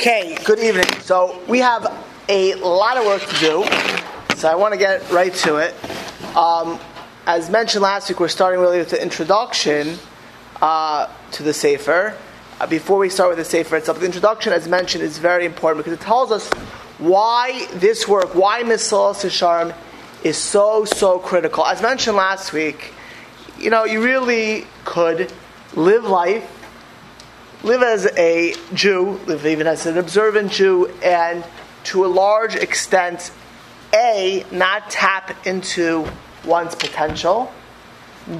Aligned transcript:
Okay, 0.00 0.34
good 0.46 0.60
evening. 0.60 0.90
So 1.00 1.38
we 1.46 1.58
have 1.58 1.86
a 2.30 2.54
lot 2.54 2.96
of 2.96 3.04
work 3.04 3.20
to 3.20 3.38
do, 3.38 3.64
so 4.34 4.48
I 4.48 4.54
want 4.54 4.72
to 4.72 4.78
get 4.78 5.10
right 5.10 5.34
to 5.44 5.56
it. 5.56 5.74
Um, 6.34 6.80
as 7.26 7.50
mentioned 7.50 7.82
last 7.82 8.08
week, 8.08 8.18
we're 8.18 8.28
starting 8.28 8.60
really 8.60 8.78
with 8.78 8.88
the 8.88 9.02
introduction 9.02 9.98
uh, 10.62 11.06
to 11.32 11.42
the 11.42 11.52
Sefer. 11.52 12.16
Uh, 12.58 12.66
before 12.66 12.96
we 12.96 13.10
start 13.10 13.28
with 13.28 13.36
the 13.36 13.44
Sefer 13.44 13.76
itself, 13.76 14.00
the 14.00 14.06
introduction, 14.06 14.54
as 14.54 14.66
mentioned, 14.66 15.04
is 15.04 15.18
very 15.18 15.44
important 15.44 15.84
because 15.84 16.00
it 16.00 16.02
tells 16.02 16.32
us 16.32 16.48
why 16.96 17.66
this 17.74 18.08
work, 18.08 18.34
why 18.34 18.62
Mesilas 18.62 19.22
Yesharim 19.22 19.76
is 20.24 20.38
so, 20.38 20.86
so 20.86 21.18
critical. 21.18 21.66
As 21.66 21.82
mentioned 21.82 22.16
last 22.16 22.54
week, 22.54 22.94
you 23.58 23.68
know, 23.68 23.84
you 23.84 24.02
really 24.02 24.66
could 24.86 25.30
live 25.74 26.04
life 26.04 26.59
live 27.62 27.82
as 27.82 28.06
a 28.16 28.54
Jew, 28.72 29.20
live 29.26 29.44
even 29.44 29.66
as 29.66 29.86
an 29.86 29.98
observant 29.98 30.52
Jew, 30.52 30.86
and 31.02 31.44
to 31.84 32.04
a 32.04 32.08
large 32.08 32.54
extent, 32.54 33.30
A, 33.94 34.44
not 34.50 34.90
tap 34.90 35.46
into 35.46 36.06
one's 36.44 36.74
potential, 36.74 37.52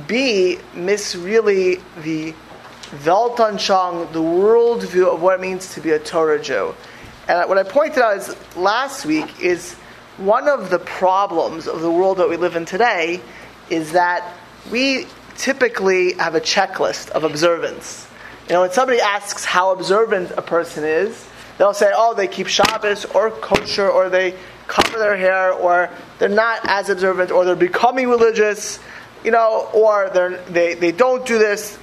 B, 0.07 0.59
miss 0.75 1.15
really 1.15 1.81
the 2.03 2.35
Weltanschauung, 3.05 4.13
the 4.13 4.23
worldview 4.23 5.13
of 5.13 5.23
what 5.23 5.35
it 5.35 5.41
means 5.41 5.75
to 5.75 5.81
be 5.81 5.91
a 5.91 5.99
Torah 5.99 6.41
Jew. 6.41 6.75
And 7.29 7.49
what 7.49 7.59
I 7.59 7.63
pointed 7.63 8.03
out 8.03 8.17
is 8.17 8.35
last 8.57 9.05
week 9.05 9.41
is 9.41 9.75
one 10.17 10.49
of 10.49 10.71
the 10.71 10.79
problems 10.79 11.69
of 11.69 11.81
the 11.81 11.91
world 11.91 12.19
that 12.19 12.29
we 12.29 12.37
live 12.37 12.57
in 12.57 12.65
today 12.65 13.21
is 13.69 13.93
that 13.93 14.37
we 14.71 15.07
typically 15.37 16.15
have 16.15 16.35
a 16.35 16.41
checklist 16.41 17.11
of 17.11 17.25
observance. 17.25 18.10
You 18.49 18.55
know, 18.55 18.61
when 18.63 18.73
somebody 18.73 19.01
asks 19.01 19.45
how 19.45 19.73
observant 19.73 20.33
a 20.33 20.43
person 20.43 20.85
is, 20.85 21.29
they'll 21.59 21.75
say, 21.75 21.93
oh, 21.95 22.15
they 22.15 22.27
keep 22.27 22.47
Shabbos 22.47 23.05
or 23.05 23.31
kosher, 23.31 23.89
or 23.89 24.09
they 24.09 24.35
cover 24.67 24.99
their 24.99 25.17
hair, 25.17 25.53
or 25.53 25.91
they're 26.19 26.29
not 26.29 26.61
as 26.65 26.89
observant, 26.89 27.31
or 27.31 27.45
they're 27.45 27.55
becoming 27.55 28.09
religious, 28.09 28.81
you 29.25 29.31
know, 29.31 29.69
or 29.73 30.11
they, 30.11 30.75
they 30.75 30.93
don't 30.93 31.25
do 31.27 31.39
this. 31.39 31.79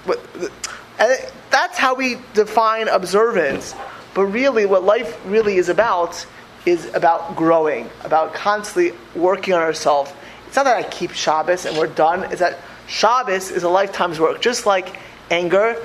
And 0.99 1.19
that's 1.49 1.77
how 1.77 1.95
we 1.95 2.17
define 2.33 2.87
observance. 2.87 3.75
But 4.13 4.25
really, 4.25 4.65
what 4.65 4.83
life 4.83 5.19
really 5.25 5.57
is 5.57 5.69
about 5.69 6.25
is 6.65 6.93
about 6.93 7.35
growing, 7.35 7.89
about 8.03 8.33
constantly 8.33 8.97
working 9.15 9.53
on 9.53 9.61
ourselves. 9.61 10.11
It's 10.47 10.55
not 10.55 10.65
that 10.65 10.75
I 10.77 10.83
keep 10.83 11.11
Shabbos 11.11 11.65
and 11.65 11.77
we're 11.77 11.87
done. 11.87 12.23
It's 12.31 12.39
that 12.39 12.57
Shabbos 12.87 13.51
is 13.51 13.63
a 13.63 13.69
lifetime's 13.69 14.19
work. 14.19 14.41
Just 14.41 14.65
like 14.65 14.97
anger, 15.29 15.75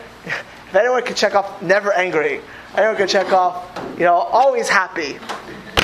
if 0.73 0.77
anyone 0.77 1.03
can 1.03 1.15
check 1.15 1.34
off 1.34 1.61
never 1.61 1.92
angry, 1.92 2.41
anyone 2.75 2.97
can 2.97 3.06
check 3.06 3.31
off, 3.31 3.78
you 3.98 4.05
know, 4.05 4.15
always 4.15 4.70
happy. 4.70 5.19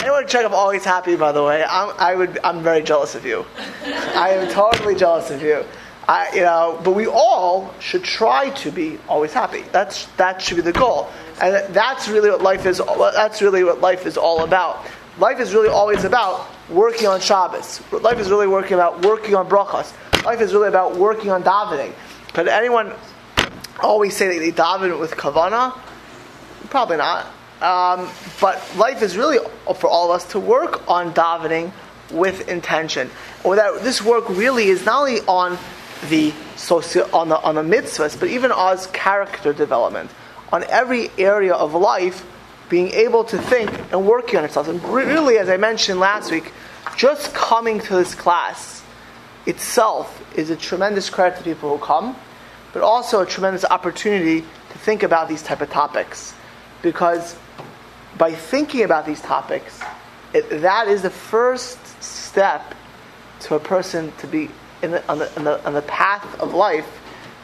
Anyone 0.01 0.23
could 0.23 0.31
check 0.31 0.47
off 0.47 0.55
always 0.55 0.83
happy, 0.83 1.15
by 1.15 1.31
the 1.31 1.45
way, 1.45 1.63
I'm, 1.63 1.93
I 1.99 2.15
would, 2.15 2.39
I'm 2.43 2.63
very 2.63 2.81
jealous 2.81 3.15
of 3.15 3.27
you. 3.27 3.45
I 3.85 4.31
am 4.31 4.51
totally 4.51 4.95
jealous 4.95 5.31
of 5.31 5.43
you. 5.43 5.63
I, 6.09 6.35
you 6.35 6.41
know, 6.41 6.81
but 6.83 6.93
we 6.93 7.07
all 7.07 7.75
should 7.81 8.03
try 8.03 8.49
to 8.49 8.71
be 8.71 8.99
always 9.11 9.35
happy. 9.35 9.63
That's 9.73 10.07
that 10.17 10.41
should 10.41 10.57
be 10.57 10.63
the 10.63 10.73
goal, 10.73 11.11
and 11.43 11.75
that's 11.75 12.09
really 12.09 12.31
what 12.31 12.41
life 12.41 12.65
is. 12.65 12.79
That's 12.79 13.43
really 13.43 13.65
what 13.65 13.83
life 13.83 14.07
is 14.07 14.17
all 14.17 14.43
about. 14.43 14.87
Life 15.19 15.39
is 15.39 15.53
really 15.53 15.69
always 15.69 16.05
about 16.05 16.47
working 16.71 17.09
on 17.09 17.21
Shabbos. 17.21 17.83
Life 17.93 18.19
is 18.21 18.31
really 18.31 18.47
working 18.47 18.73
about 18.73 19.05
working 19.05 19.35
on 19.35 19.51
brachas. 19.51 19.93
Life 20.25 20.41
is 20.41 20.55
really 20.55 20.69
about 20.69 20.97
working 20.97 21.31
on 21.31 21.43
davening. 21.43 21.93
Could 22.33 22.49
anyone 22.49 22.95
always 23.81 24.17
say 24.17 24.29
that 24.29 24.39
they 24.41 24.53
daven 24.53 24.99
with 24.99 25.13
kavana? 25.13 25.79
Probably 26.71 26.97
not. 26.97 27.27
Um, 27.61 28.09
but 28.41 28.63
life 28.77 29.03
is 29.03 29.17
really 29.17 29.39
for 29.77 29.89
all 29.89 30.13
of 30.13 30.17
us 30.17 30.31
to 30.33 30.41
work 30.41 30.89
on 30.89 31.13
davening 31.13 31.73
with 32.11 32.49
intention. 32.49 33.11
Or 33.45 33.57
that 33.57 33.83
this 33.83 34.03
work 34.03 34.29
really 34.29 34.69
is 34.69 34.85
not 34.85 35.01
only 35.01 35.21
on 35.23 35.59
the 36.09 36.33
on 37.13 37.29
the 37.29 37.41
on 37.41 37.55
the 37.57 37.63
mitzvahs, 37.63 38.19
but 38.19 38.29
even 38.29 38.53
as 38.55 38.87
character 38.89 39.53
development, 39.53 40.11
on 40.53 40.65
every 40.65 41.11
area 41.19 41.55
of 41.55 41.75
life, 41.75 42.25
being 42.69 42.89
able 42.93 43.25
to 43.25 43.39
think 43.39 43.71
and 43.93 44.07
working 44.07 44.39
on 44.39 44.45
ourselves. 44.45 44.69
And 44.69 44.83
really, 44.85 45.39
as 45.39 45.49
I 45.49 45.57
mentioned 45.57 45.99
last 45.99 46.31
week, 46.31 46.53
just 46.97 47.35
coming 47.35 47.81
to 47.81 47.97
this 47.97 48.15
class 48.15 48.83
itself 49.47 50.25
is 50.37 50.51
a 50.51 50.57
tremendous 50.57 51.11
credit 51.11 51.39
to 51.39 51.45
people 51.45 51.77
who 51.77 51.85
come 51.85 52.17
but 52.79 52.85
also 52.85 53.23
a 53.23 53.27
tremendous 53.27 53.65
opportunity 53.65 54.43
to 54.43 54.79
think 54.79 55.03
about 55.03 55.29
these 55.29 55.43
type 55.43 55.61
of 55.61 55.69
topics. 55.69 56.33
Because 56.81 57.37
by 58.17 58.33
thinking 58.33 58.85
about 58.85 59.05
these 59.05 59.21
topics, 59.21 59.81
it, 60.33 60.49
that 60.61 60.87
is 60.87 61.03
the 61.03 61.11
first 61.11 61.81
step 62.01 62.77
to 63.41 63.57
a 63.57 63.59
person 63.59 64.13
to 64.19 64.29
be 64.29 64.49
the, 64.81 65.05
on, 65.11 65.19
the, 65.19 65.37
on, 65.37 65.43
the, 65.43 65.67
on 65.67 65.75
the 65.75 65.83
path 65.83 66.39
of 66.39 66.55
life 66.55 66.87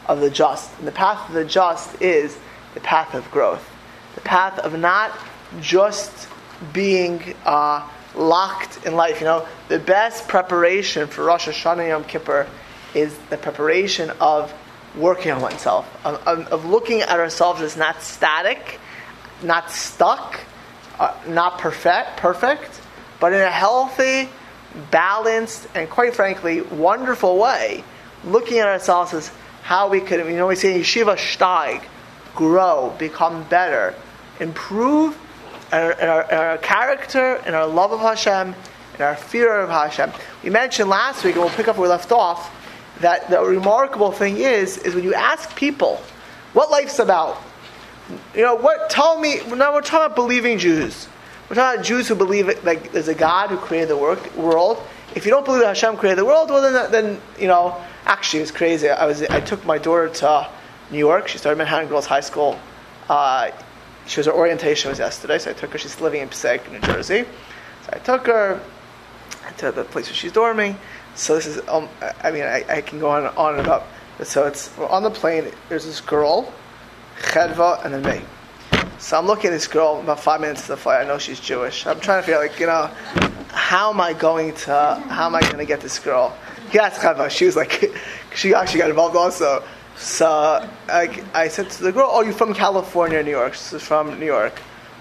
of 0.06 0.20
the 0.20 0.30
just. 0.30 0.70
And 0.78 0.86
the 0.86 0.92
path 0.92 1.28
of 1.28 1.34
the 1.34 1.44
just 1.44 2.00
is 2.00 2.38
the 2.74 2.80
path 2.80 3.12
of 3.14 3.28
growth. 3.32 3.68
The 4.14 4.20
path 4.20 4.60
of 4.60 4.78
not 4.78 5.18
just 5.60 6.28
being 6.72 7.34
uh, 7.44 7.88
locked 8.14 8.86
in 8.86 8.94
life. 8.94 9.18
You 9.18 9.26
know, 9.26 9.48
the 9.66 9.80
best 9.80 10.28
preparation 10.28 11.08
for 11.08 11.24
Rosh 11.24 11.48
Hashanah 11.48 11.88
Yom 11.88 12.04
Kippur 12.04 12.46
is 12.94 13.18
the 13.30 13.36
preparation 13.36 14.12
of 14.20 14.54
working 14.96 15.32
on 15.32 15.40
oneself, 15.40 15.88
of, 16.04 16.16
of, 16.26 16.64
looking 16.64 17.00
at 17.00 17.18
ourselves 17.18 17.60
as 17.60 17.76
not 17.76 18.02
static, 18.02 18.78
not 19.42 19.70
stuck, 19.70 20.40
uh, 20.98 21.14
not 21.26 21.58
perfect, 21.58 22.16
perfect, 22.16 22.80
but 23.20 23.32
in 23.32 23.40
a 23.40 23.50
healthy, 23.50 24.28
balanced, 24.90 25.66
and 25.74 25.88
quite 25.90 26.14
frankly, 26.14 26.60
wonderful 26.60 27.38
way, 27.38 27.82
looking 28.24 28.58
at 28.58 28.68
ourselves 28.68 29.12
as 29.14 29.30
how 29.62 29.88
we 29.88 30.00
could, 30.00 30.24
you 30.26 30.36
know, 30.36 30.46
we 30.46 30.56
say 30.56 30.80
yeshiva 30.80 31.16
steig, 31.16 31.82
grow, 32.34 32.94
become 32.98 33.44
better, 33.44 33.94
improve 34.40 35.18
in 35.72 35.78
our, 35.78 35.92
in, 35.92 36.08
our, 36.08 36.22
in 36.22 36.36
our, 36.36 36.58
character, 36.58 37.42
in 37.46 37.54
our 37.54 37.66
love 37.66 37.92
of 37.92 38.00
Hashem, 38.00 38.54
in 38.96 39.02
our 39.02 39.16
fear 39.16 39.60
of 39.60 39.70
Hashem. 39.70 40.12
We 40.42 40.50
mentioned 40.50 40.88
last 40.88 41.24
week, 41.24 41.34
and 41.34 41.44
we'll 41.44 41.54
pick 41.54 41.66
up 41.68 41.76
where 41.76 41.84
we 41.84 41.88
left 41.88 42.12
off, 42.12 42.52
that 43.04 43.28
the 43.28 43.40
remarkable 43.42 44.12
thing 44.12 44.38
is, 44.38 44.78
is 44.78 44.94
when 44.94 45.04
you 45.04 45.14
ask 45.14 45.54
people 45.56 45.96
what 46.54 46.70
life's 46.70 46.98
about, 46.98 47.40
you 48.34 48.42
know, 48.42 48.54
what, 48.54 48.90
tell 48.90 49.18
me, 49.18 49.40
now 49.48 49.74
we're 49.74 49.80
talking 49.82 50.06
about 50.06 50.16
believing 50.16 50.58
Jews. 50.58 51.08
We're 51.48 51.56
talking 51.56 51.76
about 51.76 51.84
Jews 51.84 52.08
who 52.08 52.14
believe 52.14 52.64
like 52.64 52.92
there's 52.92 53.08
a 53.08 53.14
God 53.14 53.50
who 53.50 53.58
created 53.58 53.90
the 53.90 53.96
work, 53.96 54.34
world. 54.36 54.82
If 55.14 55.26
you 55.26 55.30
don't 55.30 55.44
believe 55.44 55.60
that 55.60 55.68
Hashem 55.68 55.98
created 55.98 56.18
the 56.18 56.24
world, 56.24 56.48
well 56.48 56.62
then, 56.62 56.90
then 56.90 57.20
you 57.38 57.46
know, 57.46 57.76
actually 58.06 58.40
it 58.40 58.44
was 58.44 58.50
crazy. 58.50 58.88
I 58.88 59.06
was, 59.06 59.22
I 59.22 59.40
took 59.40 59.64
my 59.66 59.78
daughter 59.78 60.08
to 60.08 60.48
New 60.90 60.98
York. 60.98 61.28
She 61.28 61.38
started 61.38 61.58
Manhattan 61.58 61.88
Girls 61.88 62.06
High 62.06 62.20
School. 62.20 62.58
Uh, 63.08 63.50
she 64.06 64.20
was 64.20 64.26
her 64.26 64.32
orientation 64.32 64.90
was 64.90 64.98
yesterday, 64.98 65.38
so 65.38 65.50
I 65.50 65.54
took 65.54 65.72
her. 65.72 65.78
She's 65.78 66.00
living 66.00 66.22
in 66.22 66.28
Passaic, 66.28 66.70
New 66.70 66.80
Jersey. 66.80 67.24
So 67.84 67.90
I 67.92 67.98
took 67.98 68.26
her 68.26 68.60
to 69.58 69.72
the 69.72 69.84
place 69.84 70.06
where 70.06 70.14
she's 70.14 70.32
dorming. 70.32 70.76
So 71.14 71.36
this 71.36 71.46
is, 71.46 71.68
um, 71.68 71.88
I 72.22 72.30
mean, 72.30 72.42
I, 72.42 72.64
I, 72.68 72.80
can 72.80 72.98
go 72.98 73.08
on 73.08 73.26
and 73.26 73.36
on 73.36 73.60
about. 73.60 73.86
So 74.24 74.46
it's 74.46 74.76
on 74.78 75.02
the 75.02 75.10
plane. 75.10 75.50
There's 75.68 75.84
this 75.84 76.00
girl, 76.00 76.52
Chedva, 77.18 77.84
and 77.84 77.94
then 77.94 78.02
me. 78.02 78.24
So 78.98 79.18
I'm 79.18 79.26
looking 79.26 79.48
at 79.48 79.52
this 79.52 79.66
girl 79.66 80.00
about 80.00 80.20
five 80.20 80.40
minutes 80.40 80.62
to 80.62 80.68
the 80.68 80.76
flight. 80.76 81.04
I 81.04 81.06
know 81.06 81.18
she's 81.18 81.40
Jewish. 81.40 81.86
I'm 81.86 82.00
trying 82.00 82.20
to 82.20 82.26
figure, 82.26 82.40
like, 82.40 82.58
you 82.58 82.66
know, 82.66 82.90
how 83.48 83.90
am 83.90 84.00
I 84.00 84.12
going 84.12 84.54
to, 84.54 85.02
how 85.08 85.26
am 85.26 85.34
I 85.34 85.40
going 85.42 85.58
to 85.58 85.64
get 85.64 85.80
this 85.80 85.98
girl? 85.98 86.36
Asked 86.72 87.00
Chedva. 87.00 87.30
She 87.30 87.44
was 87.44 87.54
like, 87.54 87.92
she 88.34 88.54
actually 88.54 88.80
got 88.80 88.90
involved 88.90 89.16
also. 89.16 89.62
So 89.96 90.68
I, 90.88 91.22
I 91.34 91.48
said 91.48 91.70
to 91.70 91.82
the 91.82 91.92
girl, 91.92 92.08
"Oh, 92.10 92.22
you're 92.22 92.32
from 92.32 92.52
California, 92.52 93.22
New 93.22 93.30
York." 93.30 93.54
She's 93.54 93.80
from 93.82 94.18
New 94.18 94.26
York. 94.26 94.60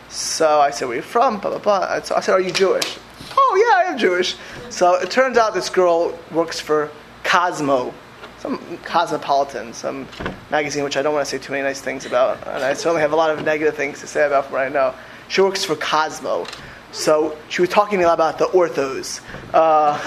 So 0.10 0.60
I 0.60 0.70
said, 0.70 0.88
"Where 0.88 0.94
are 0.94 0.98
you 0.98 1.02
from?" 1.02 1.40
Blah 1.40 1.58
blah 1.58 1.60
blah. 1.60 2.02
So 2.04 2.16
I 2.16 2.20
said, 2.20 2.34
"Are 2.34 2.40
you 2.40 2.52
Jewish?" 2.52 3.00
Oh 3.38 3.56
yeah, 3.56 3.88
I 3.90 3.92
am 3.92 3.98
Jewish. 3.98 4.36
So 4.70 4.96
it 4.96 5.12
turns 5.12 5.38
out 5.38 5.54
this 5.54 5.70
girl 5.70 6.18
works 6.32 6.60
for 6.60 6.92
Cosmo, 7.24 7.94
some 8.40 8.78
Cosmopolitan, 8.84 9.74
some 9.74 10.08
magazine 10.50 10.84
which 10.84 10.98
I 10.98 11.02
don't 11.02 11.14
want 11.14 11.26
to 11.26 11.30
say 11.30 11.38
too 11.38 11.52
many 11.52 11.64
nice 11.64 11.82
things 11.82 12.06
about, 12.06 12.46
and 12.48 12.64
I 12.64 12.74
certainly 12.74 13.02
have 13.02 13.14
a 13.14 13.16
lot 13.16 13.32
of 13.32 13.44
negative 13.44 13.76
things 13.76 14.00
to 14.02 14.08
say 14.08 14.26
about 14.26 14.46
from 14.46 14.54
what 14.54 14.62
I 14.62 14.70
know. 14.70 14.94
She 15.28 15.42
works 15.42 15.64
for 15.64 15.76
Cosmo. 15.76 16.46
So 16.92 17.36
she 17.50 17.62
was 17.62 17.72
talking 17.72 17.98
to 17.98 18.06
me 18.06 18.12
about 18.12 18.38
the 18.38 18.46
orthos. 18.46 19.20
Uh, 19.52 19.98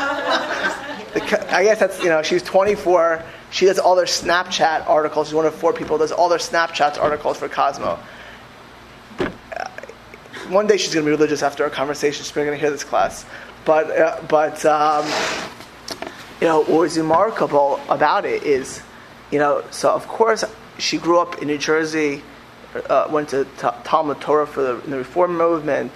the, 1.14 1.54
I 1.54 1.64
guess 1.64 1.80
that's, 1.80 2.00
you 2.00 2.08
know, 2.08 2.22
she's 2.22 2.44
24. 2.44 3.24
She 3.50 3.66
does 3.66 3.80
all 3.80 3.96
their 3.96 4.04
Snapchat 4.04 4.86
articles. 4.88 5.28
She's 5.28 5.34
one 5.34 5.46
of 5.46 5.54
four 5.54 5.72
people 5.72 5.98
does 5.98 6.12
all 6.12 6.28
their 6.28 6.38
Snapchat 6.38 6.98
articles 6.98 7.38
for 7.38 7.48
Cosmo 7.48 7.98
one 10.48 10.66
day 10.66 10.76
she's 10.76 10.94
going 10.94 11.04
to 11.04 11.10
be 11.10 11.14
religious 11.14 11.42
after 11.42 11.64
our 11.64 11.70
conversation. 11.70 12.24
She's 12.24 12.32
going 12.32 12.48
to 12.48 12.56
hear 12.56 12.70
this 12.70 12.84
class. 12.84 13.24
But, 13.64 13.90
uh, 13.90 14.22
but 14.28 14.64
um, 14.64 15.06
you 16.40 16.46
know, 16.46 16.60
what 16.60 16.80
was 16.80 16.98
remarkable 16.98 17.80
about 17.88 18.24
it 18.24 18.42
is, 18.42 18.82
you 19.30 19.38
know, 19.38 19.64
so 19.70 19.92
of 19.92 20.06
course 20.06 20.44
she 20.78 20.98
grew 20.98 21.18
up 21.18 21.40
in 21.40 21.48
New 21.48 21.58
Jersey, 21.58 22.22
uh, 22.88 23.08
went 23.10 23.30
to 23.30 23.46
Talmud 23.84 24.20
Torah 24.20 24.46
for 24.46 24.62
the, 24.62 24.74
the 24.88 24.98
Reform 24.98 25.36
movement. 25.36 25.92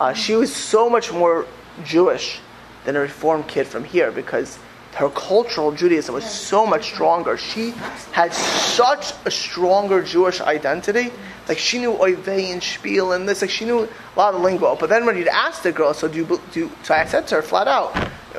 Uh, 0.00 0.12
she 0.12 0.34
was 0.34 0.54
so 0.54 0.88
much 0.88 1.12
more 1.12 1.46
Jewish 1.84 2.40
than 2.84 2.96
a 2.96 3.00
Reform 3.00 3.44
kid 3.44 3.66
from 3.66 3.84
here 3.84 4.10
because 4.10 4.58
her 4.94 5.08
cultural 5.08 5.72
Judaism 5.72 6.14
was 6.14 6.24
so 6.24 6.66
much 6.66 6.92
stronger. 6.92 7.36
She 7.36 7.70
had 8.12 8.32
such 8.34 9.12
a 9.24 9.30
stronger 9.30 10.02
Jewish 10.02 10.40
identity. 10.40 11.10
Like 11.48 11.58
she 11.58 11.78
knew 11.78 11.92
Oive 11.94 12.28
and 12.28 12.62
Spiel 12.62 13.12
and 13.12 13.28
this. 13.28 13.40
Like 13.40 13.50
she 13.50 13.64
knew 13.64 13.84
a 13.84 13.88
lot 14.16 14.34
of 14.34 14.42
lingo. 14.42 14.76
But 14.76 14.90
then 14.90 15.06
when 15.06 15.16
you'd 15.16 15.28
ask 15.28 15.62
the 15.62 15.72
girl, 15.72 15.94
so 15.94 16.08
do 16.08 16.18
you, 16.18 16.40
do 16.52 16.60
you, 16.60 16.72
so 16.82 16.94
I 16.94 17.04
said 17.06 17.26
to 17.28 17.36
her 17.36 17.42
flat 17.42 17.68
out, 17.68 17.96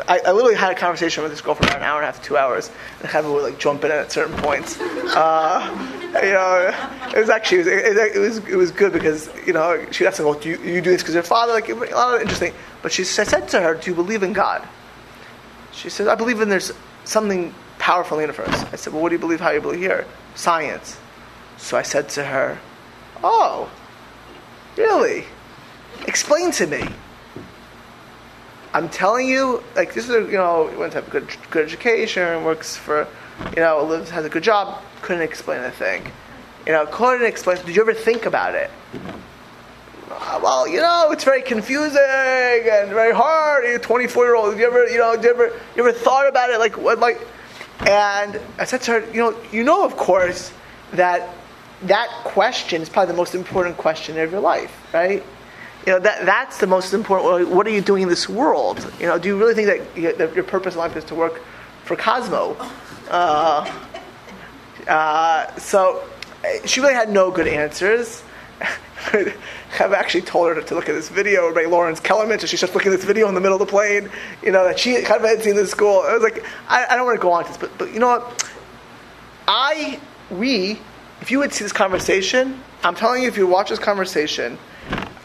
I, 0.08 0.20
I, 0.26 0.32
literally 0.32 0.56
had 0.56 0.72
a 0.72 0.76
conversation 0.76 1.22
with 1.22 1.32
this 1.32 1.42
girl 1.42 1.54
for 1.54 1.64
about 1.66 1.78
an 1.78 1.84
hour 1.84 2.02
and 2.02 2.04
a 2.04 2.12
half, 2.12 2.24
two 2.24 2.36
hours, 2.36 2.72
and 3.00 3.14
of 3.14 3.32
would 3.32 3.44
like 3.44 3.60
jump 3.60 3.84
in 3.84 3.92
at 3.92 4.12
certain 4.12 4.36
points. 4.38 4.80
Uh, 4.80 5.70
you 6.24 6.32
know, 6.32 7.10
it 7.16 7.20
was 7.20 7.30
actually 7.30 7.60
it 7.60 7.96
was, 7.96 8.16
it, 8.16 8.20
was 8.20 8.38
it 8.50 8.56
was 8.56 8.72
good 8.72 8.92
because 8.92 9.30
you 9.46 9.54
know 9.54 9.86
she 9.92 10.06
asked 10.08 10.20
me, 10.20 10.26
"Well, 10.26 10.34
do 10.34 10.50
you, 10.50 10.58
you 10.64 10.82
do 10.82 10.90
this 10.90 11.04
because 11.04 11.14
your 11.14 11.22
father?" 11.22 11.54
Like 11.54 11.70
a 11.70 11.76
lot 11.76 12.16
of 12.16 12.22
interesting. 12.22 12.54
But 12.82 12.92
she 12.92 13.04
I 13.04 13.24
said 13.24 13.48
to 13.50 13.62
her, 13.62 13.76
"Do 13.76 13.92
you 13.92 13.96
believe 13.96 14.24
in 14.24 14.34
God?" 14.34 14.68
She 15.74 15.90
said, 15.90 16.08
"I 16.08 16.16
believe 16.16 16.40
in 16.40 16.50
there's 16.50 16.72
something 17.04 17.54
powerful 17.80 18.18
in 18.18 18.28
the 18.28 18.34
universe." 18.34 18.64
I 18.72 18.76
said, 18.78 18.94
"Well, 18.94 19.02
what 19.02 19.10
do 19.10 19.16
you 19.16 19.20
believe? 19.20 19.42
How 19.42 19.50
do 19.50 19.56
you 19.56 19.62
believe 19.62 19.80
here? 19.80 20.06
Science." 20.36 20.98
So 21.58 21.78
I 21.78 21.82
said 21.82 22.10
to 22.10 22.24
her, 22.26 22.60
"Oh, 23.24 23.70
really? 24.78 25.26
Explain 26.08 26.52
to 26.52 26.68
me." 26.68 26.88
I'm 28.74 28.90
telling 28.90 29.28
you, 29.28 29.64
like 29.76 29.94
this 29.94 30.10
is 30.10 30.16
a, 30.16 30.22
you 30.22 30.38
know 30.38 30.72
went 30.78 30.94
to 30.94 31.02
have 31.02 31.08
a 31.08 31.12
good 31.12 31.28
good 31.52 31.66
education, 31.66 32.44
works 32.44 32.76
for, 32.76 33.08
you 33.56 33.62
know, 33.62 33.84
lives 33.84 34.10
has 34.10 34.26
a 34.26 34.30
good 34.30 34.44
job. 34.44 34.82
Couldn't 35.02 35.22
explain 35.22 35.64
a 35.64 35.70
thing, 35.70 36.12
you 36.66 36.72
know, 36.72 36.86
couldn't 36.88 37.26
explain. 37.26 37.58
Did 37.66 37.76
you 37.76 37.82
ever 37.82 37.94
think 37.94 38.26
about 38.26 38.56
it? 38.56 38.72
Uh, 40.10 40.40
well, 40.44 40.68
you 40.68 40.80
know, 40.80 41.10
it's 41.12 41.24
very 41.24 41.42
confusing 41.42 41.98
and 42.00 42.90
very 42.90 43.14
hard. 43.14 43.66
You're 43.66 43.80
24 43.80 44.26
year 44.26 44.36
old. 44.36 44.50
Have 44.52 44.60
you 44.60 44.68
ever, 44.68 44.88
you 44.88 44.98
know, 44.98 45.14
you 45.14 45.30
ever, 45.30 45.60
you 45.76 45.88
ever 45.88 45.92
thought 45.92 46.28
about 46.28 46.50
it? 46.50 46.60
Like 46.60 46.78
what, 46.78 47.00
like? 47.00 47.20
And 47.88 48.40
I 48.60 48.66
said 48.66 48.82
to 48.84 48.92
her, 48.92 49.14
you 49.14 49.20
know, 49.20 49.38
you 49.52 49.64
know, 49.64 49.84
of 49.86 49.98
course, 49.98 50.54
that 50.94 51.30
that 51.84 52.10
question 52.24 52.82
is 52.82 52.90
probably 52.90 53.12
the 53.12 53.18
most 53.18 53.36
important 53.36 53.78
question 53.78 54.18
of 54.20 54.32
your 54.32 54.42
life, 54.42 54.72
right? 54.94 55.24
you 55.86 55.92
know 55.92 56.00
that 56.00 56.26
that's 56.26 56.60
the 56.60 56.68
most 56.68 56.94
important. 56.94 57.50
What 57.50 57.68
are 57.68 57.72
you 57.72 57.82
doing 57.82 58.04
in 58.04 58.10
this 58.10 58.30
world? 58.30 58.90
You 59.00 59.08
know, 59.08 59.20
do 59.20 59.28
you 59.28 59.38
really 59.38 59.54
think 59.54 59.68
that, 59.68 59.98
you, 59.98 60.14
that 60.14 60.34
your 60.34 60.44
purpose 60.44 60.76
in 60.76 60.80
life 60.80 60.96
is 60.96 61.04
to 61.06 61.16
work 61.16 61.42
for 61.84 61.98
Cosmo? 61.98 62.56
Uh, 63.10 63.70
uh, 64.88 65.56
so 65.58 66.08
she 66.66 66.80
really 66.80 66.94
had 66.94 67.10
no 67.10 67.32
good 67.32 67.48
answers. 67.48 68.24
I've 69.80 69.94
actually 69.94 70.22
told 70.22 70.56
her 70.56 70.62
to 70.62 70.76
look 70.76 70.90
at 70.90 70.94
this 70.94 71.10
video 71.10 71.54
by 71.54 71.66
Lawrence 71.66 72.00
Kelemen, 72.00 72.40
so 72.40 72.48
she's 72.48 72.62
just 72.62 72.74
looking 72.74 72.92
at 72.92 72.98
this 72.98 73.06
video 73.06 73.28
in 73.28 73.36
the 73.36 73.42
middle 73.42 73.62
of 73.62 73.66
the 73.68 73.72
plane. 73.72 74.10
You 74.42 74.52
know 74.52 74.64
that 74.66 74.80
she 74.80 75.02
kind 75.02 75.24
of 75.24 75.30
had 75.30 75.44
seen 75.44 75.56
this 75.56 75.72
school. 75.72 76.04
I 76.06 76.14
was 76.14 76.24
like, 76.24 76.44
I, 76.68 76.86
I 76.90 76.96
don't 76.96 77.06
want 77.06 77.20
to 77.20 77.22
go 77.22 77.32
on 77.32 77.44
to 77.44 77.50
this, 77.50 77.58
but 77.58 77.78
but 77.78 77.94
you 77.94 78.00
know 78.00 78.08
what? 78.08 78.50
I 79.48 80.00
we 80.32 80.80
if 81.22 81.32
you 81.32 81.40
would 81.40 81.54
see 81.54 81.64
this 81.64 81.74
conversation, 81.74 82.62
I'm 82.84 82.96
telling 82.96 83.24
you, 83.24 83.28
if 83.28 83.38
you 83.38 83.48
watch 83.48 83.70
this 83.70 83.80
conversation 83.80 84.58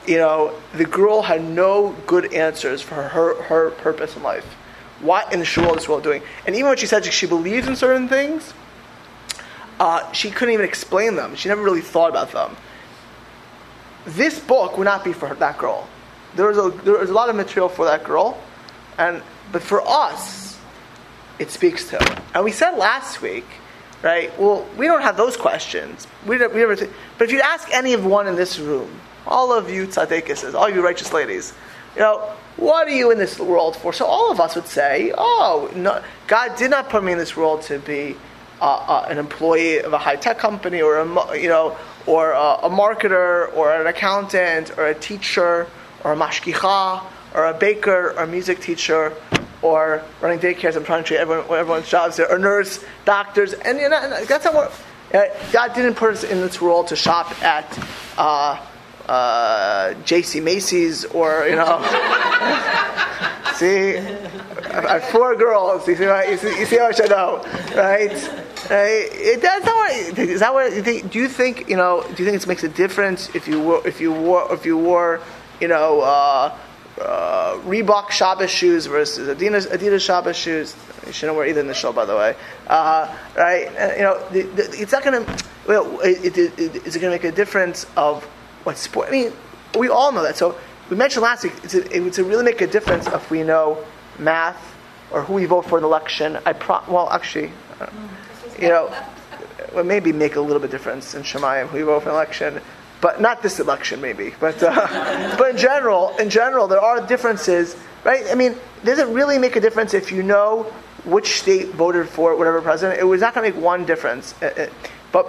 you 0.09 0.17
know, 0.17 0.55
the 0.73 0.87
girl 0.87 1.21
had 1.21 1.45
no 1.45 1.95
good 2.07 2.33
answers 2.33 2.81
for 2.81 2.95
her, 2.95 3.43
her 3.43 3.71
purpose 3.73 4.17
in 4.17 4.23
life. 4.23 4.45
What 5.01 5.33
in 5.33 5.41
the 5.41 5.55
world 5.59 5.77
is 5.77 5.83
this 5.83 5.89
world 5.89 6.03
doing? 6.03 6.23
And 6.47 6.57
even 6.57 6.69
when 6.69 6.79
she 6.79 6.87
said 6.87 7.05
she 7.05 7.27
believes 7.27 7.69
in 7.69 7.77
certain 7.77 8.09
things, 8.09 8.55
uh, 9.79 10.11
she 10.13 10.31
couldn't 10.31 10.55
even 10.55 10.65
explain 10.65 11.15
them. 11.15 11.37
She 11.37 11.51
never 11.51 11.63
really 11.63 11.83
thought 11.83 12.09
about 12.09 12.33
them. 12.33 12.57
This 14.07 14.39
book 14.39 14.79
would 14.79 14.85
not 14.85 15.05
be 15.05 15.13
for 15.13 15.35
that 15.35 15.59
girl. 15.59 15.89
There 16.37 16.51
is 16.51 16.59
a, 16.59 16.71
there 16.85 16.99
was 16.99 17.11
a 17.11 17.13
lot 17.13 17.29
of 17.29 17.37
material 17.37 17.69
for 17.69 17.85
that 17.87 18.05
girl, 18.05 18.41
and 18.97 19.23
but 19.53 19.63
for 19.63 19.83
us, 19.87 20.59
it 21.39 21.51
speaks 21.51 21.89
to. 21.91 22.21
And 22.35 22.45
we 22.45 22.53
said 22.53 22.73
last 22.73 23.23
week, 23.23 23.47
right? 24.03 24.37
Well, 24.39 24.67
we 24.77 24.87
don't 24.87 25.03
have 25.03 25.17
those 25.17 25.37
questions. 25.37 26.07
We, 26.27 26.39
don't, 26.39 26.53
we 26.53 26.61
never. 26.61 26.77
But 26.77 27.25
if 27.25 27.33
you 27.33 27.41
ask 27.41 27.69
any 27.73 27.93
of 27.95 28.05
one 28.05 28.27
in 28.27 28.37
this 28.37 28.59
room, 28.59 29.01
all 29.27 29.53
of 29.53 29.71
you 29.71 29.87
tzaddikises, 29.87 30.55
all 30.55 30.69
you 30.69 30.83
righteous 30.85 31.13
ladies, 31.13 31.55
you 31.95 32.01
know, 32.03 32.33
what 32.57 32.89
are 32.89 32.95
you 32.95 33.11
in 33.11 33.19
this 33.19 33.39
world 33.39 33.77
for? 33.77 33.93
So 33.93 34.05
all 34.05 34.31
of 34.31 34.41
us 34.41 34.57
would 34.57 34.67
say, 34.67 35.13
oh, 35.17 35.71
no, 35.75 36.03
God 36.27 36.57
did 36.57 36.71
not 36.71 36.91
put 36.91 37.05
me 37.05 37.13
in 37.13 37.19
this 37.19 37.37
world 37.37 37.63
to 37.63 37.79
be 37.79 38.17
uh, 38.61 38.65
uh, 38.65 39.07
an 39.09 39.19
employee 39.19 39.79
of 39.79 39.93
a 39.93 39.99
high 39.99 40.17
tech 40.17 40.39
company 40.39 40.83
or 40.83 40.99
a, 40.99 41.39
you 41.39 41.49
know, 41.49 41.77
or 42.09 42.33
a, 42.33 42.55
a, 42.63 42.71
marketer 42.71 43.55
or 43.55 43.71
an 43.71 43.87
accountant 43.87 44.77
or 44.79 44.87
a 44.87 44.95
teacher 44.95 45.67
or 46.03 46.15
a 46.15 46.17
mashkicha 46.17 47.05
or 47.35 47.45
a 47.45 47.53
baker 47.53 48.13
or 48.13 48.23
a 48.23 48.27
music 48.27 48.61
teacher 48.61 49.13
or 49.61 50.03
running 50.23 50.39
daycares. 50.39 50.75
I'm 50.75 50.85
trying 50.85 51.03
to 51.03 51.07
treat 51.07 51.19
everyone, 51.19 51.45
everyone's 51.51 51.89
jobs 51.89 52.17
there, 52.17 52.31
or 52.33 52.39
nurse, 52.39 52.83
doctors, 53.05 53.53
and 53.53 53.79
you 53.79 53.91
know, 53.91 54.25
that's 54.25 54.47
uh, 54.47 54.71
God 55.53 55.75
didn't 55.75 55.95
put 55.95 56.13
us 56.13 56.25
in 56.25 56.41
this 56.41 56.61
world 56.61 56.89
to 56.89 56.97
shop 56.97 57.43
at. 57.43 57.89
Uh, 58.17 58.65
uh, 59.09 59.95
J.C. 60.05 60.41
Macy's 60.41 61.05
or 61.07 61.47
you 61.49 61.57
know. 61.57 61.79
see, 63.59 63.97
I 63.97 64.99
have 64.99 65.05
four 65.05 65.35
girls. 65.37 65.87
You 65.89 65.97
see, 65.97 66.05
you 66.05 66.37
see, 66.37 66.61
you 66.61 66.67
see 66.67 66.79
how 66.79 66.87
I 66.87 66.93
should 66.93 67.11
know, 67.11 67.43
right? 67.75 68.13
Right? 68.71 69.09
It, 69.13 69.41
that's 69.41 69.65
not 69.65 69.77
what, 69.77 70.19
is 70.19 70.41
that 70.41 70.53
what 70.53 70.75
you 70.75 70.83
think? 70.83 71.11
Do 71.11 71.19
you 71.19 71.29
think 71.29 71.69
you 71.69 71.77
know? 71.77 72.03
Do 72.03 72.23
you 72.23 72.29
think 72.31 72.43
it 72.43 72.47
makes 72.47 72.65
a 72.65 72.69
difference 72.69 73.35
if 73.35 73.49
you 73.49 73.61
wore 73.61 73.87
if 73.87 74.01
you 74.01 74.13
wore 74.13 74.53
if 74.53 74.67
you 74.67 74.77
wore 74.77 75.21
you 75.61 75.69
know 75.69 76.01
uh, 76.01 76.57
uh, 77.01 77.55
Reebok 77.65 78.11
Shabbos 78.11 78.51
shoes 78.51 78.87
versus 78.87 79.29
Adidas 79.29 79.67
Adidas 79.69 80.01
Shabbos 80.01 80.37
shoes? 80.37 80.77
You 81.07 81.13
shouldn't 81.13 81.39
wear 81.39 81.47
either 81.47 81.61
in 81.61 81.69
the 81.69 81.75
show, 81.75 81.91
by 81.91 82.05
the 82.05 82.15
way. 82.15 82.37
Uh, 82.67 83.15
right? 83.35 83.71
you 83.97 84.03
know, 84.03 84.23
the, 84.31 84.43
the, 84.43 84.63
it's 84.79 84.93
not 84.93 85.03
going 85.03 85.25
to. 85.25 85.45
Well, 85.67 86.01
it, 86.01 86.37
it, 86.37 86.59
is 86.59 86.97
it 86.97 87.01
going 87.01 87.17
to 87.19 87.25
make 87.25 87.25
a 87.25 87.35
difference 87.35 87.87
of 87.97 88.29
sport. 88.77 89.09
I 89.09 89.11
mean, 89.13 89.33
we 89.79 89.89
all 89.89 90.13
know 90.13 90.23
that. 90.23 90.37
So 90.37 90.59
we 90.91 90.97
mentioned 90.97 91.23
last 91.23 91.45
week 91.45 91.53
it's 91.63 91.75
a, 91.75 91.95
it 91.95 92.01
would 92.01 92.17
really 92.19 92.45
make 92.45 92.61
a 92.61 92.67
difference 92.67 93.07
if 93.07 93.31
we 93.31 93.43
know 93.43 93.85
math 94.19 94.77
or 95.11 95.23
who 95.23 95.35
we 95.35 95.45
vote 95.45 95.65
for 95.67 95.79
in 95.79 95.85
election. 95.85 96.39
I 96.45 96.53
pro- 96.53 96.83
well, 96.89 97.09
actually, 97.11 97.53
uh, 97.81 97.87
you 98.59 98.69
know, 98.69 98.95
well, 99.75 99.85
maybe 99.85 100.13
make 100.13 100.37
a 100.37 100.41
little 100.41 100.61
bit 100.61 100.71
difference 100.71 101.15
in 101.15 101.23
Shemayim 101.23 101.69
who 101.69 101.79
we 101.79 101.83
vote 101.83 102.03
for 102.03 102.11
an 102.11 102.15
election, 102.15 102.61
but 103.01 103.21
not 103.21 103.43
this 103.43 103.61
election, 103.61 104.01
maybe. 104.01 104.35
But 104.41 104.63
uh, 104.63 105.35
but 105.39 105.51
in 105.51 105.57
general, 105.57 106.17
in 106.19 106.31
general, 106.31 106.69
there 106.69 106.81
are 106.81 107.07
differences, 107.07 107.77
right? 108.05 108.25
I 108.31 108.35
mean, 108.35 108.57
does 108.85 108.99
it 108.99 109.09
really 109.09 109.39
make 109.39 109.57
a 109.57 109.61
difference 109.61 109.95
if 109.95 110.13
you 110.13 110.23
know 110.23 110.65
which 111.05 111.41
state 111.41 111.69
voted 111.69 112.09
for 112.09 112.37
whatever 112.37 112.61
president? 112.61 113.01
It 113.01 113.05
was 113.05 113.21
not 113.21 113.35
going 113.35 113.51
to 113.51 113.57
make 113.57 113.63
one 113.63 113.85
difference, 113.85 114.35
uh, 114.43 114.53
uh, 114.57 114.67
but 115.13 115.29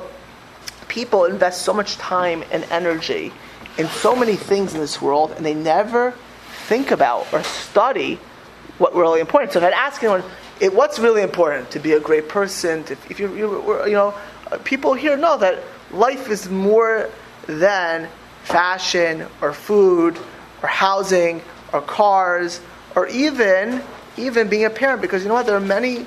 people 0.89 1.23
invest 1.23 1.61
so 1.61 1.73
much 1.73 1.97
time 1.97 2.43
and 2.51 2.65
energy 2.65 3.31
in 3.77 3.87
so 3.87 4.13
many 4.13 4.35
things 4.35 4.73
in 4.73 4.81
this 4.81 5.01
world, 5.01 5.31
and 5.31 5.45
they 5.45 5.53
never 5.53 6.13
think 6.67 6.91
about 6.91 7.31
or 7.31 7.41
study 7.43 8.19
what 8.77 8.93
really 8.93 9.21
important. 9.21 9.53
So 9.53 9.59
if 9.59 9.65
I'd 9.65 9.73
ask 9.73 10.03
anyone, 10.03 10.23
it, 10.59 10.73
what's 10.73 10.99
really 10.99 11.21
important 11.21 11.71
to 11.71 11.79
be 11.79 11.93
a 11.93 11.99
great 11.99 12.27
person? 12.27 12.83
To, 12.85 12.93
if 13.09 13.19
you, 13.19 13.33
you, 13.35 13.85
you 13.85 13.93
know, 13.93 14.13
uh, 14.51 14.57
people 14.63 14.93
here 14.93 15.15
know 15.15 15.37
that 15.37 15.63
life 15.91 16.29
is 16.29 16.49
more 16.49 17.09
than 17.47 18.09
fashion 18.43 19.25
or 19.41 19.53
food 19.53 20.19
or 20.61 20.67
housing 20.67 21.41
or 21.71 21.81
cars 21.81 22.59
or 22.95 23.07
even 23.07 23.81
even 24.17 24.49
being 24.49 24.65
a 24.65 24.69
parent. 24.69 25.01
Because 25.01 25.23
you 25.23 25.29
know 25.29 25.35
what, 25.35 25.45
there 25.45 25.55
are 25.55 25.61
many 25.61 26.05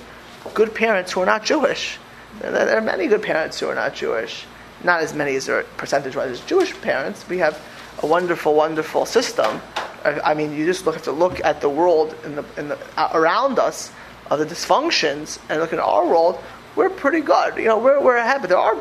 good 0.52 0.74
parents 0.74 1.12
who 1.12 1.20
are 1.20 1.26
not 1.26 1.44
Jewish. 1.44 1.98
There 2.40 2.76
are 2.76 2.82
many 2.82 3.06
good 3.06 3.22
parents 3.22 3.60
who 3.60 3.68
are 3.68 3.74
not 3.74 3.94
Jewish 3.94 4.44
not 4.84 5.00
as 5.00 5.14
many 5.14 5.36
as 5.36 5.48
percentage 5.76 6.16
wise 6.16 6.30
as 6.30 6.40
Jewish 6.40 6.78
parents. 6.80 7.28
We 7.28 7.38
have 7.38 7.60
a 8.02 8.06
wonderful, 8.06 8.54
wonderful 8.54 9.06
system. 9.06 9.60
I, 10.04 10.34
mean, 10.34 10.52
you 10.52 10.66
just 10.66 10.84
have 10.84 11.02
to 11.02 11.12
look 11.12 11.44
at 11.44 11.60
the 11.60 11.68
world 11.68 12.16
in 12.24 12.34
the, 12.34 12.44
in 12.56 12.68
the, 12.68 12.78
uh, 12.96 13.10
around 13.14 13.58
us 13.58 13.92
of 14.30 14.40
the 14.40 14.46
dysfunctions 14.46 15.38
and 15.48 15.60
look 15.60 15.72
at 15.72 15.78
our 15.78 16.06
world. 16.06 16.42
We're 16.74 16.90
pretty 16.90 17.20
good. 17.20 17.56
You 17.56 17.66
know, 17.66 17.78
we're, 17.78 18.00
we're 18.00 18.16
ahead, 18.16 18.40
but 18.40 18.48
there 18.48 18.58
are 18.58 18.76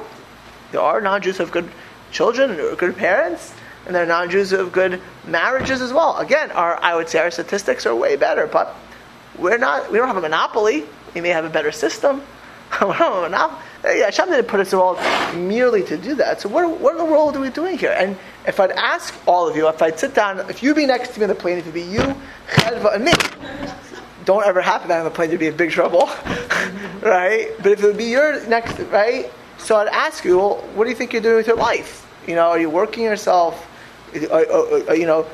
there 0.72 0.82
are 0.82 1.02
non-Jews 1.02 1.38
who 1.38 1.44
have 1.44 1.52
good 1.52 1.70
children 2.12 2.60
or 2.60 2.76
good 2.76 2.96
parents, 2.96 3.54
and 3.86 3.94
there 3.94 4.04
are 4.04 4.08
non-Jews 4.08 4.52
who 4.52 4.58
have 4.58 4.72
good 4.72 5.02
marriages 5.28 5.82
as 5.82 5.92
well. 5.92 6.18
Again, 6.18 6.50
our 6.52 6.82
I 6.82 6.96
would 6.96 7.10
say 7.10 7.20
our 7.20 7.30
statistics 7.30 7.86
are 7.86 7.94
way 7.94 8.16
better, 8.16 8.48
but 8.48 8.76
we're 9.38 9.58
not. 9.58 9.92
We 9.92 9.98
don't 9.98 10.08
have 10.08 10.18
a 10.18 10.22
monopoly. 10.22 10.86
We 11.14 11.22
may 11.22 11.30
have 11.30 11.46
a 11.46 11.50
better 11.50 11.72
system. 11.72 12.18
we 12.82 12.88
don't 12.88 12.96
have 12.96 13.14
a 13.14 13.22
monopoly 13.22 13.62
Uh, 13.84 13.88
Hashem 13.88 14.30
didn't 14.30 14.48
put 14.48 14.60
us 14.60 14.72
in 14.72 14.78
the 14.78 14.84
world 14.84 15.00
merely 15.36 15.84
to 15.84 15.98
do 15.98 16.16
that. 16.16 16.42
So 16.42 16.50
what, 16.50 16.80
what 16.80 16.92
in 16.92 16.98
the 17.00 17.06
world 17.06 17.36
are 17.36 17.40
we 17.40 17.50
doing 17.50 17.78
here? 17.78 17.96
And 17.98 18.18
if 18.46 18.60
I'd 18.60 18.72
ask 18.72 19.14
all 19.28 19.48
of 19.48 19.56
you, 19.56 19.68
if 19.68 19.82
I'd 19.82 19.98
sit 19.98 20.14
down, 20.14 20.40
if 20.50 20.62
you'd 20.62 20.76
be 20.76 20.86
next 20.86 21.14
to 21.14 21.20
me 21.20 21.24
on 21.24 21.30
the 21.30 21.36
plane, 21.36 21.58
if 21.58 21.64
it'd 21.64 21.74
be 21.74 21.82
you, 21.82 22.16
Chedva, 22.50 22.96
and 22.96 23.06
me, 23.06 23.14
don't 24.26 24.46
ever 24.46 24.62
happen 24.62 24.90
that 24.90 25.00
on 25.00 25.06
the 25.06 25.12
plane, 25.12 25.32
you'd 25.32 25.40
be 25.40 25.48
in 25.48 25.58
big 25.58 25.72
trouble, 25.72 26.06
right? 27.02 27.50
But 27.58 27.72
if 27.72 27.84
it 27.84 27.88
would 27.88 27.98
be 27.98 28.06
your 28.06 28.46
next, 28.48 28.80
right? 28.92 29.32
So 29.58 29.76
I'd 29.78 29.88
ask 29.88 30.24
you, 30.24 30.38
well, 30.38 30.56
what 30.76 30.84
do 30.84 30.90
you 30.92 30.96
think 30.96 31.14
you're 31.14 31.22
doing 31.22 31.38
with 31.38 31.48
your 31.48 31.58
life? 31.58 32.08
You 32.28 32.36
know, 32.36 32.50
are 32.50 32.60
you 32.60 32.70
working 32.70 33.04
yourself? 33.04 33.68
Are, 34.32 34.46
are, 34.46 34.90
are, 34.90 34.96
you 34.96 35.06
know, 35.06 35.28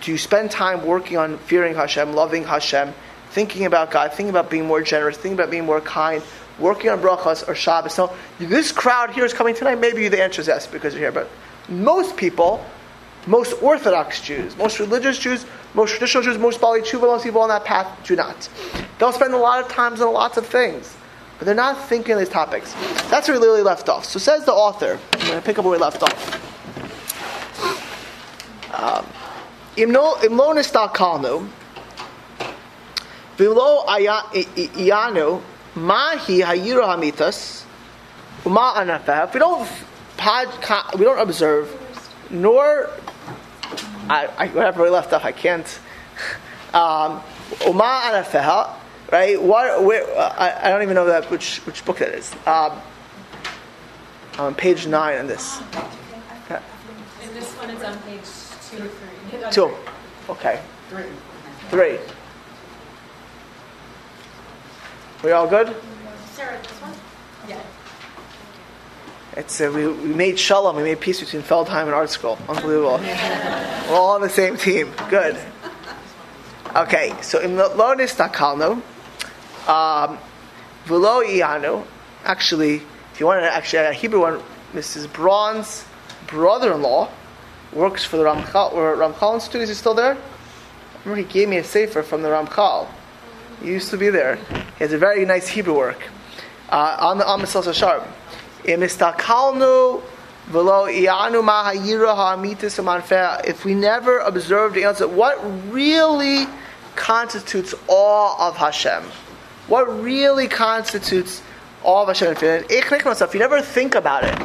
do 0.00 0.12
you 0.12 0.18
spend 0.18 0.50
time 0.50 0.84
working 0.86 1.16
on 1.16 1.38
fearing 1.38 1.74
Hashem, 1.74 2.12
loving 2.12 2.44
Hashem, 2.44 2.92
thinking 3.30 3.64
about 3.64 3.90
God, 3.90 4.12
thinking 4.12 4.30
about 4.30 4.50
being 4.50 4.66
more 4.66 4.82
generous, 4.82 5.16
thinking 5.16 5.34
about 5.34 5.50
being 5.50 5.64
more 5.64 5.80
kind, 5.80 6.22
working 6.60 6.90
on 6.90 7.00
brachas 7.00 7.46
or 7.48 7.54
Shabbos? 7.54 7.94
So 7.94 8.14
this 8.38 8.70
crowd 8.72 9.10
here 9.10 9.24
is 9.24 9.32
coming 9.32 9.54
tonight. 9.54 9.80
Maybe 9.80 10.08
the 10.08 10.22
answer 10.22 10.40
is 10.40 10.48
yes 10.48 10.66
because 10.66 10.94
you're 10.94 11.02
here, 11.02 11.12
but 11.12 11.28
most 11.68 12.16
people, 12.16 12.64
most 13.26 13.60
Orthodox 13.62 14.20
Jews, 14.20 14.56
most 14.56 14.78
religious 14.78 15.18
Jews, 15.18 15.46
most 15.74 15.90
traditional 15.90 16.22
Jews, 16.22 16.38
most 16.38 16.60
Baalei 16.60 16.82
Teshuva, 16.82 17.02
most 17.02 17.24
people 17.24 17.40
on 17.40 17.48
that 17.48 17.64
path 17.64 17.88
do 18.04 18.16
not. 18.16 18.48
They'll 18.98 19.12
spend 19.12 19.34
a 19.34 19.38
lot 19.38 19.64
of 19.64 19.70
times 19.70 20.00
on 20.00 20.12
lots 20.12 20.36
of 20.36 20.46
things, 20.46 20.96
but 21.38 21.46
they're 21.46 21.54
not 21.54 21.88
thinking 21.88 22.18
these 22.18 22.28
topics. 22.28 22.74
That's 23.08 23.28
where 23.28 23.38
literally 23.38 23.62
left 23.62 23.88
off. 23.88 24.04
So 24.04 24.18
says 24.18 24.44
the 24.44 24.52
author. 24.52 24.98
I'm 25.14 25.20
going 25.26 25.32
to 25.34 25.42
pick 25.42 25.58
up 25.58 25.64
where 25.64 25.72
we 25.72 25.78
left 25.78 26.02
off. 26.02 26.40
Um, 28.74 29.06
Imlo 29.76 30.16
nistalkalnu, 30.20 31.48
v'lo 33.36 33.86
iyanu, 33.86 35.42
mahi 35.74 36.40
hayiro 36.42 36.84
hamitas, 36.86 37.64
uma 38.44 38.74
anafeh. 38.76 39.28
If 39.28 39.34
we 39.34 39.40
don't 39.40 39.68
pod, 40.16 40.48
we 40.98 41.04
don't 41.04 41.20
observe, 41.20 41.68
nor 42.30 42.90
I, 44.08 44.28
I 44.38 44.48
whatever 44.48 44.82
we 44.82 44.90
left 44.90 45.12
off, 45.12 45.24
I 45.24 45.32
can't. 45.32 45.66
Um, 46.72 47.20
uma 47.66 47.82
anafeh, 47.82 48.70
right? 49.10 49.42
What? 49.42 49.82
Where? 49.82 50.04
Uh, 50.16 50.34
I, 50.38 50.68
I, 50.68 50.70
don't 50.70 50.82
even 50.82 50.94
know 50.94 51.06
that 51.06 51.28
which 51.28 51.56
which 51.66 51.84
book 51.84 51.98
that 51.98 52.14
is. 52.14 52.32
Um, 52.46 52.80
on 54.38 54.54
page 54.54 54.86
nine 54.86 55.18
in 55.18 55.26
this. 55.26 55.58
In 55.58 57.34
this 57.34 57.52
one, 57.54 57.70
it's 57.70 57.82
on 57.82 57.98
page 58.02 58.22
two 58.70 58.84
or 58.84 58.88
three. 58.88 59.50
Two. 59.50 59.74
Okay. 60.28 60.62
Three. 60.90 61.04
Three. 61.70 61.98
We 65.22 65.32
all 65.32 65.46
good? 65.46 65.76
Sarah, 66.32 66.58
this 66.62 66.70
one? 66.80 66.94
Yeah. 67.46 67.60
It's 69.36 69.60
uh, 69.60 69.70
we, 69.74 69.86
we 69.86 70.14
made 70.14 70.38
shalom. 70.38 70.76
We 70.76 70.82
made 70.82 70.98
peace 70.98 71.20
between 71.20 71.42
Feldheim 71.42 71.82
and 71.82 71.92
ArtScroll. 71.92 72.38
Unbelievable. 72.48 72.98
We're 73.88 73.96
all 73.96 74.12
on 74.12 74.22
the 74.22 74.30
same 74.30 74.56
team. 74.56 74.90
Good. 75.10 75.38
Okay, 76.74 77.14
so 77.20 77.38
in 77.38 77.58
lo 77.58 77.94
nistakalnu, 77.94 78.80
um, 79.68 80.18
v'lo 80.86 81.22
iyanu. 81.22 81.86
Actually, 82.24 82.76
if 83.12 83.20
you 83.20 83.26
want 83.26 83.42
to 83.42 83.52
actually 83.52 83.84
a 83.84 83.92
Hebrew 83.92 84.20
one, 84.20 84.40
Mrs. 84.72 85.12
Braun's 85.12 85.84
brother-in-law 86.28 87.10
works 87.74 88.04
for 88.06 88.16
the 88.16 88.24
Ramchal. 88.24 88.72
Or 88.72 88.96
Ramchal 88.96 89.34
Institute 89.34 89.60
is 89.62 89.68
he 89.68 89.74
still 89.74 89.94
there? 89.94 90.14
I 90.14 90.98
remember 91.04 91.28
he 91.28 91.30
gave 91.30 91.50
me 91.50 91.58
a 91.58 91.64
sefer 91.64 92.02
from 92.02 92.22
the 92.22 92.30
Ramchal. 92.30 92.88
He 93.62 93.68
used 93.68 93.90
to 93.90 93.96
be 93.96 94.08
there. 94.08 94.36
He 94.36 94.84
has 94.84 94.92
a 94.92 94.98
very 94.98 95.24
nice 95.24 95.48
Hebrew 95.48 95.76
work 95.76 96.02
uh, 96.70 96.96
on 97.00 97.18
the 97.18 97.24
Amisal 97.24 97.74
Sharp. 97.74 98.06
If 103.44 103.64
we 103.64 103.74
never 103.74 104.18
observe 104.18 104.74
the 104.74 104.84
answer, 104.84 105.08
what 105.08 105.72
really 105.72 106.46
constitutes 106.96 107.74
awe 107.86 108.48
of 108.48 108.56
Hashem? 108.56 109.02
What 109.68 110.02
really 110.02 110.48
constitutes 110.48 111.42
awe 111.82 112.02
of 112.02 112.08
Hashem? 112.08 112.64
If 112.68 113.34
you 113.34 113.40
never 113.40 113.62
think 113.62 113.94
about 113.94 114.24
it, 114.24 114.40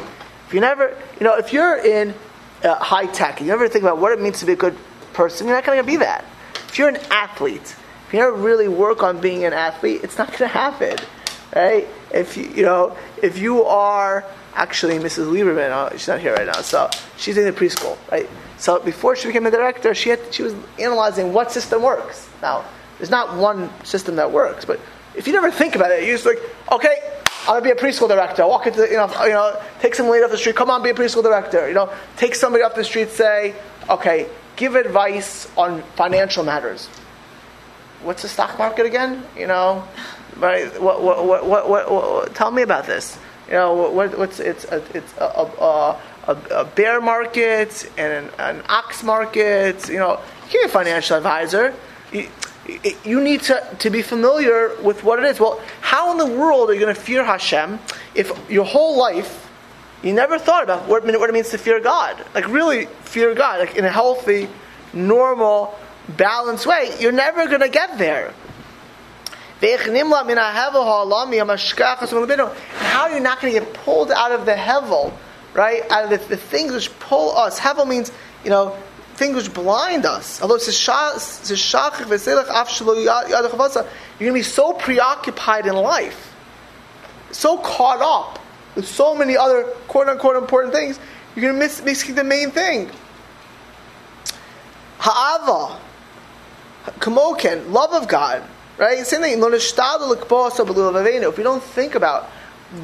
if 0.46 0.54
you 0.54 0.60
never, 0.60 0.96
you 1.18 1.24
know, 1.24 1.36
if 1.36 1.52
you're 1.52 1.76
in 1.76 2.14
uh, 2.62 2.76
high 2.76 3.06
tech, 3.06 3.40
you 3.40 3.46
never 3.46 3.68
think 3.68 3.82
about 3.82 3.98
what 3.98 4.12
it 4.12 4.20
means 4.20 4.38
to 4.40 4.46
be 4.46 4.52
a 4.52 4.56
good 4.56 4.76
person, 5.12 5.46
you're 5.46 5.56
not 5.56 5.64
going 5.64 5.78
to 5.78 5.84
be 5.84 5.96
that. 5.96 6.24
If 6.68 6.78
you're 6.78 6.88
an 6.88 6.98
athlete, 7.10 7.74
if 8.06 8.14
you 8.14 8.20
never 8.20 8.32
really 8.32 8.68
work 8.68 9.02
on 9.02 9.20
being 9.20 9.44
an 9.44 9.52
athlete, 9.52 10.02
it's 10.04 10.16
not 10.16 10.28
going 10.28 10.38
to 10.38 10.48
happen, 10.48 10.96
right? 11.54 11.88
If 12.12 12.36
you, 12.36 12.44
you 12.44 12.62
know, 12.62 12.96
if 13.20 13.38
you 13.38 13.64
are 13.64 14.24
actually 14.54 14.98
Mrs. 14.98 15.26
Lieberman, 15.26 15.70
oh, 15.70 15.96
she's 15.96 16.06
not 16.06 16.20
here 16.20 16.34
right 16.34 16.46
now, 16.46 16.62
so 16.62 16.88
she's 17.16 17.36
in 17.36 17.44
the 17.44 17.52
preschool, 17.52 17.98
right? 18.10 18.28
So 18.58 18.78
before 18.78 19.16
she 19.16 19.26
became 19.26 19.44
a 19.46 19.50
director, 19.50 19.92
she 19.94 20.10
had, 20.10 20.20
she 20.32 20.42
was 20.42 20.54
analyzing 20.78 21.32
what 21.32 21.50
system 21.50 21.82
works. 21.82 22.28
Now, 22.40 22.64
there's 22.98 23.10
not 23.10 23.36
one 23.36 23.70
system 23.84 24.16
that 24.16 24.30
works, 24.30 24.64
but 24.64 24.80
if 25.16 25.26
you 25.26 25.32
never 25.32 25.50
think 25.50 25.74
about 25.74 25.90
it, 25.90 26.04
you're 26.04 26.14
just 26.14 26.26
like, 26.26 26.38
okay, 26.70 26.96
I'm 27.40 27.60
gonna 27.60 27.62
be 27.62 27.70
a 27.70 27.74
preschool 27.74 28.08
director. 28.08 28.46
Walk 28.46 28.66
into, 28.66 28.82
you 28.82 28.96
know, 28.96 29.06
you 29.24 29.30
know, 29.30 29.60
take 29.80 29.94
some 29.94 30.08
lady 30.08 30.24
off 30.24 30.30
the 30.30 30.38
street. 30.38 30.56
Come 30.56 30.70
on, 30.70 30.82
be 30.82 30.90
a 30.90 30.94
preschool 30.94 31.22
director. 31.22 31.68
You 31.68 31.74
know, 31.74 31.92
take 32.16 32.34
somebody 32.34 32.64
off 32.64 32.74
the 32.74 32.84
street. 32.84 33.10
Say, 33.10 33.54
okay, 33.90 34.28
give 34.56 34.74
advice 34.74 35.48
on 35.56 35.82
financial 35.94 36.44
matters. 36.44 36.88
What's 38.02 38.22
the 38.22 38.28
stock 38.28 38.58
market 38.58 38.86
again? 38.86 39.24
You 39.36 39.46
know, 39.46 39.86
right? 40.36 40.80
What, 40.80 41.02
what, 41.02 41.26
what, 41.26 41.46
what, 41.46 41.68
what, 41.68 41.90
what 41.90 42.34
tell 42.34 42.50
me 42.50 42.62
about 42.62 42.86
this. 42.86 43.18
You 43.46 43.54
know, 43.54 43.74
what, 43.74 44.18
what's 44.18 44.40
it's 44.40 44.64
a, 44.64 44.82
it's 44.94 45.14
a, 45.18 45.24
a, 45.24 46.00
a, 46.26 46.32
a 46.50 46.64
bear 46.64 47.00
market 47.00 47.90
and 47.96 48.26
an, 48.26 48.30
an, 48.38 48.62
ox 48.68 49.02
market. 49.02 49.88
You 49.88 49.98
know, 49.98 50.20
you 50.50 50.60
are 50.60 50.66
a 50.66 50.68
financial 50.68 51.16
advisor. 51.16 51.74
You, 52.12 52.28
you 53.04 53.20
need 53.20 53.42
to, 53.42 53.64
to 53.78 53.90
be 53.90 54.02
familiar 54.02 54.74
with 54.82 55.04
what 55.04 55.18
it 55.18 55.24
is. 55.26 55.38
Well, 55.38 55.60
how 55.80 56.10
in 56.12 56.18
the 56.18 56.26
world 56.26 56.70
are 56.70 56.74
you 56.74 56.80
going 56.80 56.94
to 56.94 57.00
fear 57.00 57.24
Hashem 57.24 57.78
if 58.14 58.32
your 58.50 58.64
whole 58.64 58.98
life 58.98 59.44
you 60.02 60.12
never 60.12 60.38
thought 60.38 60.62
about 60.62 60.88
what, 60.88 61.04
what 61.04 61.30
it 61.30 61.32
means 61.32 61.50
to 61.50 61.58
fear 61.58 61.80
God? 61.80 62.22
Like, 62.34 62.48
really 62.48 62.86
fear 63.04 63.34
God, 63.34 63.60
like 63.60 63.76
in 63.76 63.84
a 63.84 63.90
healthy, 63.90 64.48
normal, 64.92 65.78
balanced 66.08 66.66
way. 66.66 66.94
You're 67.00 67.12
never 67.12 67.46
going 67.46 67.60
to 67.60 67.68
get 67.68 67.98
there. 67.98 68.32
How 69.60 69.68
are 73.02 73.10
you 73.10 73.20
not 73.20 73.40
going 73.40 73.54
to 73.54 73.60
get 73.60 73.74
pulled 73.74 74.10
out 74.10 74.32
of 74.32 74.44
the 74.44 74.54
hevel, 74.54 75.12
right? 75.54 75.82
Out 75.90 76.04
of 76.04 76.10
the, 76.10 76.18
the 76.28 76.36
things 76.36 76.72
which 76.72 76.96
pull 77.00 77.34
us. 77.36 77.58
Hevel 77.58 77.88
means, 77.88 78.12
you 78.44 78.50
know, 78.50 78.76
things 79.14 79.34
which 79.34 79.54
blind 79.54 80.04
us. 80.04 80.42
Although 80.42 80.58
you're 80.58 80.66
going 84.18 84.18
to 84.18 84.32
be 84.32 84.42
so 84.42 84.72
preoccupied 84.74 85.66
in 85.66 85.74
life, 85.74 86.34
so 87.32 87.58
caught 87.58 88.00
up 88.00 88.38
with 88.74 88.86
so 88.86 89.14
many 89.14 89.36
other 89.36 89.64
quote 89.88 90.08
unquote 90.08 90.36
important 90.36 90.74
things, 90.74 90.98
you're 91.34 91.42
going 91.42 91.54
to 91.54 91.58
miss 91.58 91.82
missing 91.82 92.14
the 92.14 92.24
main 92.24 92.50
thing. 92.50 92.90
Ha'ava, 94.98 95.80
kamoken, 96.98 97.70
love 97.70 97.92
of 97.92 98.08
God, 98.08 98.42
right? 98.78 99.04
Same 99.06 99.20
thing. 99.20 99.38
If 99.42 101.38
we 101.38 101.44
don't 101.44 101.62
think 101.62 101.94
about 101.94 102.30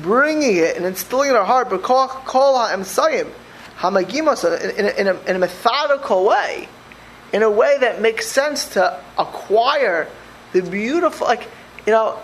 bringing 0.00 0.56
it 0.56 0.76
and 0.76 0.86
instilling 0.86 1.28
it 1.28 1.32
in 1.32 1.36
our 1.36 1.44
heart, 1.44 1.70
but 1.70 1.82
call 1.82 2.08
hamagimasa, 3.78 4.76
in, 4.78 4.86
in, 5.06 5.16
in 5.26 5.36
a 5.36 5.38
methodical 5.38 6.24
way, 6.24 6.68
in 7.32 7.42
a 7.42 7.50
way 7.50 7.78
that 7.80 8.00
makes 8.00 8.26
sense 8.26 8.68
to 8.74 9.00
acquire 9.18 10.08
the 10.52 10.62
beautiful, 10.62 11.26
like, 11.26 11.48
you 11.86 11.92
know, 11.92 12.18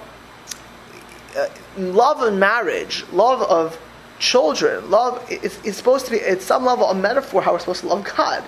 uh, 1.36 1.48
love 1.76 2.20
of 2.22 2.34
marriage, 2.34 3.04
love 3.12 3.42
of 3.42 3.78
children, 4.18 4.90
love 4.90 5.30
is, 5.30 5.58
is 5.64 5.76
supposed 5.76 6.06
to 6.06 6.12
be, 6.12 6.20
at 6.20 6.42
some 6.42 6.64
level, 6.64 6.86
a 6.86 6.94
metaphor 6.94 7.42
how 7.42 7.52
we're 7.52 7.58
supposed 7.58 7.80
to 7.80 7.86
love 7.88 8.04
God, 8.16 8.44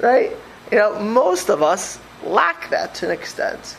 right? 0.00 0.30
You 0.70 0.78
know, 0.78 0.98
most 1.00 1.48
of 1.48 1.62
us 1.62 1.98
lack 2.24 2.70
that 2.70 2.94
to 2.96 3.06
an 3.06 3.12
extent. 3.12 3.76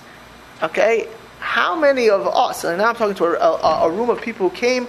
Okay? 0.62 1.08
How 1.40 1.76
many 1.76 2.10
of 2.10 2.26
us, 2.28 2.64
and 2.64 2.78
now 2.78 2.90
I'm 2.90 2.96
talking 2.96 3.16
to 3.16 3.26
a, 3.26 3.38
a, 3.38 3.88
a 3.88 3.92
room 3.92 4.10
of 4.10 4.22
people 4.22 4.50
who 4.50 4.56
came 4.56 4.88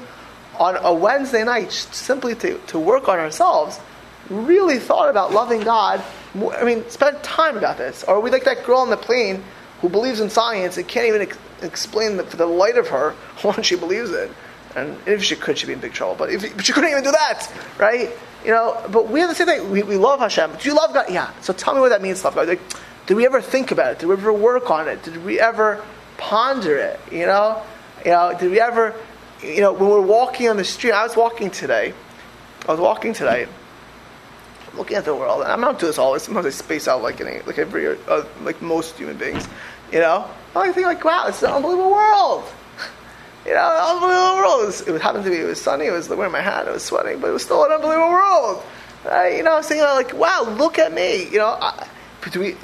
on 0.58 0.76
a 0.76 0.92
Wednesday 0.92 1.44
night 1.44 1.72
simply 1.72 2.34
to, 2.36 2.58
to 2.68 2.78
work 2.78 3.08
on 3.08 3.18
ourselves, 3.18 3.80
really 4.30 4.78
thought 4.78 5.08
about 5.08 5.32
loving 5.32 5.60
God. 5.60 6.02
I 6.34 6.64
mean, 6.64 6.88
spent 6.90 7.22
time 7.22 7.56
about 7.56 7.78
this. 7.78 8.04
Or 8.04 8.20
we 8.20 8.30
like 8.30 8.44
that 8.44 8.64
girl 8.64 8.78
on 8.78 8.90
the 8.90 8.96
plane 8.96 9.42
who 9.80 9.88
believes 9.88 10.20
in 10.20 10.30
science 10.30 10.76
and 10.76 10.86
can't 10.86 11.06
even 11.06 11.22
ex- 11.22 11.38
explain 11.62 12.16
the, 12.16 12.22
the 12.22 12.46
light 12.46 12.78
of 12.78 12.88
her 12.88 13.10
what 13.42 13.64
she 13.64 13.76
believes 13.76 14.10
in. 14.10 14.30
And 14.76 14.96
if 15.06 15.22
she 15.22 15.36
could, 15.36 15.56
she'd 15.56 15.66
be 15.66 15.72
in 15.72 15.80
big 15.80 15.92
trouble. 15.92 16.16
But, 16.16 16.30
if, 16.30 16.56
but 16.56 16.64
she 16.64 16.72
couldn't 16.72 16.90
even 16.90 17.04
do 17.04 17.12
that, 17.12 17.48
right? 17.78 18.10
You 18.44 18.50
know, 18.50 18.84
but 18.90 19.08
we 19.08 19.20
have 19.20 19.28
the 19.28 19.34
same 19.34 19.46
thing. 19.46 19.70
We, 19.70 19.82
we 19.82 19.96
love 19.96 20.20
Hashem. 20.20 20.52
Do 20.58 20.68
you 20.68 20.74
love 20.74 20.92
God? 20.92 21.06
Yeah. 21.10 21.30
So 21.40 21.52
tell 21.52 21.74
me 21.74 21.80
what 21.80 21.90
that 21.90 22.02
means, 22.02 22.24
love 22.24 22.34
God. 22.34 22.48
Like, 22.48 22.60
did 23.06 23.16
we 23.16 23.26
ever 23.26 23.40
think 23.40 23.70
about 23.70 23.92
it? 23.92 23.98
Did 23.98 24.06
we 24.06 24.14
ever 24.14 24.32
work 24.32 24.70
on 24.70 24.88
it? 24.88 25.02
Did 25.02 25.24
we 25.24 25.38
ever 25.38 25.84
ponder 26.16 26.76
it? 26.76 27.00
You 27.12 27.26
know, 27.26 27.62
you 28.04 28.10
know, 28.10 28.36
did 28.38 28.50
we 28.50 28.60
ever, 28.60 28.94
you 29.42 29.60
know, 29.60 29.72
when 29.72 29.90
we're 29.90 30.00
walking 30.00 30.48
on 30.48 30.56
the 30.56 30.64
street? 30.64 30.92
I 30.92 31.02
was 31.02 31.16
walking 31.16 31.50
today. 31.50 31.92
I 32.66 32.70
was 32.70 32.80
walking 32.80 33.12
today, 33.12 33.46
looking 34.74 34.96
at 34.96 35.04
the 35.04 35.14
world, 35.14 35.42
and 35.42 35.52
I'm 35.52 35.60
not 35.60 35.78
doing 35.78 35.90
this 35.90 35.98
always. 35.98 36.22
Sometimes 36.22 36.46
I 36.46 36.50
space 36.50 36.88
out 36.88 37.02
like 37.02 37.20
any, 37.20 37.40
like 37.42 37.58
every, 37.58 37.88
uh, 37.88 38.24
like 38.42 38.62
most 38.62 38.96
human 38.96 39.18
beings. 39.18 39.46
You 39.92 39.98
know, 39.98 40.26
I 40.56 40.72
think 40.72 40.86
like, 40.86 41.04
wow, 41.04 41.26
it's 41.28 41.42
an 41.42 41.50
unbelievable 41.50 41.92
world. 41.92 42.44
You 43.46 43.52
know, 43.52 43.60
unbelievable 43.60 44.36
world. 44.36 44.62
It, 44.62 44.66
was, 44.66 44.80
it 44.80 45.02
happened 45.02 45.24
to 45.24 45.30
be, 45.30 45.36
it 45.36 45.44
was 45.44 45.60
sunny, 45.60 45.84
it 45.84 45.90
was 45.90 46.08
wearing 46.08 46.32
my 46.32 46.40
hat, 46.40 46.66
it 46.66 46.72
was 46.72 46.82
sweating, 46.82 47.20
but 47.20 47.28
it 47.28 47.32
was 47.34 47.42
still 47.42 47.62
an 47.66 47.72
unbelievable 47.72 48.08
world. 48.08 48.62
You 49.04 49.42
know, 49.42 49.58
I'm 49.58 49.62
thinking 49.62 49.84
like, 49.84 50.14
wow, 50.14 50.46
look 50.56 50.78
at 50.78 50.94
me. 50.94 51.28
You 51.28 51.40
know, 51.40 51.58
I, 51.60 51.86
but, 52.22 52.34
we, 52.38 52.56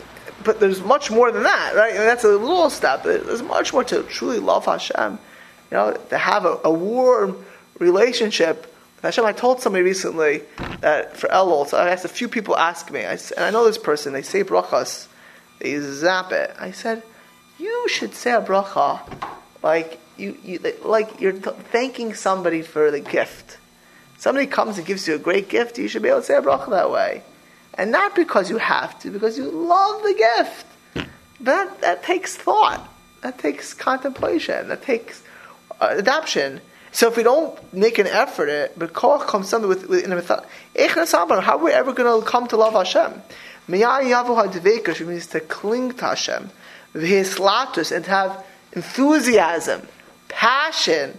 but 0.45 0.61
there's 0.61 0.81
much 0.81 1.11
more 1.11 1.31
than 1.31 1.43
that, 1.43 1.75
right? 1.75 1.91
And 1.91 2.01
that's 2.01 2.25
a 2.25 2.29
little 2.29 2.71
step. 2.71 3.03
There's 3.03 3.43
much 3.43 3.73
more 3.73 3.85
to 3.85 4.03
truly 4.05 4.39
love 4.39 4.65
Hashem. 4.65 5.19
You 5.71 5.77
know, 5.77 5.93
to 6.11 6.19
have 6.19 6.45
a, 6.45 6.59
a 6.65 6.71
warm 6.71 7.45
relationship 7.79 8.63
with 8.97 9.03
Hashem. 9.03 9.25
I 9.25 9.33
told 9.33 9.61
somebody 9.61 9.85
recently 9.85 10.43
that 10.81 11.17
for 11.17 11.29
Elul, 11.29 11.67
so 11.69 11.79
I 11.79 11.91
asked 11.91 12.05
a 12.05 12.09
few 12.09 12.29
people 12.29 12.57
ask 12.57 12.91
me, 12.91 13.01
I, 13.01 13.13
and 13.13 13.45
I 13.45 13.51
know 13.51 13.65
this 13.65 13.79
person, 13.79 14.13
they 14.13 14.23
say 14.23 14.43
brachas, 14.43 15.07
they 15.59 15.79
zap 15.81 16.33
it. 16.33 16.55
I 16.59 16.73
said, 16.73 17.03
you 17.59 17.89
should 17.89 18.15
say 18.15 18.33
a 18.33 18.41
bracha 18.41 19.01
like 19.63 20.01
you, 20.17 20.37
you 20.43 20.59
like 20.85 21.21
you're 21.21 21.33
thanking 21.33 22.15
somebody 22.15 22.63
for 22.63 22.91
the 22.91 23.01
gift. 23.01 23.59
Somebody 24.19 24.47
comes 24.47 24.77
and 24.77 24.87
gives 24.87 25.09
you 25.09 25.15
a 25.15 25.19
great 25.19 25.49
gift, 25.49 25.79
you 25.79 25.89
should 25.89 26.03
be 26.03 26.09
able 26.09 26.21
to 26.21 26.27
say 26.27 26.37
a 26.37 26.43
bracha 26.43 26.71
that 26.71 26.91
way. 26.91 27.23
And 27.75 27.91
not 27.93 28.15
because 28.15 28.51
you 28.51 28.59
have 28.59 28.99
to, 29.01 29.11
because 29.11 29.39
you 29.39 29.45
love 29.45 30.03
the 30.03 30.15
gift. 30.15 30.67
That, 31.41 31.81
that 31.81 32.03
takes 32.03 32.37
thought. 32.37 32.87
That 33.23 33.39
takes 33.39 33.75
contemplation. 33.75 34.69
That 34.69 34.83
takes 34.83 35.23
uh, 35.81 35.95
adoption. 35.97 36.61
So 36.93 37.09
if 37.09 37.17
we 37.17 37.23
don't 37.23 37.57
make 37.73 37.99
an 37.99 38.07
effort, 38.07 38.49
it 38.49 38.79
koach 38.79 39.27
comes 39.27 39.49
something 39.49 39.69
with, 39.69 39.89
with 39.89 40.05
in 40.05 40.13
a 40.13 40.21
thought. 40.21 40.47
How 40.77 41.57
are 41.57 41.65
we 41.65 41.73
ever 41.73 41.93
going 41.93 42.21
to 42.21 42.27
come 42.27 42.49
to 42.49 42.57
love 42.57 42.73
Hashem? 42.73 43.23
Which 43.67 45.01
means 45.01 45.27
to 45.29 45.41
cling 45.41 45.93
to 45.93 46.05
Hashem, 46.05 46.51
and 46.93 48.05
to 48.05 48.11
have 48.11 48.45
enthusiasm, 48.73 49.87
passion, 50.29 51.17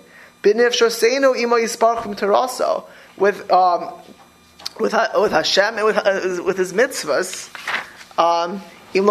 with 3.17 3.51
um, 3.51 3.93
with 4.81 4.93
with 5.15 5.31
Hashem 5.31 5.77
and 5.77 5.85
with 5.85 5.97
uh, 5.97 6.43
with 6.43 6.57
His 6.57 6.73
mitzvahs. 6.73 7.49
Um, 8.17 8.61
if 8.93 9.03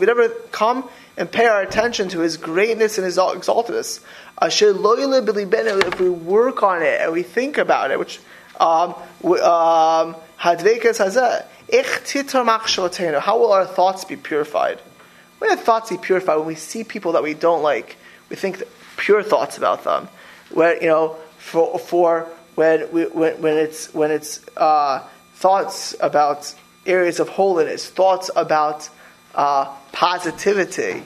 we 0.00 0.06
never 0.06 0.28
come 0.50 0.88
and 1.16 1.30
pay 1.30 1.46
our 1.46 1.62
attention 1.62 2.08
to 2.10 2.20
His 2.20 2.36
greatness 2.36 2.98
and 2.98 3.04
His 3.04 3.16
exaltedness, 3.16 4.00
if 4.42 6.00
we 6.00 6.10
work 6.10 6.62
on 6.62 6.82
it 6.82 7.00
and 7.00 7.12
we 7.12 7.22
think 7.22 7.56
about 7.58 7.90
it, 7.90 7.98
which 7.98 8.20
um, 8.60 8.94
um, 9.24 10.16
how 10.38 10.54
will 13.38 13.52
our 13.52 13.66
thoughts 13.66 14.04
be 14.04 14.16
purified? 14.16 14.78
When 15.38 15.50
our 15.50 15.56
thoughts 15.56 15.90
be 15.90 15.98
purified, 15.98 16.36
when 16.36 16.46
we 16.46 16.54
see 16.54 16.84
people 16.84 17.12
that 17.12 17.22
we 17.22 17.34
don't 17.34 17.62
like, 17.62 17.96
we 18.28 18.36
think 18.36 18.62
pure 18.96 19.22
thoughts 19.22 19.58
about 19.58 19.84
them. 19.84 20.08
When 20.50 20.80
you 20.80 20.88
know, 20.88 21.16
for 21.38 21.78
for 21.78 22.28
when 22.56 22.90
we, 22.90 23.04
when, 23.04 23.40
when 23.40 23.56
it's 23.56 23.94
when 23.94 24.10
it's 24.10 24.44
uh, 24.56 25.06
thoughts 25.34 25.94
about 26.00 26.52
areas 26.84 27.20
of 27.20 27.28
holiness, 27.28 27.88
thoughts 27.88 28.30
about 28.34 28.88
uh, 29.34 29.66
positivity. 29.92 31.04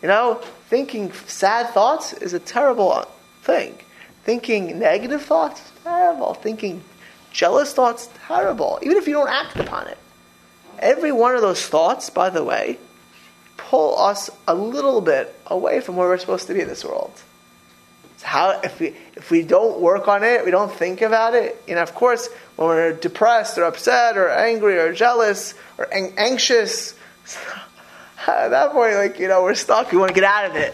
You 0.00 0.08
know, 0.08 0.40
thinking 0.68 1.12
sad 1.26 1.70
thoughts 1.70 2.12
is 2.12 2.34
a 2.34 2.38
terrible 2.38 3.06
thing. 3.42 3.76
Thinking 4.24 4.78
negative 4.78 5.22
thoughts, 5.22 5.72
terrible. 5.82 6.34
Thinking 6.34 6.82
jealous 7.32 7.72
thoughts, 7.72 8.08
terrible. 8.26 8.78
Even 8.82 8.96
if 8.96 9.06
you 9.06 9.14
don't 9.14 9.30
act 9.30 9.56
upon 9.56 9.88
it. 9.88 9.98
Every 10.78 11.12
one 11.12 11.34
of 11.34 11.42
those 11.42 11.64
thoughts, 11.64 12.10
by 12.10 12.30
the 12.30 12.42
way, 12.42 12.78
pull 13.56 13.98
us 13.98 14.30
a 14.48 14.54
little 14.54 15.00
bit 15.00 15.34
away 15.46 15.80
from 15.80 15.96
where 15.96 16.08
we're 16.08 16.18
supposed 16.18 16.48
to 16.48 16.54
be 16.54 16.60
in 16.60 16.68
this 16.68 16.84
world. 16.84 17.12
So 18.22 18.28
how 18.28 18.60
if 18.60 18.78
we 18.78 18.94
if 19.16 19.32
we 19.32 19.42
don't 19.42 19.80
work 19.80 20.06
on 20.06 20.22
it, 20.22 20.44
we 20.44 20.52
don't 20.52 20.72
think 20.72 21.02
about 21.02 21.34
it. 21.34 21.60
You 21.66 21.74
know, 21.74 21.82
of 21.82 21.92
course, 21.92 22.28
when 22.54 22.68
we're 22.68 22.92
depressed 22.92 23.58
or 23.58 23.64
upset 23.64 24.16
or 24.16 24.30
angry 24.30 24.78
or 24.78 24.92
jealous 24.92 25.54
or 25.76 25.92
ang- 25.92 26.14
anxious, 26.16 26.96
at 28.28 28.48
that 28.50 28.70
point, 28.70 28.94
like 28.94 29.18
you 29.18 29.26
know, 29.26 29.42
we're 29.42 29.56
stuck. 29.56 29.90
We 29.90 29.98
want 29.98 30.10
to 30.10 30.14
get 30.14 30.22
out 30.22 30.48
of 30.48 30.56
it. 30.56 30.72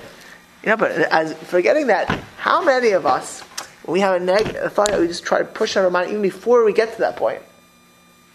You 0.63 0.69
know, 0.69 0.77
but 0.77 0.91
as 0.91 1.33
forgetting 1.45 1.87
that, 1.87 2.11
how 2.37 2.63
many 2.63 2.91
of 2.91 3.07
us 3.07 3.43
we 3.87 4.01
have 4.01 4.21
a 4.21 4.23
negative 4.23 4.71
thought 4.75 4.89
that 4.89 5.01
we 5.01 5.07
just 5.07 5.25
try 5.25 5.39
to 5.39 5.47
push 5.47 5.75
out 5.75 5.81
of 5.81 5.85
our 5.87 5.91
mind 5.91 6.11
even 6.11 6.21
before 6.21 6.65
we 6.65 6.75
get 6.75 6.93
to 6.93 6.99
that 6.99 7.17
point? 7.17 7.41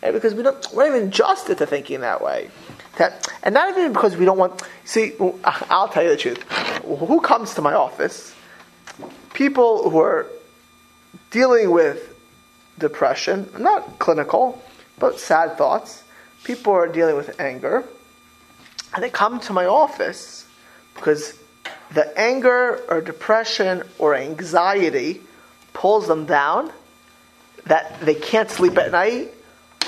Right? 0.02 0.12
Because 0.12 0.34
we 0.34 0.42
don't, 0.42 0.68
we're 0.74 0.90
not 0.90 0.96
even 0.96 1.10
adjusted 1.10 1.60
to 1.60 1.68
thinking 1.68 2.02
that 2.02 2.20
way. 2.24 2.50
That, 2.98 3.28
and 3.44 3.54
not 3.54 3.70
even 3.70 3.94
because 3.94 4.18
we 4.18 4.26
don't 4.26 4.40
want. 4.40 4.64
See, 4.86 5.14
I'll 5.44 5.88
tell 5.90 6.02
you 6.02 6.10
the 6.10 6.18
truth. 6.18 6.42
Who 6.82 7.22
comes 7.22 7.54
to 7.54 7.62
my 7.62 7.74
office? 7.74 8.34
People 9.34 9.90
who 9.90 10.00
are 10.00 10.28
dealing 11.32 11.72
with 11.72 12.16
depression, 12.78 13.50
not 13.58 14.00
clinical, 14.00 14.62
but 15.00 15.20
sad 15.20 15.58
thoughts. 15.58 16.04
People 16.44 16.74
are 16.74 16.88
dealing 16.88 17.16
with 17.16 17.40
anger. 17.40 17.84
And 18.94 19.04
they 19.04 19.10
come 19.10 19.40
to 19.42 19.54
my 19.54 19.66
office 19.66 20.46
because 20.96 21.38
the 21.94 22.18
anger 22.20 22.82
or 22.90 23.02
depression 23.02 23.84
or 23.98 24.16
anxiety 24.16 25.22
pulls 25.74 26.08
them 26.08 26.26
down, 26.26 26.72
that 27.66 28.00
they 28.02 28.16
can't 28.16 28.50
sleep 28.50 28.78
at 28.78 28.92
night, 28.92 29.34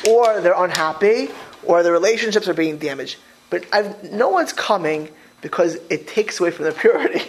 or 0.10 0.42
they're 0.42 0.62
unhappy, 0.62 1.30
or 1.64 1.84
the 1.84 1.92
relationships 1.92 2.48
are 2.48 2.54
being 2.54 2.78
damaged. 2.78 3.18
But 3.50 3.66
I've, 3.72 4.12
no 4.12 4.30
one's 4.30 4.54
coming 4.54 5.10
because 5.42 5.76
it 5.90 6.08
takes 6.08 6.40
away 6.40 6.52
from 6.52 6.64
their 6.64 6.74
purity. 6.84 7.22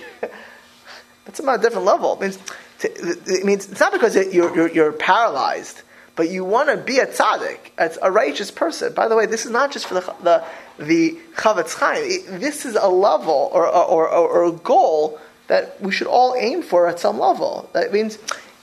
That's 1.26 1.40
on 1.40 1.48
a 1.48 1.58
different 1.58 1.84
level. 1.84 2.14
It 2.14 2.20
means, 2.20 2.38
it 2.82 3.44
means 3.44 3.70
it's 3.70 3.80
not 3.80 3.92
because 3.92 4.14
you're, 4.14 4.54
you're, 4.54 4.70
you're, 4.70 4.92
paralyzed, 4.92 5.82
but 6.14 6.30
you 6.30 6.44
want 6.44 6.70
to 6.70 6.76
be 6.76 7.00
a 7.00 7.06
tzaddik, 7.06 7.72
a 8.00 8.10
righteous 8.10 8.50
person. 8.50 8.94
By 8.94 9.08
the 9.08 9.16
way, 9.16 9.26
this 9.26 9.44
is 9.44 9.50
not 9.50 9.72
just 9.72 9.86
for 9.86 9.94
the 9.94 10.14
the, 10.22 10.44
the 10.78 11.18
Chafetz 11.34 11.74
Chaim. 11.74 12.40
This 12.40 12.64
is 12.64 12.76
a 12.76 12.88
level 12.88 13.50
or, 13.52 13.66
or, 13.66 14.08
or, 14.08 14.28
or 14.28 14.44
a 14.44 14.52
goal 14.52 15.20
that 15.48 15.80
we 15.80 15.92
should 15.92 16.06
all 16.06 16.34
aim 16.36 16.62
for 16.62 16.86
at 16.86 16.98
some 16.98 17.18
level. 17.18 17.68
That 17.72 17.92
means 17.92 18.18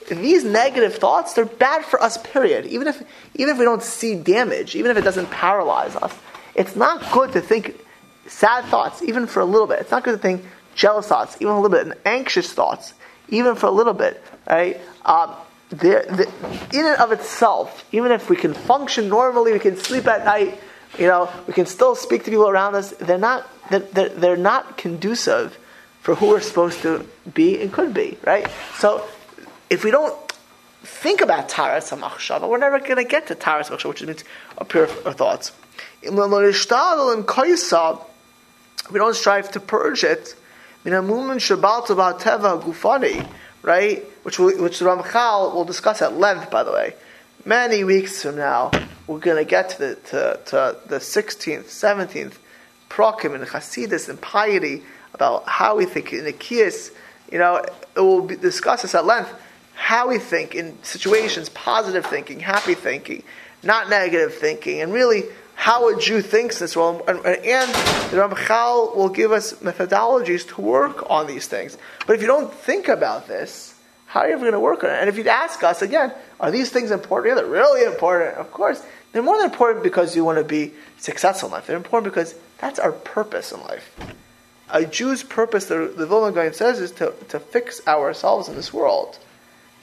these 0.08 0.44
negative 0.44 0.96
thoughts, 0.96 1.34
they're 1.34 1.46
bad 1.46 1.84
for 1.84 2.02
us, 2.02 2.18
period. 2.18 2.66
Even 2.66 2.88
if, 2.88 3.02
even 3.34 3.54
if 3.54 3.58
we 3.58 3.64
don't 3.64 3.82
see 3.82 4.14
damage, 4.14 4.74
even 4.74 4.90
if 4.90 4.96
it 4.96 5.04
doesn't 5.04 5.30
paralyze 5.30 5.96
us, 5.96 6.14
it's 6.54 6.76
not 6.76 7.10
good 7.12 7.32
to 7.32 7.40
think 7.40 7.80
sad 8.26 8.64
thoughts, 8.66 9.02
even 9.02 9.26
for 9.26 9.40
a 9.40 9.44
little 9.44 9.66
bit. 9.66 9.80
It's 9.80 9.90
not 9.90 10.04
good 10.04 10.12
to 10.12 10.18
think 10.18 10.44
jealous 10.74 11.06
thoughts, 11.06 11.36
even 11.40 11.52
a 11.52 11.60
little 11.60 11.70
bit, 11.70 11.86
and 11.86 11.94
anxious 12.04 12.52
thoughts, 12.52 12.94
even 13.28 13.54
for 13.54 13.66
a 13.66 13.70
little 13.70 13.94
bit, 13.94 14.22
right? 14.48 14.80
Um, 15.04 15.34
in 15.82 16.28
and 16.72 17.00
of 17.00 17.12
itself, 17.12 17.84
even 17.92 18.12
if 18.12 18.30
we 18.30 18.36
can 18.36 18.54
function 18.54 19.08
normally, 19.08 19.52
we 19.52 19.58
can 19.58 19.76
sleep 19.76 20.06
at 20.06 20.24
night, 20.24 20.60
you 20.98 21.06
know, 21.06 21.30
we 21.46 21.52
can 21.52 21.66
still 21.66 21.96
speak 21.96 22.24
to 22.24 22.30
people 22.30 22.48
around 22.48 22.74
us, 22.74 22.90
they're 22.92 23.18
not, 23.18 23.48
they're, 23.70 24.08
they're 24.08 24.36
not 24.36 24.76
conducive 24.76 25.58
for 26.00 26.14
who 26.14 26.28
we're 26.28 26.40
supposed 26.40 26.82
to 26.82 27.06
be 27.32 27.60
and 27.60 27.72
could 27.72 27.94
be, 27.94 28.18
right? 28.24 28.46
So 28.76 29.06
if 29.70 29.84
we 29.84 29.90
don't 29.90 30.14
think 30.82 31.22
about 31.22 31.48
Taharas 31.48 31.96
HaMachshava, 31.96 32.48
we're 32.48 32.58
never 32.58 32.78
going 32.78 32.96
to 32.96 33.04
get 33.04 33.26
to 33.28 33.34
Taharas 33.34 33.68
HaMachshava, 33.68 33.88
which 33.88 34.02
means 34.02 34.24
a 34.58 34.64
pure 34.64 34.86
thoughts. 34.86 35.52
We 36.02 36.10
don't 38.98 39.14
strive 39.14 39.50
to 39.52 39.60
purge 39.60 40.04
it. 40.04 40.36
Right? 43.62 44.04
Which, 44.24 44.38
we, 44.38 44.54
which 44.56 44.80
Ramchal 44.80 45.54
will 45.54 45.64
discuss 45.64 46.02
at 46.02 46.14
length, 46.14 46.50
by 46.50 46.62
the 46.62 46.72
way. 46.72 46.94
Many 47.46 47.84
weeks 47.84 48.22
from 48.22 48.36
now, 48.36 48.70
we're 49.06 49.18
going 49.18 49.36
to 49.36 49.48
get 49.48 49.70
to 49.70 49.78
the, 49.78 49.94
to, 49.94 50.40
to 50.46 50.76
the 50.86 50.96
16th, 50.96 51.64
17th 51.64 52.34
Prokim 52.88 53.34
and 53.34 53.44
Chasidus 53.44 54.08
and 54.08 54.20
piety 54.20 54.82
about 55.14 55.48
how 55.48 55.76
we 55.76 55.84
think 55.84 56.12
in 56.12 56.24
the 56.24 56.32
Kiyas. 56.32 56.92
You 57.32 57.38
know, 57.38 57.56
it 57.56 58.00
will 58.00 58.22
be 58.22 58.36
discussed 58.36 58.82
this 58.82 58.94
at 58.94 59.04
length 59.04 59.32
how 59.74 60.08
we 60.08 60.18
think 60.18 60.54
in 60.54 60.82
situations, 60.82 61.48
positive 61.48 62.06
thinking, 62.06 62.40
happy 62.40 62.74
thinking, 62.74 63.22
not 63.62 63.90
negative 63.90 64.34
thinking, 64.34 64.80
and 64.80 64.92
really 64.92 65.24
how 65.64 65.88
a 65.88 65.98
Jew 65.98 66.20
thinks 66.20 66.58
this 66.58 66.76
world. 66.76 67.00
And, 67.08 67.24
and 67.24 67.70
the 68.10 68.18
Ramchal 68.18 68.94
will 68.94 69.08
give 69.08 69.32
us 69.32 69.54
methodologies 69.54 70.46
to 70.48 70.60
work 70.60 71.08
on 71.08 71.26
these 71.26 71.46
things. 71.46 71.78
But 72.06 72.16
if 72.16 72.20
you 72.20 72.26
don't 72.26 72.52
think 72.52 72.88
about 72.88 73.28
this, 73.28 73.74
how 74.04 74.20
are 74.20 74.26
you 74.26 74.34
ever 74.34 74.42
going 74.42 74.52
to 74.52 74.60
work 74.60 74.84
on 74.84 74.90
it? 74.90 74.98
And 75.00 75.08
if 75.08 75.16
you'd 75.16 75.26
ask 75.26 75.64
us 75.64 75.80
again, 75.80 76.12
are 76.38 76.50
these 76.50 76.68
things 76.68 76.90
important? 76.90 77.30
Yeah, 77.30 77.36
they're 77.36 77.50
really 77.50 77.82
important. 77.90 78.36
Of 78.36 78.50
course, 78.50 78.84
they're 79.12 79.22
more 79.22 79.38
than 79.38 79.46
important 79.46 79.82
because 79.82 80.14
you 80.14 80.22
want 80.22 80.36
to 80.36 80.44
be 80.44 80.74
successful 80.98 81.48
in 81.48 81.54
life. 81.54 81.66
They're 81.66 81.78
important 81.78 82.12
because 82.12 82.34
that's 82.58 82.78
our 82.78 82.92
purpose 82.92 83.50
in 83.50 83.62
life. 83.62 83.90
A 84.68 84.84
Jew's 84.84 85.22
purpose, 85.22 85.64
the, 85.64 85.94
the 85.96 86.06
Vilna 86.06 86.30
Gaon 86.32 86.52
says, 86.52 86.78
is 86.78 86.90
to, 86.90 87.14
to 87.30 87.40
fix 87.40 87.80
ourselves 87.86 88.50
in 88.50 88.54
this 88.54 88.70
world. 88.70 89.18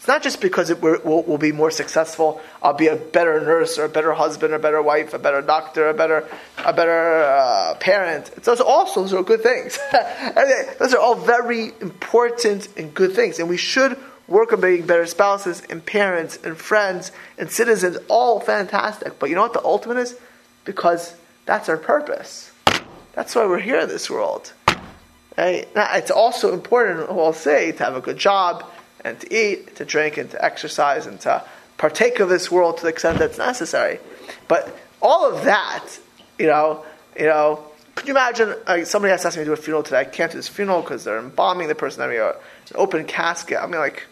It's 0.01 0.07
not 0.07 0.23
just 0.23 0.41
because 0.41 0.71
it 0.71 0.81
will 0.81 1.21
we'll 1.27 1.37
be 1.37 1.51
more 1.51 1.69
successful. 1.69 2.41
I'll 2.63 2.73
be 2.73 2.87
a 2.87 2.95
better 2.95 3.39
nurse 3.39 3.77
or 3.77 3.85
a 3.85 3.89
better 3.89 4.13
husband, 4.13 4.51
or 4.51 4.55
a 4.55 4.59
better 4.59 4.81
wife, 4.81 5.13
a 5.13 5.19
better 5.19 5.43
doctor, 5.43 5.89
a 5.89 5.93
better 5.93 6.27
a 6.65 6.73
better 6.73 7.21
uh, 7.21 7.75
parent. 7.75 8.31
It's 8.35 8.47
those 8.47 8.61
also 8.61 9.01
those 9.01 9.13
are 9.13 9.21
good 9.21 9.43
things. 9.43 9.77
those 10.79 10.95
are 10.95 10.97
all 10.97 11.13
very 11.13 11.73
important 11.81 12.67
and 12.77 12.91
good 12.95 13.13
things, 13.13 13.37
and 13.37 13.47
we 13.47 13.57
should 13.57 13.95
work 14.27 14.51
on 14.51 14.61
being 14.61 14.87
better 14.87 15.05
spouses 15.05 15.61
and 15.69 15.85
parents 15.85 16.39
and 16.43 16.57
friends 16.57 17.11
and 17.37 17.51
citizens, 17.51 17.99
all 18.07 18.39
fantastic. 18.39 19.19
But 19.19 19.29
you 19.29 19.35
know 19.35 19.43
what 19.43 19.53
the 19.53 19.63
ultimate 19.63 19.97
is? 19.97 20.17
Because 20.65 21.13
that's 21.45 21.69
our 21.69 21.77
purpose. 21.77 22.51
That's 23.13 23.35
why 23.35 23.45
we're 23.45 23.59
here 23.59 23.81
in 23.81 23.87
this 23.87 24.09
world. 24.09 24.51
Right? 25.37 25.67
Now, 25.75 25.93
it's 25.93 26.09
also 26.09 26.53
important, 26.53 27.07
I'll 27.07 27.33
say, 27.33 27.71
to 27.73 27.83
have 27.83 27.95
a 27.95 28.01
good 28.01 28.17
job 28.17 28.65
and 29.03 29.19
to 29.19 29.33
eat, 29.33 29.75
to 29.77 29.85
drink, 29.85 30.17
and 30.17 30.29
to 30.31 30.43
exercise, 30.43 31.05
and 31.05 31.19
to 31.21 31.43
partake 31.77 32.19
of 32.19 32.29
this 32.29 32.51
world 32.51 32.77
to 32.77 32.83
the 32.83 32.89
extent 32.89 33.19
that's 33.19 33.37
necessary. 33.37 33.99
But 34.47 34.77
all 35.01 35.29
of 35.31 35.45
that, 35.45 35.87
you 36.37 36.47
know, 36.47 36.85
you 37.17 37.25
know, 37.25 37.65
could 37.95 38.07
you 38.07 38.13
imagine 38.13 38.55
uh, 38.67 38.85
somebody 38.85 39.11
has 39.11 39.25
asked 39.25 39.37
me 39.37 39.41
to 39.41 39.49
do 39.49 39.53
a 39.53 39.57
funeral 39.57 39.83
today? 39.83 39.99
I 39.99 40.03
can't 40.05 40.31
do 40.31 40.37
this 40.37 40.47
funeral 40.47 40.81
because 40.81 41.03
they're 41.03 41.19
embalming 41.19 41.67
the 41.67 41.75
person. 41.75 42.03
I 42.03 42.07
mean, 42.07 42.21
an 42.21 42.33
open 42.75 43.05
casket. 43.05 43.57
I 43.61 43.65
mean, 43.67 43.79
like, 43.79 44.07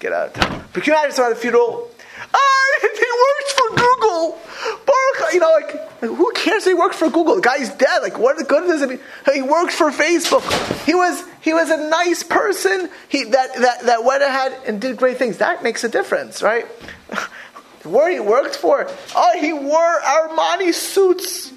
get 0.00 0.12
out 0.12 0.28
of 0.28 0.32
town. 0.34 0.64
But 0.72 0.82
can 0.82 0.92
you 0.92 0.98
imagine 0.98 1.14
someone 1.14 1.32
at 1.32 1.36
the 1.36 1.40
funeral? 1.40 1.90
Ah, 2.34 2.62
he 2.80 2.88
works 2.88 3.52
for 3.52 3.68
Google. 3.76 4.38
Baruch, 4.86 5.34
you 5.34 5.40
know, 5.40 5.50
like, 5.50 6.00
who 6.00 6.32
cares? 6.32 6.64
He 6.64 6.74
works 6.74 6.96
for 6.96 7.10
Google. 7.10 7.36
The 7.36 7.42
guy's 7.42 7.70
dead. 7.70 8.02
Like, 8.02 8.18
what 8.18 8.36
good 8.48 8.66
does 8.66 8.82
it 8.82 8.88
mean? 8.88 9.00
He 9.32 9.42
works 9.42 9.74
for 9.74 9.90
Facebook. 9.90 10.42
He 10.84 10.94
was 10.94 11.24
he 11.40 11.52
was 11.52 11.70
a 11.70 11.88
nice 11.88 12.22
person. 12.22 12.90
He 13.08 13.24
that 13.24 13.54
that 13.56 13.82
that 13.82 14.04
went 14.04 14.22
ahead 14.22 14.58
and 14.66 14.80
did 14.80 14.96
great 14.96 15.18
things. 15.18 15.38
That 15.38 15.62
makes 15.62 15.84
a 15.84 15.88
difference, 15.88 16.42
right? 16.42 16.66
Where 17.84 18.10
he 18.10 18.20
worked 18.20 18.54
for? 18.56 18.88
Oh, 19.14 19.40
he 19.40 19.52
wore 19.52 20.00
Armani 20.00 20.72
suits. 20.72 21.52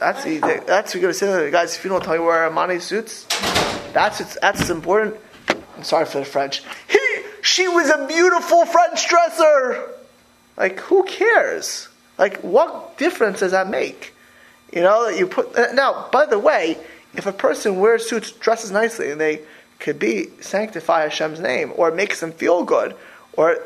That's 0.00 0.24
that's 0.66 0.94
you're 0.94 1.02
gonna 1.02 1.14
say 1.14 1.44
the 1.44 1.50
guy's 1.50 1.76
funeral. 1.76 2.00
Tell 2.00 2.16
you 2.16 2.24
wear 2.24 2.50
Armani 2.50 2.80
suits. 2.80 3.26
That's 3.92 4.36
that's 4.40 4.70
important. 4.70 5.16
I'm 5.76 5.84
sorry 5.84 6.06
for 6.06 6.18
the 6.18 6.24
French. 6.24 6.62
He 6.88 6.98
she 7.42 7.68
was 7.68 7.90
a 7.90 8.06
beautiful 8.06 8.66
French 8.66 9.08
dresser. 9.08 9.88
Like 10.56 10.80
who 10.80 11.04
cares? 11.04 11.88
Like 12.18 12.38
what 12.40 12.98
difference 12.98 13.40
does 13.40 13.52
that 13.52 13.68
make? 13.68 14.14
You 14.72 14.82
know 14.82 15.10
that 15.10 15.18
you 15.18 15.26
put 15.26 15.56
uh, 15.56 15.72
now. 15.72 16.08
By 16.12 16.26
the 16.26 16.38
way, 16.38 16.78
if 17.14 17.26
a 17.26 17.32
person 17.32 17.80
wears 17.80 18.08
suits, 18.08 18.30
dresses 18.30 18.70
nicely, 18.70 19.10
and 19.10 19.20
they 19.20 19.40
could 19.78 19.98
be 19.98 20.28
sanctify 20.40 21.02
Hashem's 21.02 21.40
name, 21.40 21.72
or 21.74 21.90
makes 21.90 22.20
them 22.20 22.32
feel 22.32 22.62
good, 22.62 22.94
or 23.32 23.58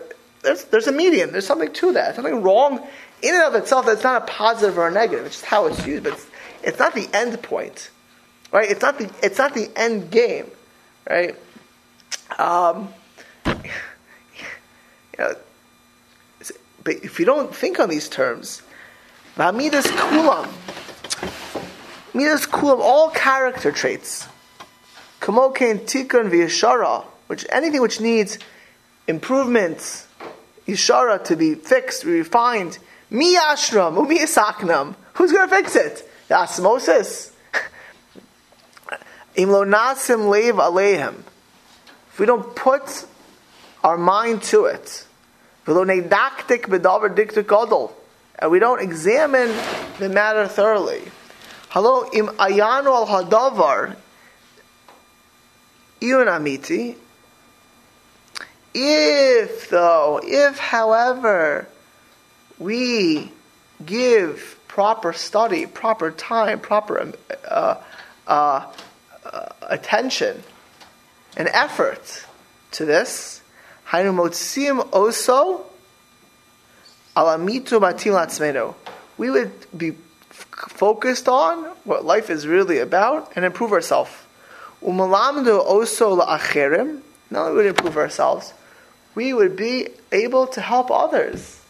there's, 0.43 0.65
there's 0.65 0.87
a 0.87 0.93
medium, 0.93 1.33
There's 1.33 1.47
something 1.47 1.73
to 1.73 1.93
that. 1.95 2.15
Something 2.15 2.43
wrong 2.43 2.87
in 3.23 3.35
and 3.35 3.45
of 3.45 3.55
itself. 3.55 3.87
That's 3.87 4.05
not 4.05 4.23
a 4.23 4.27
positive 4.27 4.79
or 4.79 4.89
a 4.89 4.91
negative. 4.91 5.27
It's 5.27 5.37
just 5.37 5.47
how 5.47 5.67
it's 5.67 5.85
used, 5.87 6.05
but 6.05 6.13
it's, 6.13 6.27
it's 6.63 6.79
not 6.79 6.95
the 6.95 7.09
end 7.13 7.43
point, 7.43 7.91
right? 8.53 8.71
It's 8.71 8.83
not 8.83 8.99
the 8.99 9.11
it's 9.23 9.39
not 9.39 9.55
the 9.55 9.71
end 9.75 10.11
game, 10.11 10.51
right? 11.09 11.35
Um, 12.39 12.93
know, 15.19 15.35
but 16.83 16.95
if 16.97 17.19
you 17.19 17.25
don't 17.25 17.55
think 17.55 17.81
on 17.81 17.89
these 17.89 18.09
terms, 18.09 18.63
Vamidas 19.37 19.85
kulam, 19.85 20.49
midas 22.13 22.47
kulam, 22.47 22.81
all 22.81 23.11
character 23.11 23.73
traits, 23.73 24.29
kamokein 25.21 25.81
tikun 25.81 26.31
v'yashara, 26.31 27.05
which 27.27 27.47
anything 27.51 27.81
which 27.81 28.01
needs 28.01 28.39
improvements, 29.09 30.07
Yishara 30.67 31.23
to 31.25 31.37
be 31.37 31.55
fixed, 31.55 32.05
refined. 32.05 32.79
Mi 33.11 33.37
ashram, 33.37 33.97
umi. 33.97 34.95
Who's 35.15 35.33
going 35.33 35.49
to 35.49 35.55
fix 35.55 35.77
it? 35.77 36.11
The 36.29 36.37
osmosis. 36.37 37.33
Imlo 39.37 39.69
nasim 39.69 40.29
lev 40.29 40.57
aleihim. 40.57 41.15
If 42.13 42.19
we 42.19 42.27
don't 42.27 42.57
put 42.57 43.07
our 43.85 43.99
mind 43.99 44.43
to 44.43 44.65
it, 44.65 45.07
and 45.67 45.77
we 48.51 48.59
don't 48.59 48.81
examine 48.81 49.55
the 49.99 50.09
matter 50.09 50.49
thoroughly. 50.49 51.03
Hello, 51.69 52.09
im 52.13 52.29
ayanu 52.29 52.87
al 52.87 53.07
hadavar, 53.07 53.97
amiti, 56.01 56.97
if, 58.75 59.69
though, 59.71 60.21
if, 60.25 60.59
however, 60.59 61.69
we 62.59 63.31
give 63.85 64.59
proper 64.67 65.13
study, 65.13 65.67
proper 65.67 66.11
time, 66.11 66.59
proper 66.59 67.13
uh, 67.49 67.77
uh, 68.27 68.73
uh, 69.25 69.49
attention 69.63 70.43
and 71.37 71.49
effort 71.49 72.27
to 72.73 72.85
this, 72.85 73.43
oso 74.03 75.63
alamitu 77.17 78.75
We 79.17 79.31
would 79.31 79.53
be 79.77 79.93
focused 80.31 81.29
on 81.29 81.65
what 81.85 82.05
life 82.05 82.31
is 82.31 82.47
really 82.47 82.79
about 82.79 83.33
and 83.37 83.45
improve 83.45 83.73
ourselves. 83.73 84.11
Umalamdu 84.83 85.67
oso 85.67 86.21
la'acherim. 86.21 87.01
Not 87.31 87.49
only 87.49 87.57
would 87.57 87.67
improve 87.67 87.97
ourselves, 87.97 88.53
we 89.15 89.33
would 89.33 89.57
be 89.57 89.89
able 90.13 90.47
to 90.49 90.61
help 90.61 90.91
others. 90.91 91.61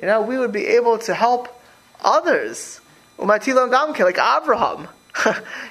You 0.00 0.06
know, 0.06 0.22
we 0.22 0.38
would 0.38 0.52
be 0.52 0.66
able 0.66 0.98
to 0.98 1.14
help 1.14 1.48
others. 2.02 2.80
Umatilon 3.18 3.70
gamke, 3.70 4.00
like 4.00 4.18
Abraham. 4.18 4.88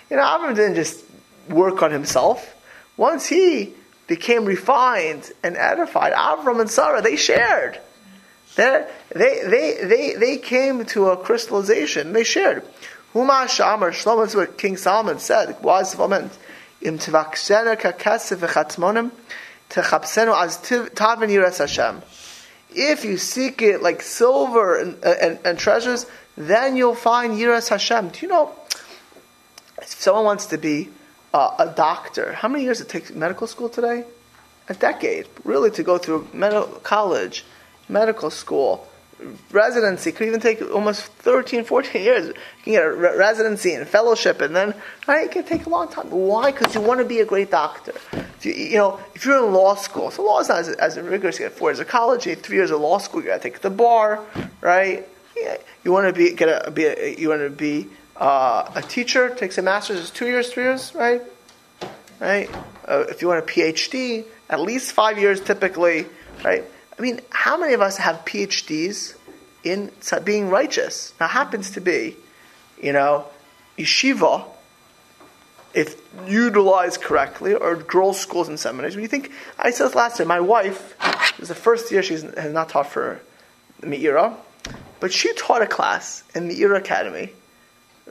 you 0.10 0.18
know, 0.18 0.36
Abraham 0.36 0.56
didn't 0.56 0.76
just 0.76 1.04
work 1.48 1.82
on 1.82 1.92
himself. 1.92 2.56
Once 2.98 3.28
he 3.28 3.74
became 4.08 4.46
refined 4.46 5.32
and 5.44 5.58
edified, 5.58 6.14
Abraham 6.14 6.62
and 6.62 6.70
Sarah, 6.70 7.02
they 7.02 7.18
shared. 7.18 7.80
They're, 8.56 8.90
they, 9.14 9.42
they, 9.44 9.86
they, 9.86 10.14
they 10.16 10.38
came 10.38 10.86
to 10.86 11.10
a 11.10 11.18
crystallization. 11.18 12.14
They 12.14 12.24
shared. 12.24 12.64
Huma 13.14 13.46
Shamar 13.46 13.92
Shlomo, 13.92 14.24
that's 14.24 14.36
what 14.36 14.58
King 14.58 14.78
Solomon 14.78 15.20
said. 15.20 15.62
Wise 15.62 15.96
woman. 15.96 16.32
Im. 16.82 17.00
If 22.70 23.06
you 23.06 23.18
seek 23.18 23.62
it 23.62 23.82
like 23.82 24.02
silver 24.02 24.80
and, 24.80 25.04
and, 25.04 25.40
and, 25.44 25.60
treasures, 25.60 26.06
then 26.36 26.76
you'll 26.76 26.96
find 26.96 27.34
yiras 27.34 27.70
Hashem. 27.70 28.10
Do 28.10 28.20
you 28.22 28.28
know, 28.28 28.52
if 29.82 29.88
someone 29.88 30.26
wants 30.26 30.48
to 30.48 30.58
be 30.58 30.90
uh, 31.34 31.56
a 31.60 31.68
doctor, 31.68 32.34
how 32.34 32.48
many 32.48 32.64
years 32.64 32.82
it 32.82 32.90
takes 32.90 33.12
medical 33.12 33.48
school 33.48 33.70
today? 33.70 34.06
A 34.70 34.74
decade, 34.74 35.28
really, 35.44 35.72
to 35.72 35.84
go 35.84 35.98
through 35.98 36.28
medical 36.34 36.68
college, 36.80 37.46
medical 37.88 38.30
school, 38.30 38.88
residency 39.52 40.12
could 40.12 40.28
even 40.28 40.40
take 40.40 40.62
almost 40.62 41.04
13, 41.04 41.64
14 41.64 42.02
years. 42.02 42.28
You 42.28 42.34
can 42.64 42.74
get 42.74 42.84
a 42.84 42.92
re- 42.92 43.18
residency 43.18 43.74
and 43.74 43.88
fellowship, 43.88 44.42
and 44.42 44.56
then 44.56 44.76
right, 45.08 45.26
it 45.26 45.32
can 45.32 45.44
take 45.44 45.66
a 45.66 45.70
long 45.70 45.88
time. 45.88 46.10
Why? 46.10 46.52
Because 46.52 46.76
you 46.76 46.82
want 46.82 47.00
to 47.00 47.06
be 47.06 47.20
a 47.20 47.26
great 47.26 47.50
doctor. 47.50 47.94
You, 48.42 48.54
you, 48.54 48.78
know, 48.78 49.00
if 49.16 49.26
you're 49.26 49.44
in 49.46 49.54
law 49.54 49.76
school, 49.76 50.12
so 50.12 50.24
law 50.24 50.40
is 50.40 50.50
not 50.50 50.60
as, 50.60 50.70
as 50.70 51.00
rigorous. 51.00 51.40
You 51.40 51.46
get 51.46 51.54
four 51.54 51.70
years 51.70 51.80
of 51.80 51.88
college, 51.88 52.26
you 52.26 52.36
three 52.36 52.58
years 52.58 52.72
of 52.72 52.80
law 52.82 53.00
school. 53.00 53.22
You 53.22 53.30
got 53.30 53.42
to 53.42 53.50
take 53.50 53.62
the 53.62 53.70
bar, 53.70 54.24
right? 54.62 55.08
Yeah, 55.36 55.58
you 55.84 55.92
want 55.92 56.08
to 56.08 56.14
be 56.14 56.34
get 56.34 56.68
a, 56.68 56.72
be 56.72 56.86
a, 56.86 57.16
you 57.18 57.30
want 57.30 57.42
to 57.42 57.50
be 57.50 57.88
uh, 58.20 58.72
a 58.76 58.82
teacher. 58.82 59.34
Takes 59.34 59.58
a 59.58 59.62
master's. 59.62 60.00
It's 60.00 60.10
two 60.10 60.28
years, 60.28 60.52
three 60.52 60.64
years, 60.64 60.94
right? 60.96 61.22
Right. 62.20 62.50
Uh, 62.88 63.06
if 63.10 63.22
you 63.22 63.28
want 63.28 63.44
a 63.44 63.48
PhD, 63.48 64.26
at 64.50 64.60
least 64.60 64.94
five 64.94 65.20
years 65.20 65.42
typically, 65.42 66.06
right? 66.44 66.64
I 66.98 67.02
mean, 67.02 67.22
how 67.30 67.58
many 67.58 67.74
of 67.74 67.82
us 67.82 67.98
have 67.98 68.26
PhDs 68.26 69.16
in 69.64 69.92
being 70.24 70.50
righteous? 70.50 71.14
Now, 71.20 71.28
happens 71.28 71.72
to 71.72 71.82
be, 71.82 72.16
you 72.82 72.92
know, 72.92 73.26
yeshiva, 73.78 74.46
if 75.76 76.02
utilized 76.28 77.02
correctly, 77.02 77.54
or 77.54 77.76
girls' 77.76 78.20
schools 78.20 78.48
and 78.48 78.60
seminaries. 78.60 78.96
When 78.96 79.04
you 79.04 79.10
think, 79.10 79.32
I 79.60 79.70
said 79.70 79.88
this 79.88 79.96
last 79.96 80.18
year, 80.18 80.28
my 80.28 80.40
wife, 80.40 80.96
this 81.38 81.42
is 81.42 81.48
the 81.50 81.56
first 81.56 81.92
year 81.92 82.02
she 82.02 82.16
has 82.16 82.52
not 82.52 82.70
taught 82.70 82.88
for 82.88 83.22
Meira, 83.82 84.36
but 85.00 85.14
she 85.14 85.34
taught 85.36 85.62
a 85.62 85.68
class 85.68 86.24
in 86.34 86.48
the 86.48 86.56
Meira 86.56 86.78
Academy 86.78 87.32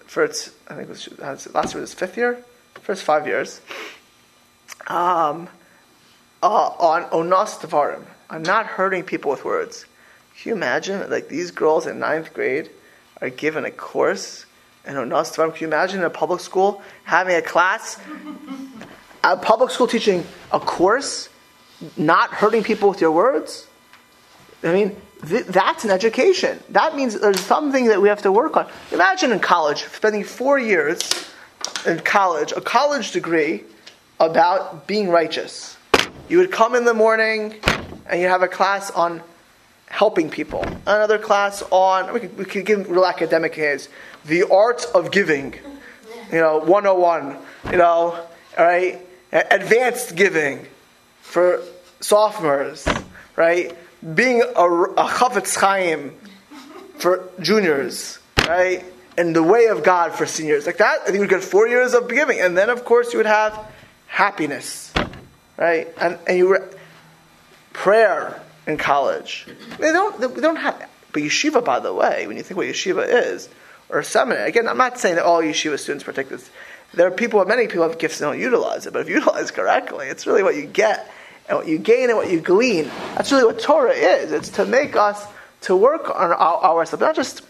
for 0.07 0.25
its, 0.25 0.51
I 0.69 0.75
think 0.75 0.89
it 0.89 1.19
was, 1.19 1.19
last 1.55 1.75
year 1.75 1.81
was 1.81 1.95
fifth 1.95 2.17
year, 2.17 2.43
first 2.75 3.03
five 3.03 3.27
years, 3.27 3.61
um, 4.87 5.49
uh, 6.43 6.47
on 6.47 7.05
Onaas 7.11 7.59
Devarim 7.59 8.05
I'm 8.29 8.43
not 8.43 8.67
hurting 8.67 9.05
people 9.05 9.31
with 9.31 9.45
words. 9.45 9.87
Can 10.41 10.51
you 10.51 10.57
imagine, 10.57 11.09
like 11.11 11.29
these 11.29 11.51
girls 11.51 11.87
in 11.87 11.99
ninth 11.99 12.35
grade 12.35 12.71
are 13.21 13.31
given 13.31 13.65
a 13.65 13.71
course 13.71 14.47
and 14.85 14.97
onostvarim? 14.97 15.55
Can 15.55 15.61
you 15.63 15.67
imagine 15.69 16.01
in 16.01 16.07
a 16.07 16.11
public 16.11 16.41
school 16.41 16.83
having 17.05 17.37
a 17.37 17.43
class, 17.43 17.99
a 19.23 19.37
public 19.37 19.71
school 19.71 19.87
teaching 19.87 20.27
a 20.53 20.61
course, 20.61 21.29
not 21.97 22.31
hurting 22.31 22.65
people 22.65 22.89
with 22.89 23.01
your 23.01 23.13
words? 23.13 23.67
I 24.63 24.73
mean, 24.73 24.97
th- 25.29 25.47
that's 25.47 25.85
an 25.85 25.91
education. 25.91 26.61
That 26.71 26.97
means 26.97 27.19
there's 27.19 27.41
something 27.41 27.87
that 27.87 28.03
we 28.03 28.09
have 28.09 28.23
to 28.23 28.33
work 28.33 28.57
on. 28.57 28.69
Imagine 28.93 29.33
in 29.33 29.41
college, 29.41 29.85
spending 29.85 30.25
four 30.25 30.59
years 30.59 31.31
in 31.87 32.01
college, 32.01 32.53
a 32.53 32.61
college 32.61 33.13
degree 33.13 33.65
about 34.19 34.87
being 34.87 35.09
righteous 35.09 35.77
you 36.29 36.39
would 36.39 36.51
come 36.51 36.75
in 36.75 36.85
the 36.85 36.95
morning 36.95 37.55
and 38.07 38.21
you 38.21 38.27
have 38.27 38.43
a 38.43 38.49
class 38.49 38.91
on 38.91 39.23
helping 39.87 40.29
people. 40.29 40.65
Another 40.87 41.19
class 41.19 41.63
on, 41.71 42.13
we 42.13 42.21
could, 42.21 42.39
we 42.39 42.45
could 42.45 42.67
give 42.67 42.91
real 42.91 43.07
academic 43.07 43.55
hands, 43.55 43.89
the 44.25 44.43
art 44.51 44.85
of 44.95 45.13
giving. 45.13 45.55
You 46.33 46.41
know, 46.41 46.59
101. 46.59 47.37
You 47.71 47.79
know, 47.79 48.27
all 48.59 48.65
right? 48.65 48.99
Advanced 49.33 50.17
giving 50.17 50.67
for 51.21 51.63
sophomores, 52.01 52.87
right? 53.37 53.77
Being 54.15 54.43
a, 54.43 54.65
a 54.65 55.09
Chafetz 55.09 55.57
Chaim 55.57 56.15
for 56.99 57.29
juniors, 57.41 58.19
right? 58.47 58.85
And 59.19 59.35
the 59.35 59.43
way 59.43 59.67
of 59.67 59.83
God 59.83 60.15
for 60.15 60.27
seniors. 60.27 60.67
Like 60.67 60.79
that, 60.79 61.01
I 61.03 61.07
think 61.07 61.19
you 61.19 61.27
get 61.27 61.43
four 61.43 61.67
years 61.67 61.95
of 61.95 62.09
giving. 62.09 62.41
And 62.41 62.57
then, 62.57 62.71
of 62.71 62.85
course, 62.85 63.13
you 63.13 63.19
would 63.19 63.27
have 63.27 63.59
happiness, 64.07 64.93
right? 65.57 65.89
And, 66.01 66.19
and 66.27 66.39
you 66.39 66.49
were 66.49 66.71
prayer 67.73 68.41
in 68.67 68.77
college. 68.77 69.47
They 69.79 69.93
don't, 69.93 70.19
they 70.21 70.41
don't 70.41 70.57
have, 70.57 70.89
but 71.13 71.23
yeshiva, 71.23 71.65
by 71.65 71.81
the 71.81 71.93
way, 71.93 72.27
when 72.27 72.37
you 72.37 72.43
think 72.43 72.57
what 72.57 72.67
yeshiva 72.67 73.07
is, 73.07 73.49
or 73.89 74.03
seminary, 74.03 74.49
again, 74.49 74.69
I'm 74.69 74.79
not 74.79 74.99
saying 74.99 75.17
that 75.17 75.25
all 75.25 75.41
yeshiva 75.41 75.79
students 75.79 76.05
partake 76.05 76.29
this. 76.29 76.51
There 76.95 77.07
are 77.07 77.11
people, 77.11 77.45
many 77.45 77.67
people 77.67 77.89
have 77.89 77.99
gifts 77.99 78.21
and 78.21 78.31
don't 78.31 78.41
utilize 78.41 78.87
it, 78.87 78.93
but 78.93 79.03
if 79.03 79.09
you 79.09 79.17
utilize 79.17 79.51
correctly, 79.51 80.07
it's 80.09 80.27
really 80.27 80.43
what 80.43 80.57
you 80.57 80.67
get 80.67 81.11
and 81.49 81.59
what 81.59 81.69
you 81.69 81.79
gain 81.79 82.09
and 82.09 82.19
what 82.19 82.31
you 82.31 82.41
glean. 82.41 82.85
That's 83.15 83.31
really 83.33 83.45
what 83.45 83.61
Torah 83.61 83.93
is. 83.93 84.33
It's 84.33 84.51
to 84.51 84.67
make 84.67 84.97
us 84.97 85.25
to 85.63 85.77
work 85.77 86.09
on 86.09 86.33
our, 86.33 86.65
ourselves, 86.65 87.01
not 87.01 87.17
just 87.17 87.43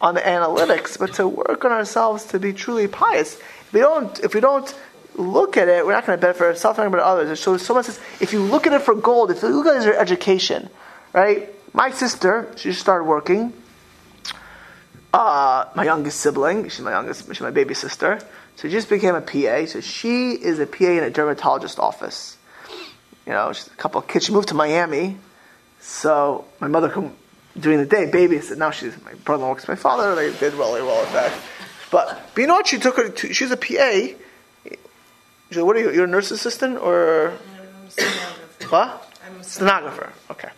on 0.00 0.14
the 0.14 0.20
analytics, 0.20 0.98
but 0.98 1.14
to 1.14 1.26
work 1.28 1.64
on 1.64 1.72
ourselves 1.72 2.24
to 2.26 2.38
be 2.38 2.52
truly 2.52 2.88
pious. 2.88 3.36
If 3.36 3.72
we 3.72 3.80
don't, 3.80 4.18
if 4.20 4.34
we 4.34 4.40
don't 4.40 4.74
look 5.16 5.56
at 5.56 5.68
it, 5.68 5.86
we're 5.86 5.92
not 5.92 6.06
going 6.06 6.18
to 6.18 6.20
benefit 6.20 6.42
ourselves, 6.42 6.78
not 6.78 6.90
but 6.90 7.00
others. 7.00 7.40
So 7.40 7.56
someone 7.56 7.84
says, 7.84 8.00
if 8.20 8.32
you 8.32 8.42
look 8.42 8.66
at 8.66 8.72
it 8.72 8.82
for 8.82 8.94
gold, 8.94 9.30
if 9.30 9.42
you 9.42 9.48
look 9.48 9.66
at 9.66 9.76
it 9.76 9.78
as 9.78 9.84
your 9.84 9.98
education, 9.98 10.68
right? 11.12 11.48
My 11.72 11.90
sister, 11.90 12.52
she 12.56 12.70
just 12.70 12.80
started 12.80 13.04
working. 13.04 13.52
Uh, 15.12 15.66
my 15.76 15.84
youngest 15.84 16.20
sibling, 16.20 16.68
she's 16.68 16.80
my 16.80 16.90
youngest, 16.90 17.28
she's 17.28 17.40
my 17.40 17.50
baby 17.50 17.74
sister. 17.74 18.18
So 18.56 18.68
she 18.68 18.70
just 18.70 18.88
became 18.88 19.14
a 19.14 19.20
PA. 19.20 19.66
So 19.66 19.80
she 19.80 20.32
is 20.32 20.58
a 20.58 20.66
PA 20.66 20.84
in 20.84 21.04
a 21.04 21.10
dermatologist 21.10 21.78
office. 21.78 22.36
You 23.26 23.32
know, 23.32 23.52
she's 23.52 23.66
a 23.66 23.70
couple 23.70 24.00
of 24.00 24.08
kids. 24.08 24.26
She 24.26 24.32
moved 24.32 24.48
to 24.48 24.54
Miami. 24.54 25.16
So 25.80 26.44
my 26.60 26.68
mother 26.68 26.88
come 26.88 27.12
during 27.58 27.78
the 27.78 27.86
day, 27.86 28.10
babysit. 28.10 28.58
Now 28.58 28.70
she's 28.70 28.94
my 29.04 29.14
brother 29.14 29.46
works 29.46 29.66
with 29.66 29.76
my 29.76 29.80
father. 29.80 30.14
They 30.14 30.36
did 30.38 30.54
really 30.54 30.82
well 30.82 31.00
with 31.00 31.12
that. 31.12 31.32
But, 31.90 32.20
but 32.34 32.40
you 32.40 32.46
know 32.46 32.54
what? 32.54 32.66
She 32.66 32.78
took 32.78 32.96
her. 32.96 33.08
To, 33.08 33.32
she's 33.32 33.50
a 33.50 33.56
PA 33.56 34.14
what 35.62 35.76
are 35.76 35.80
you? 35.80 35.92
You're 35.92 36.04
a 36.04 36.08
nurse 36.08 36.30
assistant 36.30 36.78
or 36.78 37.34
what? 38.68 39.12
I'm 39.26 39.40
a 39.40 39.44
stenographer. 39.44 40.12
Okay. 40.30 40.48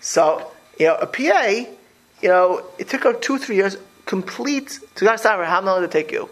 So 0.00 0.50
you 0.78 0.86
know, 0.86 0.96
a 0.96 1.06
PA, 1.06 1.48
you 2.20 2.28
know, 2.28 2.64
it 2.78 2.88
took 2.88 3.04
her 3.04 3.14
two, 3.14 3.38
three 3.38 3.56
years 3.56 3.76
complete 4.04 4.80
to 4.96 5.04
get 5.04 5.20
started. 5.20 5.46
How 5.46 5.62
long 5.62 5.80
did 5.80 5.90
it 5.90 5.92
take 5.92 6.12
you? 6.12 6.28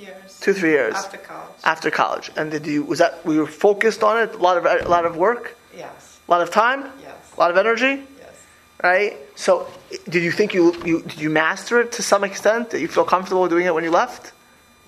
Two, 0.00 0.06
two, 0.06 0.12
three 0.12 0.14
years. 0.14 0.40
Two, 0.40 0.54
three 0.54 0.70
years 0.70 0.94
after 0.94 1.18
college. 1.18 1.50
After 1.64 1.90
college, 1.90 2.30
and 2.36 2.50
did 2.50 2.66
you? 2.66 2.84
Was 2.84 2.98
that 2.98 3.24
we 3.24 3.38
were 3.38 3.46
focused 3.46 4.02
on 4.02 4.18
it? 4.22 4.34
A 4.34 4.38
lot 4.38 4.56
of 4.56 4.64
a 4.64 4.88
lot 4.88 5.04
of 5.04 5.16
work. 5.16 5.56
Yes. 5.76 6.20
A 6.26 6.30
lot 6.30 6.42
of 6.42 6.50
time. 6.50 6.90
Yes. 7.02 7.14
A 7.36 7.40
lot 7.40 7.50
of 7.50 7.56
energy. 7.56 8.02
Yes. 8.18 8.46
Right. 8.82 9.16
So, 9.36 9.66
did 10.08 10.22
you 10.22 10.32
think 10.32 10.54
you, 10.54 10.74
you 10.84 11.02
did 11.02 11.20
you 11.20 11.30
master 11.30 11.80
it 11.80 11.92
to 11.92 12.02
some 12.02 12.24
extent? 12.24 12.70
Did 12.70 12.80
you 12.80 12.88
feel 12.88 13.04
comfortable 13.04 13.48
doing 13.48 13.66
it 13.66 13.74
when 13.74 13.84
you 13.84 13.90
left? 13.90 14.32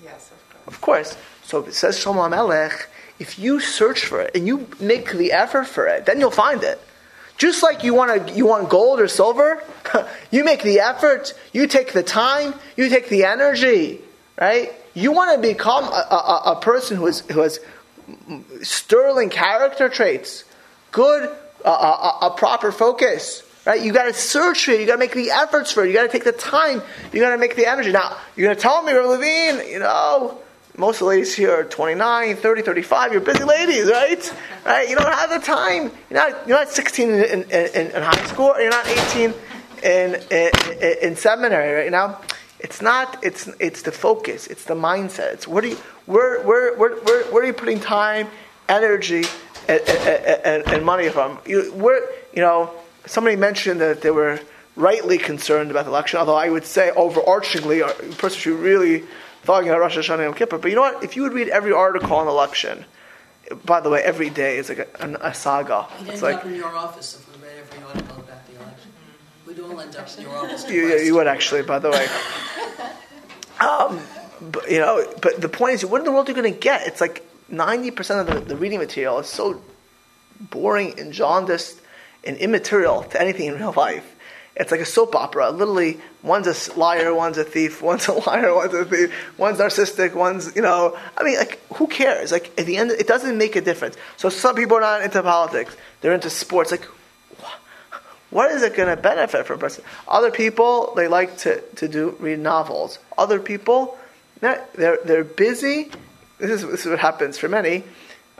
Yes, 0.02 0.30
of 0.30 0.48
course. 0.48 0.74
Of 0.74 0.80
course. 0.80 1.16
So 1.44 1.64
it 1.64 1.74
says 1.74 1.98
Shlomo 1.98 2.30
Melech, 2.30 2.88
if 3.18 3.38
you 3.38 3.60
search 3.60 4.06
for 4.06 4.20
it 4.20 4.34
and 4.34 4.46
you 4.46 4.66
make 4.80 5.12
the 5.12 5.32
effort 5.32 5.66
for 5.66 5.86
it, 5.86 6.06
then 6.06 6.20
you'll 6.20 6.30
find 6.30 6.62
it. 6.62 6.80
Just 7.36 7.62
like 7.62 7.82
you 7.82 7.94
want 7.94 8.28
to, 8.28 8.34
you 8.34 8.46
want 8.46 8.68
gold 8.68 9.00
or 9.00 9.08
silver, 9.08 9.62
you 10.30 10.44
make 10.44 10.62
the 10.62 10.80
effort, 10.80 11.34
you 11.52 11.66
take 11.66 11.92
the 11.92 12.02
time, 12.02 12.54
you 12.76 12.88
take 12.88 13.08
the 13.08 13.24
energy, 13.24 14.00
right? 14.40 14.72
You 14.94 15.12
want 15.12 15.34
to 15.34 15.48
become 15.48 15.84
a, 15.84 16.06
a, 16.10 16.42
a 16.52 16.60
person 16.60 16.96
who, 16.96 17.06
is, 17.06 17.20
who 17.20 17.40
has 17.40 17.58
sterling 18.62 19.30
character 19.30 19.88
traits, 19.88 20.44
good, 20.90 21.34
a, 21.64 21.68
a 21.68 22.34
proper 22.36 22.72
focus, 22.72 23.42
right? 23.64 23.80
You 23.80 23.92
got 23.92 24.04
to 24.04 24.14
search 24.14 24.64
for 24.64 24.72
it. 24.72 24.80
You 24.80 24.86
got 24.86 24.94
to 24.94 24.98
make 24.98 25.12
the 25.12 25.30
efforts 25.30 25.72
for 25.72 25.84
it. 25.84 25.88
You 25.88 25.94
got 25.94 26.02
to 26.02 26.08
take 26.08 26.24
the 26.24 26.32
time. 26.32 26.82
You 27.12 27.20
got 27.20 27.30
to 27.30 27.38
make 27.38 27.56
the 27.56 27.66
energy. 27.66 27.92
Now, 27.92 28.16
you're 28.36 28.46
going 28.46 28.56
to 28.56 28.62
tell 28.62 28.82
me, 28.82 28.92
Rabbi 28.92 29.08
Levine, 29.08 29.70
you 29.70 29.78
know, 29.78 30.38
most 30.76 30.96
of 30.96 31.00
the 31.00 31.04
ladies 31.06 31.34
here 31.34 31.52
are 31.52 31.64
29, 31.64 32.36
30, 32.36 32.62
35. 32.62 33.12
You're 33.12 33.20
busy 33.20 33.44
ladies, 33.44 33.90
right? 33.90 34.34
Right? 34.64 34.88
You 34.88 34.96
don't 34.96 35.12
have 35.12 35.30
the 35.30 35.38
time. 35.38 35.90
You're 36.10 36.18
not, 36.18 36.48
you're 36.48 36.58
not 36.58 36.70
16 36.70 37.10
in, 37.10 37.20
in, 37.20 37.42
in, 37.50 37.90
in 37.90 38.02
high 38.02 38.24
school, 38.26 38.54
you're 38.58 38.70
not 38.70 38.86
18 38.86 39.34
in, 39.82 40.14
in, 40.30 40.50
in 41.02 41.16
seminary 41.16 41.82
right 41.82 41.90
now. 41.90 42.20
It's 42.62 42.80
not, 42.80 43.22
it's, 43.24 43.48
it's 43.58 43.82
the 43.82 43.92
focus, 43.92 44.46
it's 44.46 44.64
the 44.64 44.74
mindset. 44.74 45.34
It's 45.34 45.48
what 45.48 45.64
are 45.64 45.68
you, 45.68 45.76
where, 46.06 46.42
where, 46.42 46.76
where, 46.76 46.94
where, 46.96 47.24
where 47.24 47.42
are 47.42 47.46
you 47.46 47.52
putting 47.52 47.80
time, 47.80 48.28
energy, 48.68 49.24
and, 49.68 49.80
and, 49.80 50.68
and 50.68 50.84
money 50.84 51.08
from? 51.08 51.38
You, 51.44 51.72
where, 51.72 52.08
you 52.32 52.40
know, 52.40 52.70
somebody 53.04 53.36
mentioned 53.36 53.80
that 53.80 54.00
they 54.02 54.12
were 54.12 54.40
rightly 54.76 55.18
concerned 55.18 55.70
about 55.70 55.84
the 55.84 55.90
election, 55.90 56.18
although 56.18 56.36
I 56.36 56.48
would 56.48 56.64
say 56.64 56.90
overarchingly, 56.94 57.82
a 57.82 58.14
person 58.14 58.38
should 58.38 58.58
really 58.58 59.04
talking 59.44 59.68
about 59.68 59.80
Rosh 59.80 59.98
Hashanah 59.98 60.26
and 60.26 60.36
Kippur. 60.36 60.58
But 60.58 60.70
you 60.70 60.76
know 60.76 60.82
what? 60.82 61.02
If 61.02 61.16
you 61.16 61.22
would 61.22 61.32
read 61.32 61.48
every 61.48 61.72
article 61.72 62.16
on 62.16 62.28
election, 62.28 62.84
by 63.64 63.80
the 63.80 63.90
way, 63.90 64.02
every 64.02 64.30
day 64.30 64.56
is 64.56 64.68
like 64.68 64.78
a, 64.78 65.18
a, 65.20 65.34
saga. 65.34 65.88
You'd 65.98 66.08
it's 66.08 66.14
end 66.14 66.22
like, 66.22 66.36
up 66.36 66.46
in 66.46 66.54
your 66.54 66.74
office 66.76 67.16
if 67.16 67.42
we 67.42 67.46
read 67.46 67.58
every 67.58 67.84
article 67.84 68.22
about. 68.22 68.41
We'd 69.52 69.64
all 69.64 69.80
end 69.80 69.94
up 69.96 70.08
in 70.16 70.22
your 70.22 70.34
office. 70.34 70.70
you, 70.70 70.96
you 70.98 71.14
would 71.14 71.26
actually, 71.26 71.62
by 71.62 71.78
the 71.78 71.90
way. 71.90 72.06
Um, 73.60 74.00
but, 74.40 74.68
you 74.68 74.80
know, 74.80 75.06
but 75.20 75.40
the 75.40 75.48
point 75.48 75.74
is, 75.74 75.86
what 75.86 76.00
in 76.00 76.04
the 76.04 76.10
world 76.10 76.26
are 76.28 76.32
you 76.32 76.42
going 76.42 76.52
to 76.52 76.58
get? 76.58 76.84
It's 76.88 77.00
like 77.00 77.24
ninety 77.48 77.92
percent 77.92 78.28
of 78.28 78.34
the, 78.34 78.40
the 78.40 78.56
reading 78.56 78.80
material 78.80 79.20
is 79.20 79.28
so 79.28 79.62
boring 80.40 80.98
and 80.98 81.12
jaundiced 81.12 81.80
and 82.24 82.36
immaterial 82.38 83.04
to 83.04 83.20
anything 83.20 83.46
in 83.46 83.54
real 83.54 83.72
life. 83.76 84.16
It's 84.56 84.72
like 84.72 84.80
a 84.80 84.86
soap 84.86 85.14
opera. 85.14 85.50
Literally, 85.50 86.00
one's 86.24 86.48
a 86.48 86.78
liar, 86.78 87.14
one's 87.14 87.38
a 87.38 87.44
thief, 87.44 87.80
one's 87.90 88.08
a 88.08 88.14
liar, 88.14 88.52
one's 88.52 88.74
a 88.74 88.84
thief, 88.84 89.38
one's 89.38 89.58
narcissistic, 89.58 90.14
one's, 90.14 90.56
you 90.56 90.62
know, 90.62 90.98
I 91.16 91.22
mean, 91.22 91.38
like, 91.38 91.60
who 91.74 91.86
cares? 91.86 92.32
Like, 92.32 92.58
at 92.58 92.66
the 92.66 92.76
end, 92.76 92.90
it 92.90 93.06
doesn't 93.06 93.38
make 93.38 93.54
a 93.54 93.60
difference. 93.60 93.96
So 94.16 94.28
some 94.28 94.56
people 94.56 94.76
are 94.78 94.80
not 94.80 95.02
into 95.02 95.22
politics, 95.22 95.76
they're 96.00 96.14
into 96.14 96.30
sports. 96.30 96.70
Like, 96.70 96.86
what 98.32 98.50
is 98.50 98.62
it 98.62 98.74
going 98.74 98.88
to 98.88 99.00
benefit 99.00 99.46
for 99.46 99.52
a 99.52 99.58
person? 99.58 99.84
Other 100.08 100.30
people, 100.30 100.94
they 100.96 101.06
like 101.06 101.36
to, 101.38 101.60
to 101.76 101.86
do 101.86 102.16
read 102.18 102.38
novels. 102.38 102.98
Other 103.18 103.38
people, 103.38 103.98
they're, 104.40 104.66
they're, 104.74 105.22
busy. 105.22 105.90
This 106.38 106.50
is, 106.50 106.66
this 106.66 106.80
is 106.80 106.86
what 106.86 106.98
happens 106.98 107.36
for 107.36 107.48
many. 107.48 107.84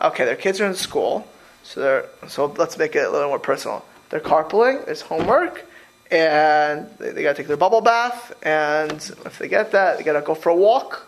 Okay, 0.00 0.24
their 0.24 0.34
kids 0.34 0.62
are 0.62 0.66
in 0.66 0.74
school, 0.74 1.28
so 1.62 1.80
they're, 1.80 2.06
so 2.26 2.46
let's 2.46 2.78
make 2.78 2.96
it 2.96 3.04
a 3.04 3.10
little 3.10 3.28
more 3.28 3.38
personal. 3.38 3.84
They're 4.08 4.18
carpooling, 4.18 4.86
there's 4.86 5.02
homework, 5.02 5.62
and 6.10 6.88
they, 6.98 7.10
they 7.10 7.22
got 7.22 7.36
to 7.36 7.42
take 7.42 7.46
their 7.46 7.58
bubble 7.58 7.82
bath. 7.82 8.32
And 8.42 8.92
if 9.26 9.38
they 9.38 9.46
get 9.46 9.72
that, 9.72 9.98
they 9.98 10.04
got 10.04 10.14
to 10.14 10.22
go 10.22 10.34
for 10.34 10.48
a 10.48 10.56
walk, 10.56 11.06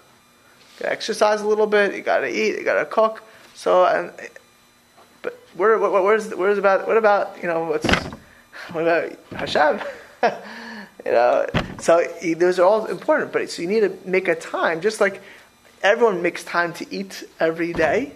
got 0.78 0.88
to 0.88 0.92
exercise 0.92 1.40
a 1.40 1.48
little 1.48 1.66
bit. 1.66 1.94
You 1.94 2.02
got 2.02 2.18
to 2.18 2.28
eat, 2.28 2.58
you 2.58 2.64
got 2.64 2.78
to 2.78 2.84
cook. 2.84 3.22
So 3.54 3.86
and 3.86 4.12
but 5.22 5.32
where, 5.54 5.78
where 5.78 6.02
where's 6.02 6.34
where's 6.34 6.58
about 6.58 6.86
what 6.86 6.98
about 6.98 7.40
you 7.40 7.48
know 7.48 7.64
what's 7.64 7.86
what 8.72 8.82
about 8.82 9.18
Hashem? 9.32 9.80
you 11.04 11.12
know, 11.12 11.46
so 11.78 12.06
those 12.36 12.58
are 12.58 12.64
all 12.64 12.86
important. 12.86 13.32
But 13.32 13.50
so 13.50 13.62
you 13.62 13.68
need 13.68 13.80
to 13.80 13.96
make 14.04 14.28
a 14.28 14.34
time, 14.34 14.80
just 14.80 15.00
like 15.00 15.20
everyone 15.82 16.22
makes 16.22 16.44
time 16.44 16.72
to 16.74 16.94
eat 16.94 17.24
every 17.40 17.72
day. 17.72 18.12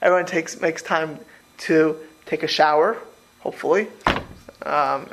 Everyone 0.00 0.26
takes 0.26 0.60
makes 0.60 0.82
time 0.82 1.18
to 1.58 1.96
take 2.26 2.42
a 2.42 2.48
shower, 2.48 2.98
hopefully. 3.40 3.88
Um, 4.62 5.08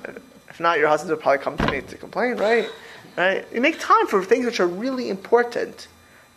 if 0.49 0.59
not, 0.59 0.79
your 0.79 0.87
husband 0.87 1.11
will 1.11 1.17
probably 1.17 1.43
come 1.43 1.57
to 1.57 1.71
me 1.71 1.81
to 1.81 1.97
complain, 1.97 2.37
right? 2.37 2.69
Right? 3.17 3.45
You 3.53 3.61
make 3.61 3.79
time 3.79 4.07
for 4.07 4.23
things 4.23 4.45
which 4.45 4.59
are 4.59 4.67
really 4.67 5.09
important. 5.09 5.87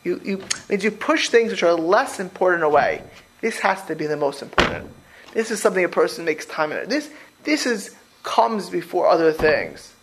You, 0.05 0.21
you 0.25 0.45
means 0.69 0.85
you 0.85 0.91
push 0.91 1.29
things 1.29 1.51
which 1.51 1.63
are 1.63 1.75
less 1.75 2.21
important 2.21 2.63
away. 2.65 3.03
This 3.41 3.59
has 3.61 3.85
to 3.87 3.95
be 3.95 4.07
the 4.07 4.17
most 4.17 4.43
important. 4.43 4.91
This 5.33 5.51
is 5.51 5.61
something 5.61 5.85
a 5.85 5.89
person 5.89 6.25
makes 6.25 6.47
time 6.47 6.73
in. 6.73 6.89
This 6.89 7.11
this 7.45 7.67
is 7.67 7.95
comes 8.23 8.71
before 8.71 9.09
other 9.09 9.33
things, 9.33 9.95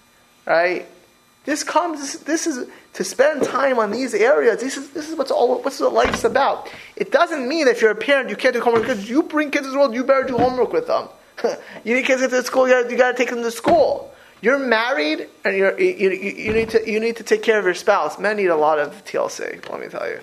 right? 0.45 0.85
This 1.45 1.63
comes. 1.63 2.19
This 2.19 2.47
is 2.47 2.67
to 2.93 3.03
spend 3.03 3.43
time 3.43 3.77
on 3.77 3.91
these 3.91 4.13
areas. 4.13 4.61
This 4.61 4.77
is 4.77 4.89
this 4.91 5.09
is 5.09 5.15
what's 5.15 5.31
all 5.31 5.61
what's 5.61 5.79
what 5.79 5.93
life's 5.93 6.23
about. 6.23 6.69
It 6.95 7.11
doesn't 7.11 7.47
mean 7.47 7.67
if 7.67 7.81
you're 7.81 7.91
a 7.91 7.95
parent 7.95 8.29
you 8.29 8.35
can't 8.35 8.53
do 8.53 8.61
homework 8.61 8.83
because 8.83 9.07
you 9.07 9.23
bring 9.23 9.51
kids 9.51 9.67
to 9.67 9.71
the 9.71 9.77
world. 9.77 9.93
You 9.93 10.03
better 10.03 10.23
do 10.23 10.37
homework 10.37 10.73
with 10.73 10.87
them. 10.87 11.07
you 11.83 11.95
need 11.95 12.05
kids 12.05 12.27
to 12.27 12.43
school. 12.43 12.67
You 12.67 12.97
got, 12.97 13.11
to 13.11 13.17
take 13.17 13.29
them 13.29 13.43
to 13.43 13.51
school. 13.51 14.11
You're 14.41 14.59
married, 14.59 15.27
and 15.43 15.55
you're, 15.55 15.79
you, 15.79 16.09
you, 16.09 16.31
you, 16.31 16.53
need 16.53 16.69
to 16.71 16.91
you 16.91 16.99
need 16.99 17.17
to 17.17 17.23
take 17.23 17.43
care 17.43 17.59
of 17.59 17.65
your 17.65 17.73
spouse. 17.73 18.17
Men 18.17 18.37
need 18.37 18.47
a 18.47 18.55
lot 18.55 18.79
of 18.79 19.05
TLC. 19.05 19.69
Let 19.69 19.79
me 19.79 19.87
tell 19.87 20.07
you. 20.07 20.19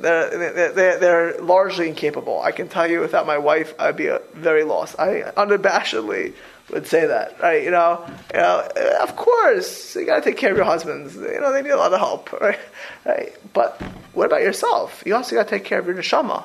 They're, 0.00 0.72
they're, 0.72 0.98
they're 0.98 1.40
largely 1.40 1.88
incapable. 1.88 2.40
I 2.40 2.52
can 2.52 2.68
tell 2.68 2.90
you, 2.90 3.00
without 3.00 3.26
my 3.26 3.38
wife, 3.38 3.74
I'd 3.78 3.96
be 3.96 4.10
very 4.34 4.64
lost. 4.64 4.98
I 4.98 5.32
unabashedly 5.36 6.34
would 6.70 6.86
say 6.86 7.06
that, 7.06 7.40
right? 7.40 7.62
You 7.62 7.70
know, 7.70 8.04
you 8.32 8.40
know, 8.40 8.68
uh, 8.76 9.02
of 9.02 9.16
course, 9.16 9.96
you 9.96 10.04
got 10.04 10.16
to 10.16 10.22
take 10.22 10.36
care 10.36 10.50
of 10.50 10.56
your 10.56 10.66
husbands. 10.66 11.14
You 11.14 11.40
know, 11.40 11.52
they 11.52 11.62
need 11.62 11.70
a 11.70 11.76
lot 11.76 11.92
of 11.92 11.98
help, 11.98 12.32
right? 12.40 12.58
right? 13.04 13.34
But 13.52 13.80
what 14.12 14.26
about 14.26 14.42
yourself? 14.42 15.02
You 15.06 15.14
also 15.14 15.36
got 15.36 15.44
to 15.44 15.50
take 15.50 15.64
care 15.64 15.78
of 15.78 15.86
your 15.86 15.94
neshama. 15.94 16.44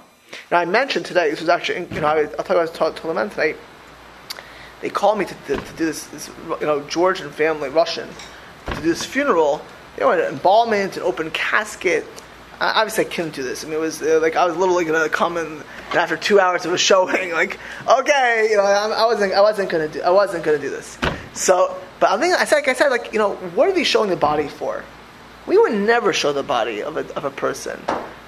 Now, 0.49 0.59
I 0.59 0.65
mentioned 0.65 1.05
today. 1.05 1.29
This 1.29 1.41
was 1.41 1.49
actually, 1.49 1.87
you 1.93 2.01
know, 2.01 2.07
I, 2.07 2.27
I'll 2.39 2.45
you, 2.47 2.55
I 2.55 2.61
was 2.61 2.71
told 2.71 2.95
to 2.97 3.07
lament 3.07 3.31
today. 3.31 3.55
They 4.81 4.89
called 4.89 5.17
me 5.17 5.25
to, 5.25 5.35
to, 5.47 5.57
to 5.57 5.73
do 5.77 5.85
this, 5.85 6.05
this, 6.07 6.29
you 6.59 6.67
know, 6.67 6.81
Georgian 6.87 7.29
family, 7.31 7.69
Russian, 7.69 8.09
to 8.67 8.75
do 8.75 8.81
this 8.81 9.05
funeral. 9.05 9.61
They 9.95 10.05
wanted 10.05 10.25
embalmment, 10.25 10.97
an 10.97 11.03
open 11.03 11.31
casket. 11.31 12.05
Obviously, 12.59 13.05
I 13.05 13.09
couldn't 13.09 13.33
do 13.33 13.43
this. 13.43 13.63
I 13.63 13.67
mean, 13.67 13.75
it 13.75 13.79
was 13.79 14.01
uh, 14.01 14.19
like 14.21 14.35
I 14.35 14.45
was 14.45 14.55
literally 14.55 14.85
to 14.85 15.09
come 15.09 15.37
in, 15.37 15.45
and 15.45 15.63
after 15.93 16.15
two 16.15 16.39
hours 16.39 16.65
of 16.65 16.73
a 16.73 16.77
showing, 16.77 17.31
like, 17.33 17.59
okay, 17.87 18.47
you 18.49 18.57
know, 18.57 18.63
I, 18.63 18.89
I 18.89 19.05
wasn't, 19.05 19.33
I 19.33 19.41
wasn't 19.41 19.69
going 19.69 19.87
to 19.87 19.99
do, 19.99 20.03
I 20.03 20.09
wasn't 20.09 20.43
to 20.43 20.57
do 20.57 20.69
this. 20.69 20.97
So, 21.33 21.75
but 21.99 22.11
I 22.11 22.19
think 22.19 22.35
I 22.35 22.45
said, 22.45 22.57
like 22.57 22.67
I 22.67 22.73
said, 22.73 22.89
like, 22.89 23.11
you 23.13 23.19
know, 23.19 23.35
what 23.35 23.67
are 23.67 23.73
they 23.73 23.83
showing 23.83 24.09
the 24.09 24.15
body 24.15 24.47
for? 24.47 24.83
We 25.45 25.57
would 25.57 25.73
never 25.73 26.13
show 26.13 26.31
the 26.31 26.43
body 26.43 26.81
of 26.81 26.95
a, 26.97 27.15
of 27.15 27.25
a 27.25 27.31
person, 27.31 27.79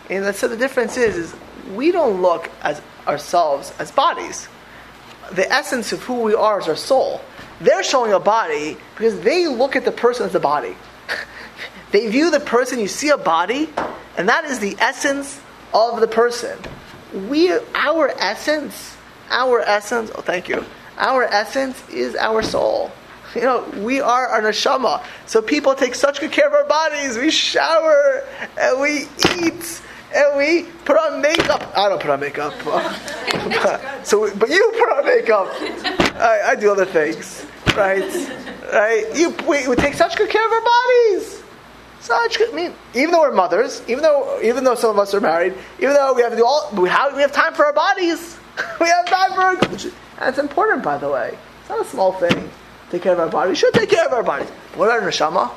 and 0.10 0.36
so 0.36 0.48
the 0.48 0.58
difference 0.58 0.98
is, 0.98 1.16
is 1.16 1.36
we 1.74 1.92
don't 1.92 2.22
look 2.22 2.50
as 2.62 2.82
ourselves 3.08 3.74
as 3.80 3.92
bodies. 3.92 4.48
The 5.32 5.52
essence 5.52 5.92
of 5.92 6.04
who 6.04 6.22
we 6.22 6.36
are 6.36 6.60
is 6.60 6.68
our 6.68 6.76
soul. 6.76 7.22
They're 7.60 7.84
showing 7.84 8.14
a 8.14 8.20
body 8.20 8.78
because 8.96 9.20
they 9.22 9.48
look 9.48 9.76
at 9.76 9.86
the 9.86 9.92
person 9.92 10.26
as 10.26 10.36
a 10.36 10.40
body. 10.40 10.76
They 11.96 12.10
view 12.10 12.30
the 12.30 12.42
person, 12.42 12.80
you 12.82 12.90
see 12.90 13.08
a 13.08 13.18
body, 13.18 13.70
and 14.18 14.28
that 14.28 14.44
is 14.44 14.60
the 14.60 14.76
essence 14.80 15.40
of 15.74 16.02
the 16.02 16.08
person. 16.08 16.60
We, 17.30 17.54
our 17.74 18.10
essence, 18.20 18.98
our 19.30 19.62
essence, 19.62 20.12
oh, 20.14 20.22
thank 20.22 20.50
you. 20.50 20.66
Our 20.98 21.24
essence 21.24 21.82
is 21.90 22.16
our 22.16 22.42
soul. 22.42 22.92
You 23.36 23.42
know, 23.42 23.66
we 23.80 24.00
are 24.00 24.28
our 24.28 24.42
neshama. 24.42 25.04
So 25.26 25.42
people 25.42 25.76
take 25.76 25.94
such 25.94 26.22
good 26.22 26.32
care 26.32 26.48
of 26.48 26.54
our 26.54 26.64
bodies. 26.64 27.18
We 27.18 27.32
shower 27.32 28.26
and 28.58 28.80
we 28.80 29.10
eat 29.36 29.82
and 30.16 30.38
we 30.38 30.64
put 30.86 30.96
on 30.96 31.22
makeup. 31.22 31.62
I 31.76 31.90
don't 31.90 32.02
put 32.02 32.12
on 32.12 32.22
makeup. 32.22 32.54
so, 34.06 34.34
but 34.38 34.48
you 34.48 34.72
put 34.80 34.90
on 34.90 35.06
makeup. 35.06 35.48
I, 36.16 36.52
I 36.52 36.56
do 36.56 36.72
other 36.72 36.86
things, 36.86 37.46
right? 37.76 38.04
Right? 38.72 39.06
You, 39.14 39.36
we, 39.46 39.68
we 39.68 39.76
take 39.76 39.96
such 39.96 40.16
good 40.16 40.30
care 40.30 40.46
of 40.46 40.54
our 40.54 40.62
bodies. 40.62 41.35
Such 42.06 42.38
good. 42.38 42.52
I 42.52 42.56
mean, 42.56 42.74
even 42.94 43.10
though 43.10 43.22
we're 43.22 43.34
mothers, 43.34 43.82
even 43.88 44.04
though 44.04 44.40
even 44.40 44.64
though 44.64 44.76
some 44.76 44.92
of 44.92 45.00
us 45.00 45.16
are 45.16 45.20
married, 45.20 45.56
even 45.80 45.96
though 45.96 46.14
we 46.14 46.22
have 46.22 46.30
to 46.30 46.38
do 46.38 46.46
all, 46.46 46.70
we 46.74 46.88
have 46.88 47.16
we 47.16 47.22
have 47.24 47.32
time 47.32 47.56
for 47.56 47.66
our 47.66 47.74
bodies. 47.74 48.38
we 48.80 48.88
have 48.88 49.08
time 49.08 49.34
for, 49.34 49.42
our, 49.42 49.56
and 49.56 50.30
it's 50.30 50.38
important, 50.38 50.84
by 50.84 51.00
the 51.00 51.10
way. 51.10 51.36
It's 51.62 51.70
not 51.70 51.84
a 51.84 51.90
small 51.90 52.14
thing. 52.14 52.48
Take 52.92 53.02
care 53.02 53.14
of 53.14 53.20
our 53.20 53.28
bodies. 53.28 53.50
We 53.50 53.56
should 53.56 53.74
take 53.74 53.90
care 53.90 54.06
of 54.06 54.14
our 54.14 54.22
bodies. 54.22 54.52
But 54.70 54.78
what 54.78 54.86
about 54.86 55.02
our 55.02 55.10
neshama? 55.10 55.52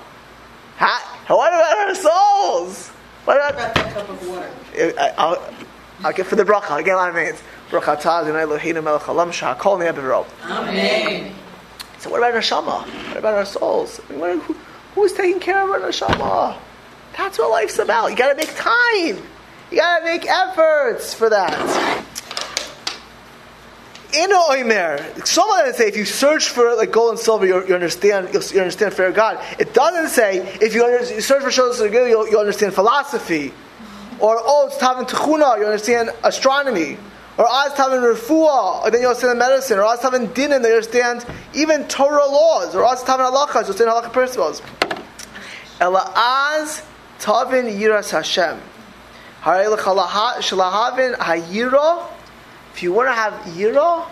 Ha, 0.79 1.25
what 1.29 1.53
about 1.53 1.87
our 1.87 1.95
souls? 1.95 2.89
What 3.27 3.37
about 3.37 3.75
that 3.75 3.93
cup 3.93 4.09
of 4.09 4.27
water? 4.27 4.51
I, 4.99 5.13
I'll, 5.19 5.55
I'll 6.03 6.13
get 6.15 6.25
for 6.25 6.37
the 6.37 6.45
bracha. 6.45 6.71
I'll 6.71 6.83
get 6.83 6.95
a 6.95 6.97
lot 6.97 7.11
of 7.11 7.15
names. 7.15 7.43
Bracha 7.71 7.99
Adonai 7.99 8.45
Eloheinu 8.45 8.83
melech 8.83 9.03
halam 9.03 9.29
shahakol 9.29 9.79
ne'avirol. 9.79 10.27
Amen. 10.45 11.35
So 11.99 12.09
what 12.09 12.21
about 12.21 12.33
our 12.33 12.41
neshama? 12.41 12.87
What 13.09 13.19
about 13.19 13.35
our 13.35 13.45
souls? 13.45 14.01
I 14.09 14.13
mean, 14.13 14.21
what, 14.21 14.39
who, 14.39 14.57
who's 14.99 15.13
taking 15.13 15.41
care 15.41 15.63
of 15.63 15.71
our 15.71 15.81
neshama? 15.81 16.57
That's 17.17 17.39
what 17.39 17.51
life's 17.51 17.79
about. 17.79 18.11
You 18.11 18.17
got 18.17 18.31
to 18.31 18.37
make 18.37 18.55
time. 18.55 19.25
You 19.71 19.79
got 19.79 20.01
to 20.01 20.05
make 20.05 20.27
efforts 20.27 21.15
for 21.15 21.31
that. 21.31 22.05
In 24.13 24.31
oimer, 24.31 25.27
someone 25.27 25.59
doesn't 25.59 25.75
say 25.75 25.89
if 25.89 25.97
you 25.97 26.07
search 26.07 26.49
for 26.49 26.75
like 26.75 26.91
gold 26.91 27.11
and 27.11 27.19
silver, 27.19 27.47
you, 27.47 27.75
understand 27.75 28.33
you 28.33 28.61
understand 28.61 28.95
fair 28.95 29.13
God. 29.13 29.45
It 29.59 29.75
doesn't 29.75 30.09
say 30.09 30.39
if 30.61 30.75
you, 30.75 30.85
under, 30.85 31.15
you 31.15 31.21
search 31.21 31.43
for 31.43 31.51
shows 31.51 31.79
you'll, 31.79 32.27
you'll 32.27 32.41
understand 32.41 32.73
philosophy, 32.73 33.53
or 34.19 34.39
oh 34.41 34.69
it's 34.69 34.79
tavin 34.79 35.07
techuna, 35.07 35.59
you 35.59 35.67
understand 35.67 36.11
astronomy, 36.25 36.97
or 37.39 37.47
az 37.47 37.73
tavin 37.75 38.03
refuah, 38.03 38.83
or 38.83 38.91
then 38.91 39.01
you 39.01 39.07
understand 39.07 39.31
the 39.31 39.47
medicine, 39.47 39.79
or 39.79 39.85
az 39.85 40.01
din, 40.01 40.29
dinim, 40.29 40.63
you 40.65 40.75
understand 40.75 41.25
even 41.55 41.87
Torah 41.87 42.27
laws, 42.27 42.75
or 42.75 42.85
az 42.85 43.05
tavin 43.05 43.25
halachas, 43.25 43.55
you 43.55 43.75
understand 43.75 43.91
halacha 43.91 44.13
principles. 44.13 44.61
Ela 45.81 46.13
az 46.17 46.83
tavin 47.21 47.67
yiras 47.79 48.11
Hashem. 48.11 48.61
If 52.75 52.83
you 52.83 52.93
want 52.93 53.09
to 53.09 53.13
have 53.13 53.33
yira, 53.55 54.05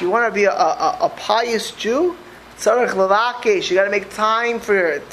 you 0.00 0.10
want 0.10 0.26
to 0.26 0.34
be 0.34 0.44
a, 0.44 0.52
a, 0.52 0.98
a 1.02 1.08
pious 1.10 1.72
Jew, 1.72 2.16
tzarech 2.58 3.70
you 3.70 3.76
got 3.76 3.84
to 3.84 3.90
make 3.90 4.08
time 4.10 4.58
for 4.58 4.74
it. 4.74 5.08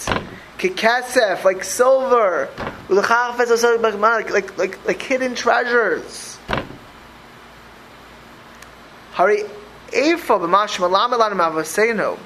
Kikesef, 0.57 1.43
like 1.43 1.65
silver, 1.65 2.47
like, 2.87 4.31
like, 4.31 4.57
like, 4.57 4.87
like 4.87 5.01
hidden 5.01 5.35
treasures. 5.35 6.37
Hari 9.17 9.45
Efa 9.87 10.37
b'mashmalam 10.39 12.19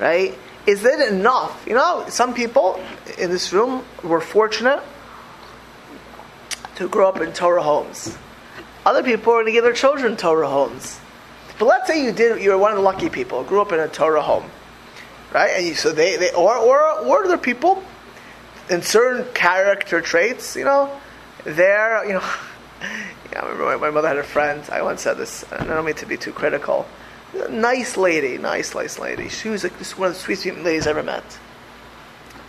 Right? 0.00 0.38
Is 0.66 0.86
it 0.86 1.12
enough? 1.12 1.66
You 1.68 1.74
know, 1.74 2.06
some 2.08 2.32
people 2.32 2.82
in 3.18 3.28
this 3.28 3.52
room 3.52 3.84
were 4.02 4.22
fortunate 4.22 4.82
to 6.76 6.88
grow 6.88 7.10
up 7.10 7.20
in 7.20 7.34
Torah 7.34 7.62
homes. 7.62 8.16
Other 8.86 9.02
people 9.02 9.34
are 9.34 9.42
going 9.42 9.46
to 9.46 9.52
give 9.52 9.64
their 9.64 9.74
children 9.74 10.16
Torah 10.16 10.48
homes. 10.48 10.98
But 11.58 11.66
let's 11.66 11.88
say 11.88 12.02
you 12.02 12.12
did, 12.12 12.42
you 12.42 12.52
were 12.52 12.56
one 12.56 12.70
of 12.72 12.78
the 12.78 12.82
lucky 12.82 13.10
people, 13.10 13.44
grew 13.44 13.60
up 13.60 13.72
in 13.72 13.80
a 13.80 13.88
Torah 13.88 14.22
home, 14.22 14.50
right? 15.34 15.50
And 15.56 15.66
you, 15.66 15.74
so 15.74 15.92
they, 15.92 16.16
they 16.16 16.32
or, 16.32 16.56
or, 16.56 17.00
or 17.00 17.24
other 17.26 17.36
people 17.36 17.84
in 18.70 18.80
certain 18.80 19.30
character 19.34 20.00
traits, 20.00 20.56
you 20.56 20.64
know, 20.64 20.90
they're, 21.44 22.06
you 22.06 22.14
know, 22.14 22.24
yeah, 22.80 23.40
I 23.42 23.48
remember 23.48 23.78
my, 23.78 23.90
mother 23.90 24.08
had 24.08 24.18
a 24.18 24.22
friend, 24.22 24.62
I 24.70 24.82
once 24.82 25.02
said 25.02 25.14
this, 25.14 25.44
and 25.50 25.70
I 25.70 25.74
don't 25.74 25.84
mean 25.84 25.94
to 25.96 26.06
be 26.06 26.16
too 26.16 26.32
critical. 26.32 26.86
Nice 27.50 27.96
lady, 27.96 28.38
nice, 28.38 28.74
nice 28.74 28.98
lady. 28.98 29.28
She 29.28 29.48
was 29.48 29.64
like 29.64 29.78
this 29.78 29.98
one 29.98 30.08
of 30.08 30.14
the 30.14 30.20
sweetest 30.20 30.46
ladies 30.58 30.86
I 30.86 30.90
ever 30.90 31.02
met. 31.02 31.38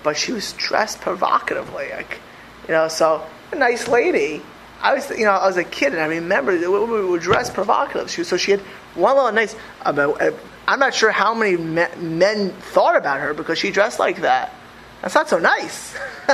But 0.03 0.15
she 0.15 0.31
was 0.31 0.53
dressed 0.53 1.01
provocatively, 1.01 1.89
like, 1.89 2.19
you 2.67 2.73
know, 2.73 2.87
so 2.87 3.25
a 3.51 3.55
nice 3.55 3.87
lady, 3.87 4.41
I 4.81 4.93
was, 4.93 5.09
you 5.11 5.25
know, 5.25 5.31
I 5.31 5.45
was 5.47 5.57
a 5.57 5.63
kid, 5.63 5.93
and 5.93 6.01
I 6.01 6.05
remember 6.05 6.57
we 6.57 6.67
were 6.67 7.19
dressed 7.19 7.53
provocative. 7.53 8.09
She, 8.09 8.23
so 8.23 8.37
she 8.37 8.51
had 8.51 8.61
one 8.95 9.15
little 9.15 9.31
nice. 9.31 9.55
Uh, 9.81 10.31
I'm 10.67 10.79
not 10.79 10.93
sure 10.93 11.11
how 11.11 11.33
many 11.33 11.57
men 11.57 12.51
thought 12.51 12.95
about 12.95 13.19
her 13.19 13.33
because 13.33 13.57
she 13.57 13.71
dressed 13.71 13.99
like 13.99 14.21
that. 14.21 14.53
That's 15.01 15.15
not 15.15 15.29
so 15.29 15.39
nice. 15.39 15.97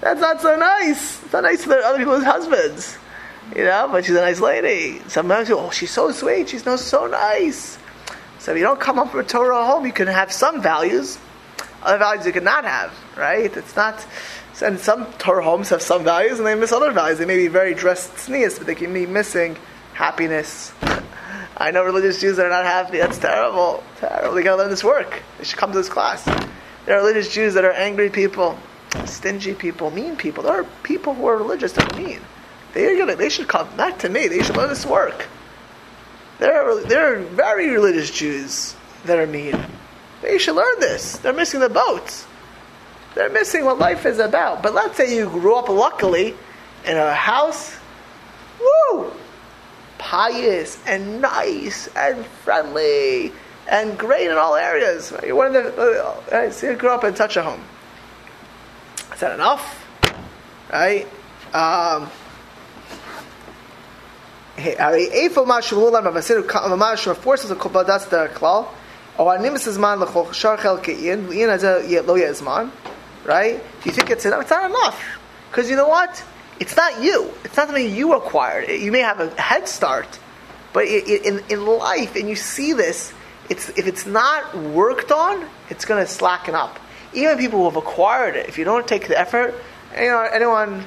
That's 0.00 0.20
not 0.20 0.40
so 0.40 0.56
nice. 0.56 1.22
It's 1.22 1.32
not 1.32 1.42
nice 1.42 1.64
for 1.64 1.74
other 1.74 1.98
people's 1.98 2.24
husbands, 2.24 2.96
you 3.54 3.64
know. 3.64 3.88
But 3.90 4.04
she's 4.04 4.16
a 4.16 4.20
nice 4.20 4.40
lady. 4.40 5.00
Sometimes, 5.08 5.48
you, 5.48 5.58
oh, 5.58 5.70
she's 5.70 5.90
so 5.90 6.10
sweet. 6.12 6.48
She's 6.48 6.66
no 6.66 6.76
so 6.76 7.06
nice. 7.06 7.78
So 8.38 8.52
if 8.52 8.58
you 8.58 8.64
don't 8.64 8.80
come 8.80 8.98
up 8.98 9.14
with 9.14 9.26
a 9.26 9.28
Torah 9.28 9.64
home, 9.64 9.84
you 9.84 9.92
can 9.92 10.08
have 10.08 10.32
some 10.32 10.62
values. 10.62 11.18
Other 11.82 11.98
values 11.98 12.26
you 12.26 12.32
cannot 12.32 12.64
have, 12.64 12.92
right? 13.16 13.54
It's 13.56 13.76
not 13.76 14.06
and 14.62 14.78
some 14.78 15.10
Torah 15.14 15.42
homes 15.42 15.70
have 15.70 15.82
some 15.82 16.04
values 16.04 16.38
and 16.38 16.46
they 16.46 16.54
miss 16.54 16.72
other 16.72 16.92
values. 16.92 17.18
They 17.18 17.24
may 17.24 17.36
be 17.36 17.48
very 17.48 17.74
dressed 17.74 18.18
sneeze, 18.18 18.58
but 18.58 18.66
they 18.66 18.74
can 18.74 18.92
be 18.92 19.06
missing 19.06 19.56
happiness. 19.94 20.72
I 21.56 21.70
know 21.70 21.84
religious 21.84 22.20
Jews 22.20 22.36
that 22.36 22.46
are 22.46 22.50
not 22.50 22.64
happy. 22.64 22.98
That's 22.98 23.18
terrible. 23.18 23.82
Terrible. 23.98 24.34
They 24.34 24.42
gotta 24.42 24.62
learn 24.62 24.70
this 24.70 24.84
work. 24.84 25.22
They 25.38 25.44
should 25.44 25.58
come 25.58 25.72
to 25.72 25.78
this 25.78 25.88
class. 25.88 26.24
There 26.86 26.96
are 26.96 27.00
religious 27.00 27.32
Jews 27.32 27.54
that 27.54 27.64
are 27.64 27.72
angry 27.72 28.10
people, 28.10 28.58
stingy 29.04 29.54
people, 29.54 29.90
mean 29.90 30.16
people. 30.16 30.42
There 30.42 30.60
are 30.60 30.64
people 30.82 31.14
who 31.14 31.26
are 31.26 31.36
religious 31.36 31.72
that 31.72 31.92
are 31.92 31.96
mean. 31.96 32.20
They're 32.72 32.96
gonna, 32.96 33.16
they 33.16 33.28
should 33.28 33.48
come 33.48 33.68
back 33.76 33.98
to 34.00 34.08
me. 34.08 34.28
They 34.28 34.42
should 34.42 34.56
learn 34.56 34.68
this 34.68 34.86
work. 34.86 35.26
There 36.38 36.62
are, 36.62 36.80
there 36.84 37.14
are 37.14 37.20
very 37.20 37.70
religious 37.70 38.10
Jews 38.10 38.74
that 39.04 39.18
are 39.18 39.26
mean. 39.26 39.58
They 40.22 40.38
should 40.38 40.56
learn 40.56 40.80
this. 40.80 41.18
They're 41.18 41.32
missing 41.32 41.60
the 41.60 41.68
boat. 41.68 42.26
They're 43.14 43.30
missing 43.30 43.64
what 43.64 43.78
life 43.78 44.06
is 44.06 44.18
about. 44.18 44.62
But 44.62 44.74
let's 44.74 44.96
say 44.96 45.14
you 45.14 45.28
grew 45.28 45.56
up 45.56 45.68
luckily 45.68 46.34
in 46.86 46.96
a 46.96 47.14
house, 47.14 47.76
woo, 48.60 49.12
pious 49.98 50.78
and 50.86 51.20
nice 51.20 51.88
and 51.96 52.24
friendly 52.24 53.32
and 53.68 53.98
great 53.98 54.30
in 54.30 54.36
all 54.36 54.56
areas. 54.56 55.12
You're 55.24 55.36
one 55.36 55.54
of 55.54 55.64
the, 55.64 56.04
uh, 56.04 56.50
so 56.50 56.70
you 56.70 56.76
grew 56.76 56.90
up 56.90 57.04
in 57.04 57.14
such 57.14 57.36
a 57.36 57.42
home. 57.42 57.62
Is 59.12 59.20
that 59.20 59.34
enough? 59.34 59.86
Right? 60.72 61.06
Um, 61.52 62.10
hey 64.60 65.28
Efo 65.28 65.46
mashu 65.46 65.76
lulan 65.76 66.04
mavasiru 66.04 66.46
mashu 66.46 67.16
forces 67.16 67.50
a 67.50 67.56
kubal. 67.56 67.86
That's 67.86 68.06
the 68.06 68.30
klal. 68.34 68.68
Or 69.18 69.34
animus 69.34 69.66
is 69.66 69.78
man 69.78 69.98
lechol 69.98 70.26
sharchel 70.28 70.82
kein 70.82 71.26
u'in 71.28 71.48
azeh 71.48 71.88
yet 71.88 72.06
lo 72.06 72.14
yet 72.14 72.40
man. 72.42 72.72
Right? 73.24 73.58
Do 73.82 73.88
you 73.88 73.92
think 73.92 74.10
it's 74.10 74.24
enough, 74.24 74.42
it's 74.42 74.50
not 74.50 74.70
enough. 74.70 75.18
Because 75.50 75.68
you 75.68 75.76
know 75.76 75.88
what? 75.88 76.22
It's 76.58 76.76
not 76.76 77.02
you. 77.02 77.30
It's 77.44 77.56
not 77.56 77.68
something 77.68 77.94
you 77.94 78.12
acquired. 78.14 78.68
You 78.68 78.92
may 78.92 79.00
have 79.00 79.18
a 79.20 79.28
head 79.40 79.66
start, 79.66 80.18
but 80.72 80.84
in 80.84 81.42
in 81.48 81.66
life, 81.66 82.16
and 82.16 82.28
you 82.28 82.36
see 82.36 82.72
this. 82.72 83.12
It's 83.48 83.68
if 83.70 83.86
it's 83.86 84.06
not 84.06 84.56
worked 84.56 85.10
on, 85.10 85.46
it's 85.70 85.84
going 85.84 86.04
to 86.04 86.10
slacken 86.10 86.54
up. 86.54 86.78
Even 87.12 87.38
people 87.38 87.58
who 87.60 87.64
have 87.64 87.76
acquired 87.76 88.36
it, 88.36 88.48
if 88.48 88.58
you 88.58 88.64
don't 88.64 88.86
take 88.86 89.08
the 89.08 89.18
effort, 89.18 89.54
you 89.98 90.06
know 90.06 90.20
anyone. 90.20 90.84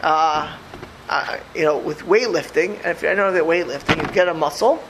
Uh, 0.00 0.56
uh, 1.08 1.38
you 1.54 1.62
know, 1.62 1.78
with 1.78 2.00
weightlifting, 2.00 2.76
and 2.78 2.86
if 2.86 3.02
you 3.02 3.14
know 3.14 3.32
that 3.32 3.42
weightlifting, 3.42 4.06
you 4.06 4.12
get 4.12 4.28
a 4.28 4.34
muscle, 4.34 4.82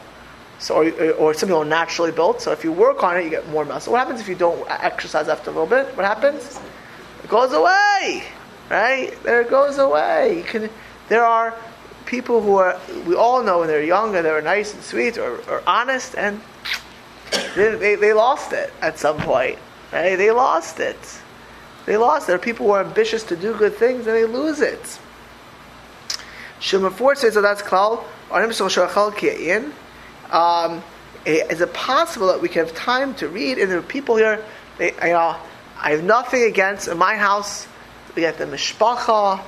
so 0.59 0.77
or, 0.77 1.13
or 1.13 1.35
some 1.35 1.49
people 1.49 1.63
are 1.63 1.67
naturally 1.67 2.13
built. 2.13 2.41
So 2.41 2.53
if 2.53 2.65
you 2.65 2.73
work 2.73 3.03
on 3.03 3.17
it, 3.17 3.25
you 3.25 3.31
get 3.31 3.49
more 3.49 3.65
muscle. 3.65 3.93
What 3.93 4.01
happens 4.01 4.21
if 4.21 4.29
you 4.29 4.35
don't 4.35 4.69
exercise 4.71 5.29
after 5.29 5.51
a 5.51 5.53
little 5.53 5.67
bit? 5.67 5.97
What 5.97 6.07
happens? 6.07 6.61
It 7.23 7.31
goes 7.31 7.53
away, 7.53 8.25
right? 8.71 9.13
There 9.23 9.41
it 9.41 9.51
goes 9.51 9.79
away. 9.79 10.39
You 10.39 10.45
can. 10.45 10.71
There 11.09 11.25
are 11.25 11.55
people 12.07 12.41
who 12.41 12.57
are. 12.57 12.79
We 13.07 13.15
all 13.15 13.43
know 13.43 13.61
when 13.61 13.69
they're 13.69 13.83
younger, 13.83 14.23
they're 14.23 14.41
nice 14.43 14.73
and 14.75 14.83
sweet 14.83 15.19
or, 15.19 15.39
or 15.51 15.63
honest, 15.67 16.15
and 16.17 16.41
they, 17.57 17.75
they, 17.75 17.95
they 17.97 18.13
lost 18.13 18.53
it 18.53 18.73
at 18.81 18.99
some 18.99 19.19
point. 19.19 19.59
Right? 19.93 20.17
They 20.17 20.31
lost 20.31 20.81
it. 20.81 20.99
They 21.87 21.97
lost. 21.97 22.27
There 22.27 22.37
are 22.37 22.41
people 22.41 22.67
who 22.67 22.73
are 22.73 22.85
ambitious 22.85 23.25
to 23.25 23.37
do 23.37 23.57
good 23.57 23.75
things 23.75 24.07
and 24.07 24.17
they 24.17 24.25
lose 24.25 24.61
it. 24.61 24.99
Shema 26.65 26.89
4 26.89 27.15
says 27.17 27.35
that 27.35 27.43
that's 27.43 27.61
klal. 27.61 28.03
Um, 30.31 30.83
is 31.27 31.61
it 31.61 31.75
possible 31.75 32.29
that 32.29 32.41
we 32.41 32.49
can 32.49 32.65
have 32.65 32.75
time 32.75 33.15
to 33.17 33.29
read? 33.29 33.59
And 33.59 33.71
there 33.71 33.79
are 33.79 33.83
people 33.83 34.17
here, 34.17 34.43
they, 34.79 34.93
you 34.93 35.13
know, 35.13 35.37
I 35.79 35.91
have 35.91 36.03
nothing 36.03 36.45
against, 36.45 36.89
in 36.89 36.97
my 36.97 37.17
house, 37.17 37.69
we 38.17 38.23
get 38.23 38.39
the 38.39 38.47
mishpacha, 38.47 39.43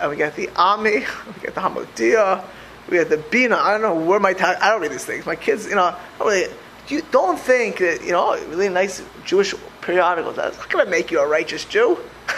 and 0.00 0.10
we 0.10 0.16
get 0.16 0.34
the 0.34 0.48
ami, 0.56 0.92
we 1.00 1.42
get 1.42 1.54
the 1.54 1.60
hamodia, 1.60 2.42
we 2.88 2.96
get 2.96 3.10
the 3.10 3.18
bina. 3.18 3.56
I 3.56 3.72
don't 3.72 3.82
know 3.82 3.94
where 3.94 4.18
my, 4.18 4.32
ta- 4.32 4.56
I 4.58 4.70
don't 4.70 4.80
read 4.80 4.92
these 4.92 5.04
things. 5.04 5.26
My 5.26 5.36
kids, 5.36 5.66
you 5.66 5.74
know, 5.74 5.84
I 5.84 5.98
don't 6.18 6.28
really, 6.28 6.50
you 6.90 7.02
don't 7.10 7.38
think 7.38 7.78
that, 7.78 8.04
you 8.04 8.12
know, 8.12 8.34
really 8.48 8.68
nice 8.68 9.02
Jewish 9.24 9.54
periodicals, 9.80 10.36
that's 10.36 10.56
not 10.58 10.70
going 10.70 10.84
to 10.84 10.90
make 10.90 11.10
you 11.10 11.20
a 11.20 11.26
righteous 11.26 11.64
Jew. 11.64 11.98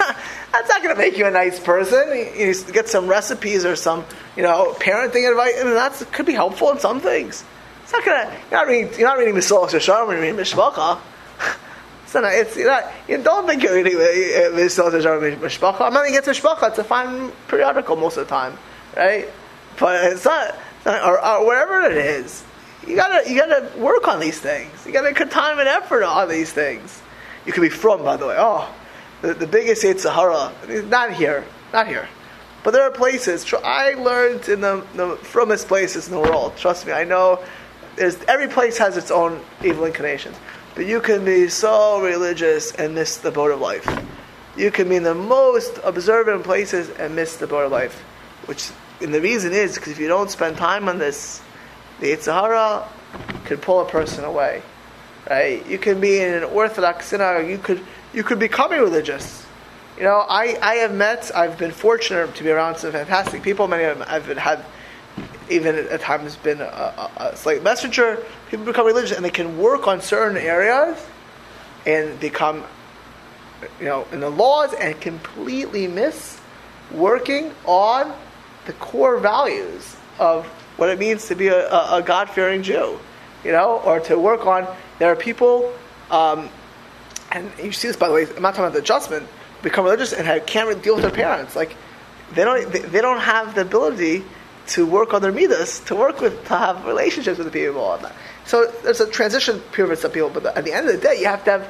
that's 0.53 0.69
not 0.69 0.83
going 0.83 0.95
to 0.95 1.01
make 1.01 1.17
you 1.17 1.27
a 1.27 1.31
nice 1.31 1.61
person. 1.61 2.09
You, 2.09 2.47
you, 2.47 2.73
get 2.73 2.89
some 2.89 3.09
recipes 3.09 3.65
or 3.65 3.77
some, 3.77 4.05
you 4.37 4.43
know, 4.43 4.75
parenting 4.79 5.29
advice, 5.29 5.55
and 5.59 5.71
that 5.71 6.13
could 6.13 6.27
be 6.27 6.33
helpful 6.33 6.71
in 6.71 6.79
some 6.79 7.01
things. 7.01 7.45
It's 7.89 7.95
not 7.95 8.05
gonna. 8.05 8.31
You're 8.51 8.61
not 8.61 8.67
reading. 8.67 8.99
You're 8.99 9.09
not 9.09 9.17
reading 9.17 9.35
Mesilas 9.35 9.71
Yesharim 9.71 10.13
you're 10.13 10.21
reading 10.21 10.37
Mishpacha. 10.37 11.01
It's 12.05 12.15
not. 12.15 12.25
It's 12.35 12.55
you're 12.55 12.67
not. 12.67 12.93
You 13.09 13.23
don't 13.23 13.47
think 13.47 13.63
you're 13.63 13.75
reading 13.75 13.95
uh, 13.95 14.55
Mesilas 14.55 14.93
Yesharim 14.93 15.39
Mishpacha. 15.39 15.81
I'm 15.81 15.95
not 15.95 16.07
against 16.07 16.29
Mishpacha. 16.29 16.69
It's 16.69 16.79
a 16.79 16.85
fine 16.85 17.33
periodical 17.49 17.97
most 17.97 18.19
of 18.19 18.27
the 18.27 18.31
time, 18.31 18.59
right? 18.95 19.27
But 19.81 20.13
it's 20.13 20.27
not. 20.27 20.55
It's 20.77 20.85
not 20.85 21.03
or, 21.03 21.25
or 21.25 21.47
wherever 21.47 21.81
it 21.91 21.97
is, 21.97 22.45
you 22.89 22.97
gotta 22.97 23.31
you 23.31 23.39
gotta 23.39 23.71
work 23.79 24.09
on 24.09 24.19
these 24.19 24.41
things. 24.41 24.87
You 24.87 24.93
gotta 24.93 25.15
put 25.15 25.31
time 25.31 25.59
and 25.59 25.69
effort 25.69 26.03
on 26.03 26.29
these 26.29 26.53
things. 26.53 27.03
You 27.45 27.53
could 27.53 27.63
be 27.63 27.69
from, 27.69 28.03
by 28.03 28.17
the 28.17 28.27
way. 28.27 28.37
Oh, 28.39 28.75
the, 29.23 29.35
the 29.35 29.47
biggest 29.47 29.83
Sahara. 30.01 30.53
Not 30.87 31.13
here. 31.13 31.45
Not 31.73 31.87
here. 31.87 32.09
But 32.65 32.73
there 32.73 32.83
are 32.83 32.91
places. 32.91 33.53
I 33.65 33.95
learned 33.95 34.49
in 34.49 34.61
the, 34.61 34.85
the 34.95 35.17
fromest 35.17 35.69
places 35.69 36.09
in 36.09 36.15
the 36.15 36.21
world. 36.21 36.57
Trust 36.57 36.87
me, 36.87 36.93
I 36.93 37.05
know 37.05 37.43
there's, 37.97 38.17
every 38.25 38.49
place 38.49 38.79
has 38.79 38.97
its 38.97 39.11
own 39.11 39.41
evil 39.65 39.85
inclinations. 39.85 40.37
But 40.75 40.87
you 40.87 41.01
can 41.01 41.25
be 41.25 41.49
so 41.49 42.01
religious 42.01 42.73
and 42.73 42.95
miss 42.95 43.17
the 43.17 43.31
boat 43.31 43.51
of 43.51 43.61
life. 43.61 43.87
You 44.57 44.71
can 44.71 44.89
be 44.89 44.97
in 44.97 45.03
the 45.03 45.15
most 45.15 45.79
observant 45.85 46.45
places 46.45 46.91
and 46.91 47.15
miss 47.15 47.37
the 47.37 47.47
boat 47.47 47.67
of 47.67 47.73
life. 47.73 48.01
Which, 48.47 48.71
and 49.01 49.15
the 49.15 49.21
reason 49.21 49.53
is 49.53 49.75
because 49.75 49.93
if 49.93 49.99
you 49.99 50.09
don't 50.09 50.31
spend 50.31 50.57
time 50.57 50.89
on 50.89 50.99
this, 50.99 51.43
the 52.01 52.13
yetzer 52.13 52.33
hara 52.33 52.89
could 53.45 53.63
pull 53.63 53.81
a 53.81 53.89
person 53.89 54.25
away. 54.25 54.63
Right? 55.29 55.67
You 55.67 55.79
can 55.79 56.01
be 56.01 56.21
in 56.21 56.35
an 56.35 56.45
Orthodox 56.45 57.07
synagogue. 57.07 57.51
You 57.51 57.59
could 57.59 57.85
you 58.13 58.23
could 58.23 58.39
become 58.39 58.73
religious. 58.73 59.45
You 59.97 60.05
know, 60.05 60.25
I, 60.29 60.57
I 60.63 60.77
have 60.77 60.95
met. 60.95 61.31
I've 61.35 61.59
been 61.59 61.73
fortunate 61.73 62.35
to 62.37 62.45
be 62.45 62.51
around 62.51 62.77
some 62.77 62.93
fantastic 62.93 63.43
people. 63.43 63.67
Many 63.69 63.85
of 63.85 63.99
them 63.99 64.07
I've 64.09 64.27
had 64.39 64.65
even 65.51 65.75
at 65.75 66.01
times 66.01 66.37
been 66.37 66.61
a, 66.61 66.65
a, 66.65 67.11
a 67.17 67.37
slight 67.37 67.63
messenger. 67.63 68.25
People 68.51 68.65
become 68.65 68.87
religious 68.87 69.17
and 69.17 69.25
they 69.25 69.31
can 69.31 69.59
work 69.59 69.87
on 69.87 70.01
certain 70.01 70.37
areas 70.37 71.05
and 71.87 72.19
become, 72.21 72.65
you 73.81 73.87
know, 73.87 74.07
in 74.13 74.21
the 74.21 74.31
laws 74.31 74.73
and 74.75 75.01
completely 75.01 75.89
miss 75.89 76.41
working 76.93 77.53
on 77.65 78.15
the 78.67 78.73
core 78.75 79.19
values 79.19 79.97
of 80.19 80.47
what 80.79 80.89
it 80.89 80.99
means 80.99 81.29
to 81.29 81.35
be 81.35 81.49
a, 81.49 81.69
a 81.69 82.03
God 82.03 82.31
fearing 82.31 82.63
Jew, 82.63 82.99
you 83.45 83.53
know, 83.53 83.79
or 83.85 84.01
to 84.01 84.19
work 84.19 84.47
on. 84.47 84.67
There 84.99 85.13
are 85.13 85.17
people, 85.17 85.75
um, 86.11 86.49
and 87.31 87.53
you 87.63 87.73
see 87.73 87.89
this 87.89 87.97
by 87.97 88.09
the 88.09 88.15
way. 88.15 88.27
I'm 88.35 88.41
not 88.41 88.55
talking 88.55 88.65
about 88.65 88.73
the 88.73 88.79
adjustment. 88.79 89.29
Become 89.63 89.85
religious 89.85 90.15
and 90.15 90.27
have, 90.27 90.47
can't 90.47 90.67
really 90.67 90.81
deal 90.81 90.95
with 90.95 91.03
their 91.03 91.13
parents. 91.13 91.55
Like 91.55 91.77
they 92.33 92.45
don't, 92.45 92.73
they, 92.73 92.79
they 92.79 93.03
don't 93.03 93.21
have 93.21 93.55
the 93.55 93.61
ability 93.61 94.25
to 94.69 94.87
work 94.87 95.13
on 95.13 95.21
their 95.21 95.33
midas, 95.33 95.81
to 95.81 95.97
work 95.97 96.21
with, 96.21 96.47
to 96.47 96.57
have 96.57 96.87
relationships 96.87 97.39
with 97.39 97.47
the 97.47 97.51
people. 97.51 98.01
So 98.45 98.67
there's 98.83 99.01
a 99.01 99.11
transition 99.11 99.61
period 99.73 99.97
for 99.97 100.01
some 100.01 100.11
people, 100.13 100.31
but 100.31 100.57
at 100.57 100.65
the 100.65 100.73
end 100.73 100.89
of 100.89 100.95
the 100.95 101.01
day, 101.01 101.21
you 101.21 101.27
have 101.27 101.45
to 101.45 101.51
have 101.53 101.69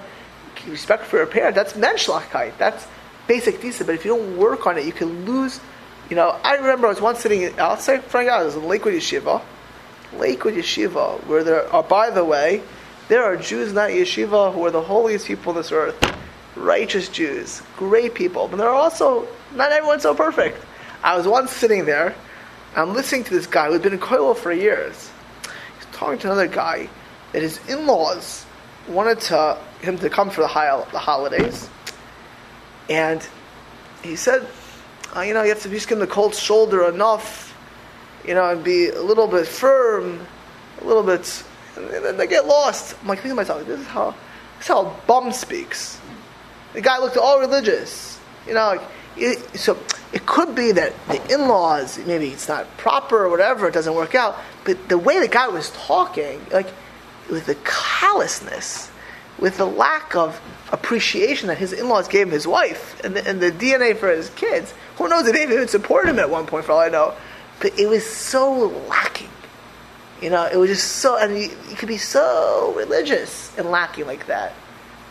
respect 0.67 1.05
for 1.05 1.17
your 1.17 1.27
parents. 1.27 1.57
That's 1.57 1.73
menschlichkeit. 1.75 2.59
That's 2.59 2.87
basic 3.27 3.61
decent. 3.61 3.87
But 3.87 3.95
if 3.95 4.05
you 4.05 4.17
don't 4.17 4.37
work 4.37 4.67
on 4.67 4.79
it, 4.79 4.85
you 4.85 4.93
can 4.93 5.25
lose. 5.25 5.61
You 6.11 6.17
know, 6.17 6.39
I 6.43 6.55
remember 6.55 6.87
I 6.87 6.91
was 6.91 7.01
once 7.01 7.21
sitting. 7.21 7.43
In, 7.43 7.61
I'll 7.61 7.77
say, 7.77 7.99
Frank, 7.99 8.31
I 8.31 8.43
was 8.45 8.57
in 8.57 8.65
Lakewood 8.65 8.95
Yeshiva, 8.95 9.43
Lakewood 10.15 10.55
Yeshiva, 10.55 11.25
where 11.27 11.45
there 11.45 11.71
are. 11.73 11.83
By 11.83 12.11
the 12.11 12.25
way, 12.25 12.63
there 13.09 13.25
are 13.25 13.37
Jews 13.37 13.71
in 13.71 13.75
that 13.75 13.91
yeshiva 13.91 14.53
who 14.53 14.65
are 14.65 14.71
the 14.71 14.83
holiest 14.83 15.27
people 15.27 15.51
on 15.51 15.57
this 15.57 15.73
earth, 15.73 15.97
righteous 16.57 17.09
Jews, 17.09 17.63
great 17.77 18.15
people. 18.15 18.49
But 18.49 18.57
there 18.57 18.69
are 18.69 18.75
also 18.75 19.29
not 19.55 19.73
everyone's 19.73 20.03
so 20.03 20.15
perfect. 20.15 20.65
I 21.03 21.17
was 21.17 21.27
once 21.27 21.53
sitting 21.53 21.85
there 21.85 22.15
I'm 22.77 22.95
listening 22.95 23.25
to 23.25 23.31
this 23.31 23.47
guy 23.47 23.69
who's 23.69 23.81
been 23.81 23.95
in 23.95 23.99
kollel 23.99 24.37
for 24.37 24.53
years. 24.53 25.11
He's 25.77 25.87
talking 25.93 26.19
to 26.21 26.27
another 26.29 26.47
guy 26.47 26.89
that 27.33 27.43
his 27.43 27.59
in-laws 27.67 28.45
wanted 28.87 29.21
to, 29.23 29.59
him 29.81 29.99
to 29.99 30.11
come 30.11 30.31
for 30.31 30.43
the, 30.43 30.47
high, 30.47 30.85
the 30.93 30.99
holidays, 30.99 31.69
and 32.89 33.27
he 34.03 34.17
said, 34.17 34.47
uh, 35.17 35.21
you 35.21 35.35
know, 35.35 35.43
you 35.43 35.49
have 35.51 35.63
to 35.63 35.69
give 35.69 35.89
him 35.89 35.99
the 35.99 36.07
cold 36.07 36.35
shoulder 36.35 36.89
enough, 36.89 37.57
you 38.27 38.35
know, 38.35 38.51
and 38.51 38.63
be 38.63 38.89
a 38.89 39.03
little 39.03 39.27
bit 39.27 39.47
firm, 39.47 40.21
a 40.81 40.85
little 40.85 41.03
bit, 41.03 41.45
and 41.77 42.05
then 42.05 42.17
they 42.17 42.27
get 42.27 42.47
lost. 42.47 42.97
I'm 43.01 43.09
like 43.09 43.19
thinking 43.19 43.31
to 43.31 43.35
myself, 43.37 43.67
this 43.67 43.81
is 43.81 43.87
how, 43.87 44.11
this 44.59 44.63
is 44.63 44.69
how 44.69 44.97
bum 45.07 45.33
speaks. 45.33 46.01
The 46.75 46.81
guy 46.81 46.99
looked 46.99 47.17
all 47.17 47.41
religious, 47.41 48.21
you 48.47 48.55
know. 48.55 48.81
It, 49.17 49.59
so 49.59 49.77
it 50.13 50.27
could 50.27 50.55
be 50.55 50.73
that 50.73 50.93
the 51.09 51.35
in-laws 51.35 51.99
maybe 52.07 52.29
it's 52.29 52.47
not 52.47 52.77
proper 52.77 53.25
or 53.25 53.29
whatever 53.29 53.67
it 53.67 53.75
doesn't 53.75 53.95
work 53.95 54.15
out 54.15 54.39
but 54.65 54.89
the 54.89 54.97
way 54.97 55.19
the 55.19 55.27
guy 55.27 55.49
was 55.49 55.71
talking 55.71 56.41
like 56.53 56.69
with 57.29 57.47
the 57.47 57.57
callousness 57.65 58.93
with 59.39 59.57
the 59.57 59.65
lack 59.65 60.15
of 60.15 60.41
appreciation 60.71 61.49
that 61.49 61.59
his 61.59 61.73
in-laws 61.73 62.07
gave 62.07 62.31
his 62.31 62.47
wife 62.47 63.01
and 63.05 63.17
the, 63.17 63.29
and 63.29 63.41
the 63.41 63.51
dna 63.51 63.97
for 63.97 64.09
his 64.09 64.31
kids 64.31 64.73
who 64.99 65.09
knows 65.09 65.31
they 65.31 65.43
even 65.43 65.69
supported 65.69 66.11
him 66.11 66.19
at 66.19 66.29
one 66.29 66.47
point 66.47 66.65
for 66.65 66.73
all 66.73 66.81
i 66.81 66.89
know 66.89 67.15
but 67.61 67.77
it 67.79 67.89
was 67.89 68.05
so 68.05 68.67
lacking 68.89 69.31
you 70.21 70.29
know 70.29 70.45
it 70.45 70.57
was 70.57 70.69
just 70.69 70.97
so 70.97 71.17
and 71.17 71.37
you, 71.37 71.51
you 71.71 71.77
could 71.77 71.89
be 71.89 71.97
so 71.97 72.75
religious 72.77 73.57
and 73.57 73.71
lacking 73.71 74.07
like 74.07 74.27
that 74.27 74.53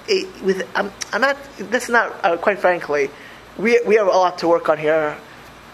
it, 0.07 0.27
with 0.43 0.67
I'm, 0.75 0.91
I'm 1.11 1.21
not 1.21 1.37
that's 1.57 1.89
not 1.89 2.23
uh, 2.23 2.37
quite 2.37 2.59
frankly 2.59 3.09
we, 3.57 3.79
we 3.85 3.95
have 3.95 4.07
a 4.07 4.11
lot 4.11 4.37
to 4.39 4.47
work 4.47 4.69
on 4.69 4.77
here 4.77 5.17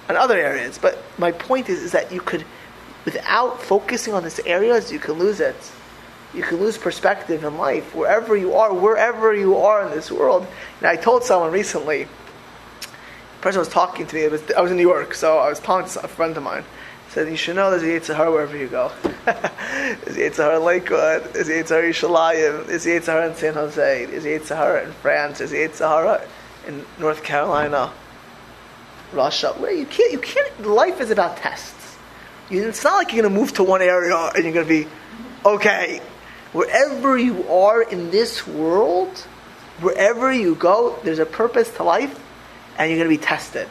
on 0.09 0.18
other 0.18 0.38
areas. 0.38 0.78
But 0.78 0.97
my 1.18 1.32
point 1.32 1.70
is, 1.70 1.82
is 1.82 1.91
that 1.91 2.11
you 2.11 2.22
could, 2.22 2.45
without 3.05 3.61
focusing 3.61 4.14
on 4.14 4.24
these 4.24 4.39
areas, 4.39 4.91
you 4.91 4.99
can 4.99 5.14
lose 5.16 5.39
it. 5.39 5.55
You 6.34 6.41
can 6.41 6.59
lose 6.59 6.78
perspective 6.78 7.43
in 7.43 7.57
life 7.57 7.93
wherever 7.93 8.36
you 8.36 8.55
are, 8.55 8.74
wherever 8.74 9.34
you 9.34 9.57
are 9.57 9.86
in 9.86 9.91
this 9.91 10.11
world. 10.11 10.47
And 10.80 10.88
I 10.88 10.95
told 10.95 11.24
someone 11.24 11.51
recently, 11.51 12.07
person 13.43 13.59
was 13.59 13.67
talking 13.67 14.07
to 14.07 14.15
me. 14.15 14.27
Was, 14.29 14.41
I 14.53 14.61
was 14.61 14.71
in 14.71 14.77
New 14.77 14.87
York, 14.87 15.13
so 15.13 15.37
I 15.37 15.49
was 15.49 15.59
talking 15.59 15.91
to 15.91 16.03
a 16.03 16.07
friend 16.07 16.35
of 16.37 16.43
mine. 16.43 16.63
Said 17.09 17.27
you 17.27 17.35
should 17.35 17.57
know 17.57 17.69
there's 17.69 17.83
a 17.83 18.13
Yitzhar 18.13 18.31
wherever 18.31 18.57
you 18.57 18.67
go. 18.67 18.89
there's 19.25 20.17
a 20.17 20.29
Yitzhar 20.29 20.55
in 20.55 20.63
Lakewood. 20.63 21.33
There's 21.33 21.49
a 21.49 21.51
Yitzhar 21.51 21.83
in 21.83 21.91
Yerushalayim. 21.91 22.65
There's 22.67 22.85
Yitzhar 22.85 23.29
in 23.29 23.35
San 23.35 23.53
Jose. 23.53 24.05
There's 24.05 24.25
a 24.25 24.39
Yitzhar 24.39 24.85
in 24.85 24.93
France. 24.93 25.39
There's 25.39 25.51
a 25.51 25.57
Yitzhar 25.57 26.25
in 26.67 26.85
North 26.97 27.23
Carolina, 27.23 27.91
Russia, 29.11 29.53
where 29.57 29.73
you 29.73 29.85
can't, 29.85 30.13
you 30.13 30.19
can't, 30.19 30.65
life 30.65 31.01
is 31.01 31.11
about 31.11 31.35
tests. 31.35 31.97
You, 32.49 32.69
it's 32.69 32.83
not 32.83 32.93
like 32.93 33.11
you're 33.11 33.23
going 33.23 33.33
to 33.33 33.39
move 33.39 33.53
to 33.55 33.63
one 33.63 33.81
area 33.81 34.15
and 34.33 34.43
you're 34.45 34.53
going 34.53 34.65
to 34.65 34.83
be, 34.83 34.89
okay. 35.45 36.01
Wherever 36.53 37.17
you 37.17 37.45
are 37.49 37.81
in 37.81 38.09
this 38.09 38.47
world, 38.47 39.17
wherever 39.81 40.31
you 40.31 40.55
go, 40.55 40.97
there's 41.03 41.19
a 41.19 41.25
purpose 41.25 41.69
to 41.75 41.83
life 41.83 42.22
and 42.78 42.89
you're 42.89 42.99
going 42.99 43.09
to 43.09 43.17
be 43.17 43.24
tested. 43.24 43.69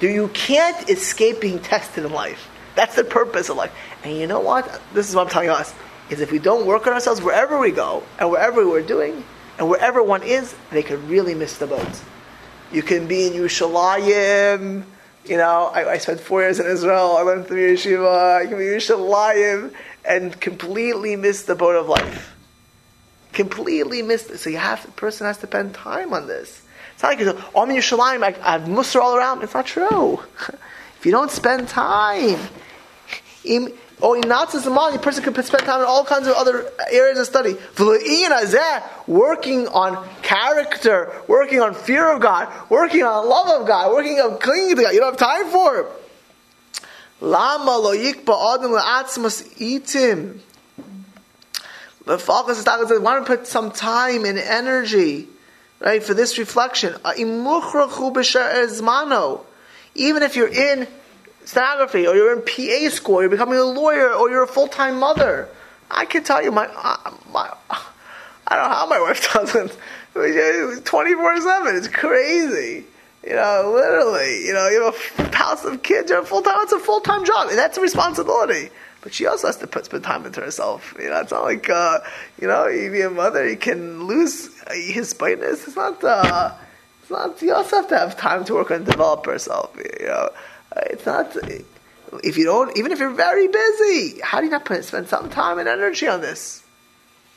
You 0.00 0.28
can't 0.28 0.88
escape 0.90 1.40
being 1.40 1.58
tested 1.58 2.04
in 2.04 2.12
life. 2.12 2.50
That's 2.74 2.94
the 2.94 3.04
purpose 3.04 3.48
of 3.48 3.56
life. 3.56 3.72
And 4.04 4.16
you 4.16 4.26
know 4.26 4.40
what? 4.40 4.80
This 4.92 5.08
is 5.08 5.14
what 5.14 5.26
I'm 5.26 5.30
telling 5.30 5.48
us: 5.48 5.74
is 6.10 6.20
if 6.20 6.30
we 6.30 6.38
don't 6.38 6.66
work 6.66 6.86
on 6.86 6.92
ourselves 6.92 7.22
wherever 7.22 7.58
we 7.58 7.70
go 7.70 8.02
and 8.18 8.30
wherever 8.30 8.66
we're 8.68 8.82
doing 8.82 9.24
and 9.58 9.70
wherever 9.70 10.02
one 10.02 10.22
is, 10.22 10.54
they 10.70 10.82
could 10.82 11.02
really 11.08 11.34
miss 11.34 11.56
the 11.58 11.66
boat. 11.66 12.00
You 12.72 12.82
can 12.82 13.06
be 13.06 13.26
in 13.26 13.32
Yerushalayim. 13.32 14.84
You 15.24 15.36
know, 15.38 15.70
I, 15.72 15.92
I 15.92 15.98
spent 15.98 16.20
four 16.20 16.42
years 16.42 16.60
in 16.60 16.66
Israel. 16.66 17.16
I 17.16 17.22
went 17.22 17.48
through 17.48 17.74
yeshiva. 17.74 18.42
I 18.42 18.46
can 18.46 18.58
be 18.58 18.66
in 18.66 18.74
Yerushalayim 18.74 19.72
and 20.04 20.38
completely 20.40 21.16
miss 21.16 21.44
the 21.44 21.54
boat 21.54 21.74
of 21.76 21.88
life. 21.88 22.36
Completely 23.32 24.02
miss 24.02 24.30
it. 24.30 24.38
So 24.38 24.50
you 24.50 24.58
have 24.58 24.84
the 24.84 24.92
person 24.92 25.26
has 25.26 25.38
to 25.38 25.46
spend 25.46 25.74
time 25.74 26.12
on 26.12 26.26
this. 26.26 26.62
It's 26.96 27.02
not 27.02 27.10
like 27.10 27.18
you 27.18 27.26
oh, 27.54 27.60
I'm 27.62 27.70
in 27.70 27.76
Yerushalayim. 27.76 28.22
I, 28.22 28.34
I 28.42 28.52
have 28.52 28.62
Musar 28.62 29.02
all 29.02 29.14
around. 29.14 29.42
It's 29.42 29.52
not 29.52 29.66
true. 29.66 30.18
if 30.98 31.04
you 31.04 31.12
don't 31.12 31.30
spend 31.30 31.68
time, 31.68 32.38
or 34.00 34.16
in 34.16 34.26
Nazis 34.26 34.64
the 34.64 34.72
a 34.72 34.98
person 34.98 35.22
can 35.22 35.34
spend 35.42 35.64
time 35.64 35.80
in 35.80 35.86
all 35.86 36.06
kinds 36.06 36.26
of 36.26 36.36
other 36.36 36.70
areas 36.90 37.18
of 37.18 37.26
study. 37.26 37.58
Working 39.06 39.68
on 39.68 40.08
character, 40.22 41.12
working 41.28 41.60
on 41.60 41.74
fear 41.74 42.10
of 42.10 42.22
God, 42.22 42.48
working 42.70 43.02
on 43.02 43.28
love 43.28 43.60
of 43.60 43.66
God, 43.68 43.92
working 43.92 44.18
on 44.18 44.38
clinging 44.38 44.76
to 44.76 44.82
God. 44.82 44.94
You 44.94 45.00
don't 45.00 45.18
have 45.18 45.18
time 45.18 45.50
for 45.50 45.80
it. 45.80 45.86
Lama 47.20 47.76
lo 47.76 47.94
yikba 47.94 48.54
adam 48.54 48.70
le'atzmas 48.72 49.46
itim. 49.58 50.38
The 52.06 52.14
is 52.14 52.64
that 52.64 53.02
want 53.02 53.26
to 53.26 53.36
put 53.36 53.46
some 53.46 53.70
time 53.70 54.24
and 54.24 54.38
energy, 54.38 55.28
right, 55.80 56.02
for 56.02 56.14
this 56.14 56.38
reflection. 56.38 56.94
Even 59.94 60.22
if 60.22 60.36
you're 60.36 60.48
in 60.48 60.88
stenography, 61.44 62.06
or 62.06 62.14
you're 62.14 62.32
in 62.32 62.42
PA 62.42 62.90
school, 62.94 63.20
you're 63.20 63.30
becoming 63.30 63.58
a 63.58 63.64
lawyer, 63.64 64.12
or 64.12 64.28
you're 64.30 64.42
a 64.42 64.48
full 64.48 64.68
time 64.68 64.98
mother. 64.98 65.48
I 65.90 66.04
can 66.04 66.24
tell 66.24 66.42
you, 66.42 66.50
my, 66.50 66.66
uh, 66.66 67.12
my, 67.32 67.52
I 68.46 68.56
don't 68.56 68.68
know 68.68 68.74
how 68.74 68.86
my 68.86 69.00
wife 69.00 69.32
doesn't. 69.32 69.76
Twenty 70.84 71.14
four 71.14 71.40
seven, 71.40 71.76
it's 71.76 71.88
crazy. 71.88 72.84
You 73.22 73.34
know, 73.34 73.72
literally. 73.74 74.46
You 74.46 74.52
know, 74.52 74.68
you 74.68 74.84
have 74.84 75.32
a 75.32 75.36
house 75.36 75.64
of 75.64 75.82
kids. 75.82 76.10
You're 76.10 76.20
a 76.20 76.24
full 76.24 76.42
time. 76.42 76.54
It's 76.62 76.72
a 76.72 76.78
full 76.78 77.00
time 77.00 77.24
job, 77.24 77.48
and 77.48 77.58
that's 77.58 77.76
a 77.76 77.80
responsibility. 77.80 78.70
But 79.06 79.14
she 79.14 79.24
also 79.24 79.46
has 79.46 79.56
to 79.58 79.68
put 79.68 79.84
spend 79.84 80.02
time 80.02 80.26
into 80.26 80.40
herself. 80.40 80.92
You 80.98 81.10
know, 81.10 81.20
it's 81.20 81.30
not 81.30 81.44
like 81.44 81.70
uh, 81.70 82.00
you 82.40 82.48
know, 82.48 82.66
you 82.66 82.90
be 82.90 83.02
a 83.02 83.08
mother, 83.08 83.48
you 83.48 83.56
can 83.56 84.02
lose 84.02 84.50
his 84.68 85.14
brightness. 85.14 85.64
It's 85.64 85.76
not. 85.76 86.02
Uh, 86.02 86.52
it's 87.00 87.10
not. 87.12 87.40
You 87.40 87.54
also 87.54 87.76
have 87.76 87.88
to 87.90 87.98
have 87.98 88.16
time 88.16 88.44
to 88.46 88.54
work 88.54 88.72
and 88.72 88.84
develop 88.84 89.24
herself. 89.24 89.76
You 89.76 90.06
know. 90.06 90.30
It's 90.90 91.06
not. 91.06 91.36
If 92.24 92.36
you 92.36 92.46
don't, 92.46 92.76
even 92.76 92.90
if 92.90 92.98
you're 92.98 93.10
very 93.14 93.46
busy, 93.46 94.18
how 94.24 94.40
do 94.40 94.46
you 94.46 94.50
not 94.50 94.64
put, 94.64 94.84
spend 94.84 95.06
some 95.06 95.30
time 95.30 95.60
and 95.60 95.68
energy 95.68 96.08
on 96.08 96.20
this? 96.20 96.64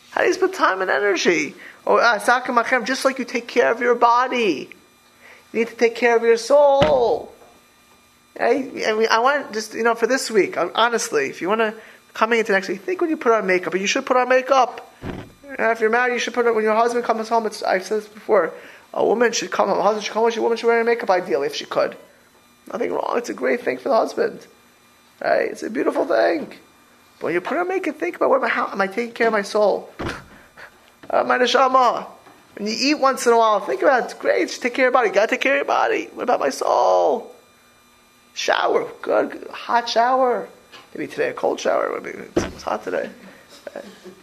How 0.10 0.22
do 0.22 0.28
you 0.28 0.34
spend 0.34 0.56
time 0.56 0.82
and 0.82 0.90
energy? 0.90 1.54
Or 1.86 2.02
uh, 2.02 2.18
just 2.84 3.06
like 3.06 3.20
you 3.20 3.26
take 3.26 3.48
care 3.48 3.72
of 3.72 3.80
your 3.80 3.94
body, 3.94 4.72
you 5.54 5.60
need 5.60 5.68
to 5.68 5.76
take 5.76 5.94
care 5.94 6.18
of 6.18 6.24
your 6.24 6.38
soul. 6.38 7.32
I, 8.40 8.86
I 8.88 8.94
mean, 8.94 9.08
I 9.12 9.20
want 9.20 9.54
just 9.54 9.74
you 9.74 9.84
know 9.84 9.96
for 9.96 10.08
this 10.08 10.32
week. 10.32 10.58
Honestly, 10.58 11.30
if 11.30 11.42
you 11.42 11.50
want 11.50 11.60
to 11.62 11.74
coming 12.14 12.40
into 12.40 12.52
next 12.52 12.70
week, 12.70 12.82
think 12.82 13.02
when 13.02 13.10
you 13.10 13.18
put 13.18 13.34
on 13.34 13.46
makeup. 13.46 13.72
But 13.72 13.82
you 13.82 13.88
should 13.88 14.06
put 14.06 14.18
on 14.18 14.30
makeup. 14.30 14.94
And 15.02 15.72
if 15.72 15.80
you're 15.80 15.90
married, 15.90 16.14
you 16.14 16.20
should 16.20 16.34
put 16.34 16.46
it 16.46 16.56
when 16.56 16.64
your 16.64 16.76
husband 16.76 17.04
comes 17.06 17.28
home. 17.30 17.46
It's, 17.46 17.64
I've 17.64 17.84
said 17.84 18.02
this 18.02 18.08
before. 18.08 18.54
A 18.94 19.06
woman 19.06 19.32
should 19.32 19.52
come 19.52 19.68
home. 19.68 19.80
A 19.80 19.84
husband 19.84 20.06
should 20.06 20.14
come 20.14 20.24
home. 20.24 20.32
A 20.36 20.42
woman 20.42 20.58
should 20.58 20.68
wear 20.68 20.84
makeup 20.84 21.10
ideally 21.10 21.48
if 21.48 21.56
she 21.56 21.66
could. 21.66 21.98
Nothing 22.72 22.94
wrong. 22.94 23.14
It's 23.18 23.30
a 23.30 23.34
great 23.34 23.62
thing 23.62 23.78
for 23.78 23.90
the 23.90 23.96
husband. 23.96 24.46
Right? 25.22 25.50
It's 25.52 25.64
a 25.64 25.70
beautiful 25.70 26.06
thing. 26.06 26.48
But 27.20 27.26
when 27.26 27.34
you 27.34 27.42
put 27.42 27.58
on 27.58 27.68
makeup, 27.68 27.96
think 27.96 28.16
about 28.16 28.30
what 28.30 28.50
how 28.50 28.68
am 28.68 28.80
I 28.80 28.88
taking 28.88 29.14
care 29.14 29.28
of 29.28 29.34
my 29.34 29.42
soul? 29.42 29.90
uh, 31.10 31.24
my 31.24 31.38
neshama. 31.38 32.08
When 32.56 32.68
you 32.68 32.76
eat 32.78 32.96
once 32.96 33.26
in 33.28 33.34
a 33.34 33.38
while, 33.38 33.60
think 33.60 33.82
about 33.82 34.02
it. 34.02 34.06
It's 34.06 34.14
great. 34.14 34.48
Just 34.48 34.62
take 34.62 34.74
care 34.74 34.88
of 34.88 34.92
your 34.92 34.92
body. 34.92 35.10
You 35.10 35.14
gotta 35.14 35.28
take 35.28 35.42
care 35.42 35.54
of 35.54 35.58
your 35.58 35.66
body. 35.66 36.10
What 36.14 36.24
about 36.24 36.40
my 36.40 36.50
soul? 36.50 37.36
Shower. 38.40 38.90
Good. 39.02 39.48
Hot 39.52 39.90
shower. 39.90 40.48
Maybe 40.96 41.08
today 41.08 41.32
a 41.32 41.34
cold 41.34 41.60
shower. 41.60 42.00
Maybe 42.00 42.18
it's 42.38 42.64
hot 42.64 42.86
today. 42.86 43.10
Uh, 43.76 43.82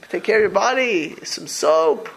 take 0.09 0.25
care 0.25 0.37
of 0.37 0.41
your 0.41 0.49
body. 0.49 1.17
Some 1.23 1.47
soap. 1.47 2.09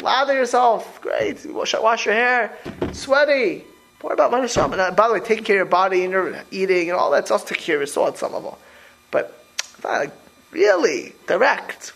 Lather 0.00 0.34
yourself. 0.34 1.00
Great. 1.00 1.44
Wash, 1.46 1.74
wash 1.74 2.06
your 2.06 2.14
hair. 2.14 2.56
Sweaty. 2.92 3.64
What 4.02 4.12
about 4.12 4.30
Manasham? 4.30 4.70
And 4.70 4.80
uh, 4.80 4.92
by 4.92 5.08
the 5.08 5.14
way, 5.14 5.20
taking 5.20 5.42
care 5.42 5.56
of 5.56 5.58
your 5.58 5.64
body 5.66 6.04
and 6.04 6.12
your 6.12 6.40
eating 6.52 6.90
and 6.90 6.96
all 6.96 7.10
that's 7.10 7.32
also 7.32 7.46
take 7.46 7.58
care 7.58 7.74
of 7.74 7.80
your 7.80 7.88
soul 7.88 8.06
at 8.06 8.18
some 8.18 8.32
level. 8.32 8.56
But 9.10 9.36
like 9.82 10.12
really 10.52 11.12
direct. 11.26 11.92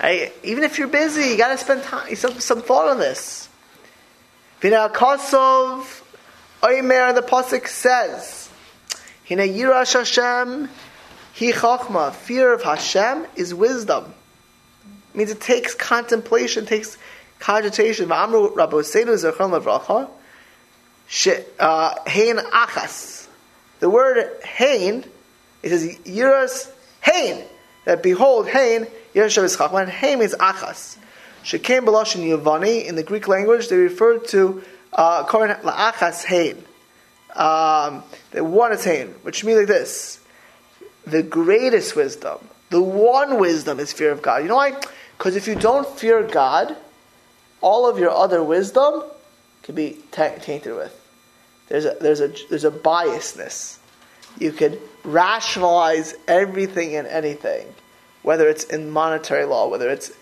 Even 0.00 0.62
if 0.62 0.78
you're 0.78 0.86
busy, 0.86 1.30
you 1.30 1.36
got 1.36 1.48
to 1.48 1.58
spend 1.58 1.82
time, 1.82 2.14
some, 2.14 2.38
some 2.38 2.62
thought 2.62 2.86
on 2.86 3.00
this. 3.00 3.48
Vina 4.60 4.90
Kosov 4.94 6.02
Oimer, 6.62 7.14
the 7.14 7.20
pasuk 7.20 7.68
says, 7.68 8.48
"Hina 9.28 9.42
yirash 9.42 9.92
Hashem 9.92 10.68
hi 11.38 11.52
chachma." 11.52 12.14
Fear 12.14 12.54
of 12.54 12.62
Hashem 12.62 13.26
is 13.36 13.54
wisdom. 13.54 14.14
It 15.12 15.16
means 15.16 15.30
it 15.30 15.40
takes 15.40 15.74
contemplation, 15.74 16.64
it 16.64 16.68
takes 16.68 16.96
cogitation. 17.38 18.08
V'amru 18.08 18.54
Rabbeinu 18.54 19.32
Zechron 19.32 19.60
Levracha. 19.60 20.08
Uh, 21.58 21.94
hein 22.06 22.36
achas. 22.38 23.28
The 23.80 23.90
word 23.90 24.28
hein, 24.42 25.04
it 25.62 25.68
says 25.68 25.96
yiras 25.98 26.70
hein. 27.02 27.44
That 27.84 28.02
behold 28.02 28.48
hein 28.48 28.86
yiras 29.14 29.36
shavis 29.36 29.72
When 29.72 29.88
hein 29.88 30.18
means 30.18 30.34
achas. 30.34 30.96
Shekem 31.44 31.84
beloshin 31.84 32.24
yavani 32.24 32.86
in 32.86 32.96
the 32.96 33.02
Greek 33.02 33.28
language 33.28 33.68
they 33.68 33.76
refer 33.76 34.18
to 34.18 34.64
uh, 34.96 35.24
koren 35.24 35.54
la'achas 35.62 36.24
hein. 36.24 36.64
Um, 37.34 38.02
the 38.32 38.42
one 38.42 38.72
is 38.72 38.84
hein, 38.84 39.14
which 39.22 39.44
means 39.44 39.60
like 39.60 39.68
this: 39.68 40.20
the 41.06 41.22
greatest 41.22 41.94
wisdom, 41.94 42.38
the 42.70 42.82
one 42.82 43.38
wisdom 43.38 43.78
is 43.78 43.92
fear 43.92 44.10
of 44.10 44.22
God. 44.22 44.42
You 44.42 44.48
know 44.48 44.56
why? 44.56 44.74
Because 45.16 45.36
if 45.36 45.46
you 45.46 45.54
don't 45.54 45.86
fear 45.98 46.22
God, 46.22 46.76
all 47.60 47.88
of 47.88 47.98
your 47.98 48.10
other 48.10 48.42
wisdom 48.42 49.04
can 49.62 49.74
be 49.74 49.98
tainted 50.12 50.74
with. 50.74 50.94
There's 51.68 51.84
a, 51.84 51.96
there's 52.00 52.20
a, 52.20 52.32
there's 52.48 52.64
a 52.64 52.70
biasness. 52.70 53.78
You 54.38 54.52
can 54.52 54.78
rationalize 55.02 56.14
everything 56.28 56.94
and 56.96 57.06
anything, 57.06 57.66
whether 58.22 58.48
it's 58.48 58.64
in 58.64 58.90
monetary 58.90 59.44
law, 59.44 59.68
whether 59.68 59.88
it's 59.88 60.12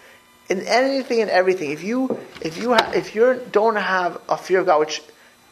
in 0.49 0.61
anything 0.61 1.21
and 1.21 1.31
everything. 1.31 1.71
If 1.71 1.83
you 1.83 2.21
if 2.41 2.57
you 2.59 2.75
ha- 2.75 2.93
if 2.95 3.15
you 3.15 3.41
don't 3.51 3.77
have 3.77 4.21
a 4.29 4.37
fear 4.37 4.61
of 4.61 4.67
God, 4.67 4.81
which 4.81 5.03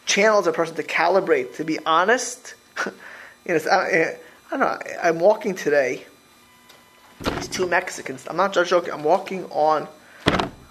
channels 0.06 0.46
a 0.46 0.52
person 0.52 0.76
to 0.76 0.82
calibrate, 0.82 1.56
to 1.56 1.64
be 1.64 1.78
honest, 1.86 2.54
you 2.86 3.54
know, 3.54 3.60
I, 3.70 4.16
I 4.50 4.50
don't 4.50 4.60
know. 4.60 4.78
I'm 5.02 5.20
walking 5.20 5.54
today. 5.54 6.04
These 7.20 7.48
two 7.48 7.68
Mexicans. 7.68 8.26
I'm 8.28 8.36
not 8.36 8.52
just 8.52 8.70
joking. 8.70 8.92
I'm 8.92 9.04
walking 9.04 9.44
on. 9.46 9.86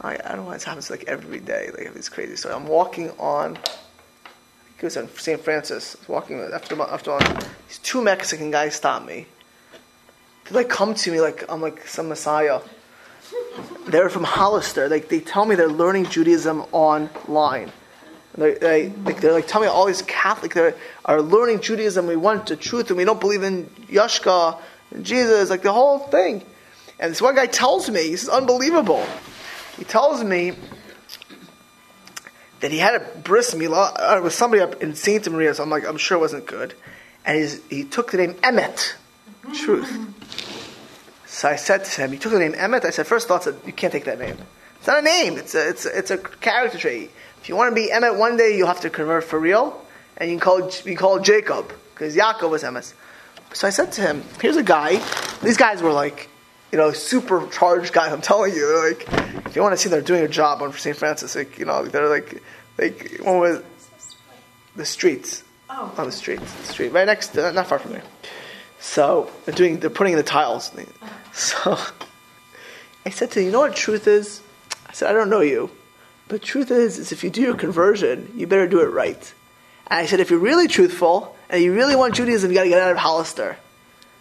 I, 0.01 0.15
I 0.15 0.17
don't 0.29 0.37
know. 0.37 0.43
Why 0.43 0.55
it 0.55 0.63
happens 0.63 0.89
like 0.89 1.05
every 1.07 1.39
day. 1.39 1.69
Have 1.83 1.93
these 1.93 2.09
crazy 2.09 2.35
stories. 2.35 2.57
I'm 2.57 2.67
walking 2.67 3.11
on 3.11 3.57
he 4.81 4.85
was 4.87 4.97
in 4.97 5.07
St. 5.15 5.39
Francis. 5.39 5.95
I 5.95 6.11
walking 6.11 6.39
after 6.39 6.81
after 6.81 7.11
on. 7.11 7.21
these 7.67 7.77
two 7.83 8.01
Mexican 8.01 8.49
guys 8.49 8.73
stopped 8.73 9.05
me. 9.05 9.27
They 10.45 10.55
like 10.55 10.69
come 10.69 10.95
to 10.95 11.11
me 11.11 11.21
like 11.21 11.45
I'm 11.49 11.61
like 11.61 11.87
some 11.87 12.09
messiah. 12.09 12.61
They're 13.87 14.09
from 14.09 14.23
Hollister. 14.23 14.89
Like 14.89 15.09
they 15.09 15.19
tell 15.19 15.45
me 15.45 15.55
they're 15.55 15.67
learning 15.67 16.05
Judaism 16.05 16.65
online. 16.71 17.71
They, 18.35 18.53
they, 18.53 18.87
they're 18.87 19.33
like 19.33 19.47
telling 19.47 19.67
me 19.67 19.73
all 19.73 19.85
these 19.85 20.01
Catholic 20.03 20.53
they 20.53 20.73
are 21.03 21.21
learning 21.21 21.59
Judaism. 21.61 22.07
We 22.07 22.15
want 22.15 22.47
the 22.47 22.55
truth, 22.55 22.89
and 22.89 22.97
we 22.97 23.03
don't 23.03 23.19
believe 23.19 23.43
in 23.43 23.65
Yashka 23.89 24.57
and 24.91 25.05
Jesus, 25.05 25.49
like 25.49 25.63
the 25.63 25.73
whole 25.73 25.99
thing. 25.99 26.43
And 26.99 27.11
this 27.11 27.21
one 27.21 27.35
guy 27.35 27.47
tells 27.47 27.89
me, 27.89 28.11
this 28.11 28.23
is 28.23 28.29
unbelievable. 28.29 29.05
He 29.77 29.83
tells 29.83 30.23
me 30.23 30.53
that 32.61 32.71
he 32.71 32.77
had 32.77 32.95
a 32.95 32.99
bris 32.99 33.53
milah 33.53 33.93
uh, 33.97 34.21
with 34.23 34.33
somebody 34.33 34.61
up 34.61 34.81
in 34.81 34.95
Santa 34.95 35.29
Maria, 35.29 35.53
so 35.53 35.63
I'm 35.63 35.69
like, 35.69 35.85
I'm 35.85 35.97
sure 35.97 36.17
it 36.17 36.21
wasn't 36.21 36.45
good. 36.45 36.73
And 37.25 37.59
he 37.69 37.83
took 37.83 38.11
the 38.11 38.17
name 38.17 38.35
Emet, 38.35 38.93
truth. 39.53 39.91
So 41.31 41.47
I 41.47 41.55
said 41.55 41.85
to 41.85 42.01
him, 42.01 42.11
he 42.11 42.17
took 42.17 42.33
the 42.33 42.39
name 42.39 42.51
Emet. 42.51 42.83
I 42.83 42.89
said, 42.89 43.07
first 43.07 43.29
thought, 43.29 43.45
said, 43.45 43.55
you 43.65 43.71
can't 43.71 43.93
take 43.93 44.03
that 44.03 44.19
name. 44.19 44.37
It's 44.75 44.87
not 44.87 44.99
a 44.99 45.01
name. 45.01 45.37
It's 45.37 45.55
a, 45.55 45.69
it's 45.69 45.85
a, 45.85 45.97
it's 45.97 46.11
a 46.11 46.17
character 46.17 46.77
trait. 46.77 47.09
If 47.39 47.47
you 47.47 47.55
want 47.55 47.71
to 47.71 47.75
be 47.75 47.89
Emet 47.89 48.17
one 48.17 48.35
day, 48.35 48.57
you'll 48.57 48.67
have 48.67 48.81
to 48.81 48.89
convert 48.89 49.23
for 49.23 49.39
real, 49.39 49.81
and 50.17 50.29
you 50.29 50.37
can 50.37 50.41
call 50.41 50.69
you 50.83 50.97
call 50.97 51.19
Jacob 51.21 51.71
because 51.93 52.17
Yaakov 52.17 52.49
was 52.49 52.63
Emet. 52.63 52.93
So 53.53 53.65
I 53.65 53.69
said 53.69 53.93
to 53.93 54.01
him, 54.01 54.23
here's 54.41 54.57
a 54.57 54.63
guy. 54.63 55.01
These 55.41 55.55
guys 55.55 55.81
were 55.81 55.93
like, 55.93 56.29
you 56.69 56.77
know, 56.77 56.91
supercharged 56.91 57.93
guys. 57.93 58.11
I'm 58.11 58.21
telling 58.21 58.53
you, 58.53 58.89
like, 58.89 59.07
if 59.45 59.55
you 59.55 59.61
want 59.61 59.71
to 59.71 59.77
see 59.77 59.87
they're 59.87 60.01
doing 60.01 60.23
a 60.23 60.27
job 60.27 60.61
on 60.61 60.73
St. 60.73 60.97
Francis, 60.97 61.33
like, 61.33 61.57
you 61.57 61.63
know, 61.63 61.85
they're 61.85 62.09
like, 62.09 62.43
like 62.77 63.19
one 63.21 63.39
was 63.39 63.63
the 64.75 64.85
streets. 64.85 65.45
Oh. 65.69 65.93
on 65.97 66.05
the 66.07 66.11
street, 66.11 66.41
the 66.41 66.73
street 66.73 66.89
right 66.89 67.05
next, 67.05 67.29
to, 67.29 67.53
not 67.53 67.67
far 67.67 67.79
from 67.79 67.93
there. 67.93 68.03
So 68.81 69.31
they're 69.45 69.55
doing, 69.55 69.79
they're 69.79 69.89
putting 69.89 70.11
in 70.11 70.17
the 70.17 70.23
tiles. 70.23 70.71
So 71.33 71.77
I 73.05 73.09
said 73.09 73.31
to 73.31 73.39
him, 73.39 73.45
you 73.45 73.51
know 73.51 73.61
what 73.61 73.75
truth 73.75 74.07
is? 74.07 74.41
I 74.87 74.93
said, 74.93 75.09
I 75.09 75.13
don't 75.13 75.29
know 75.29 75.41
you, 75.41 75.71
but 76.27 76.41
truth 76.41 76.71
is, 76.71 76.99
is 76.99 77.11
if 77.11 77.23
you 77.23 77.29
do 77.29 77.41
your 77.41 77.55
conversion, 77.55 78.33
you 78.35 78.47
better 78.47 78.67
do 78.67 78.81
it 78.81 78.87
right. 78.87 79.33
And 79.87 79.99
I 79.99 80.05
said, 80.05 80.19
if 80.19 80.29
you're 80.29 80.39
really 80.39 80.67
truthful 80.67 81.35
and 81.49 81.61
you 81.63 81.73
really 81.73 81.95
want 81.95 82.15
Judaism, 82.15 82.51
you 82.51 82.55
got 82.55 82.63
to 82.63 82.69
get 82.69 82.81
out 82.81 82.91
of 82.91 82.97
Hollister. 82.97 83.57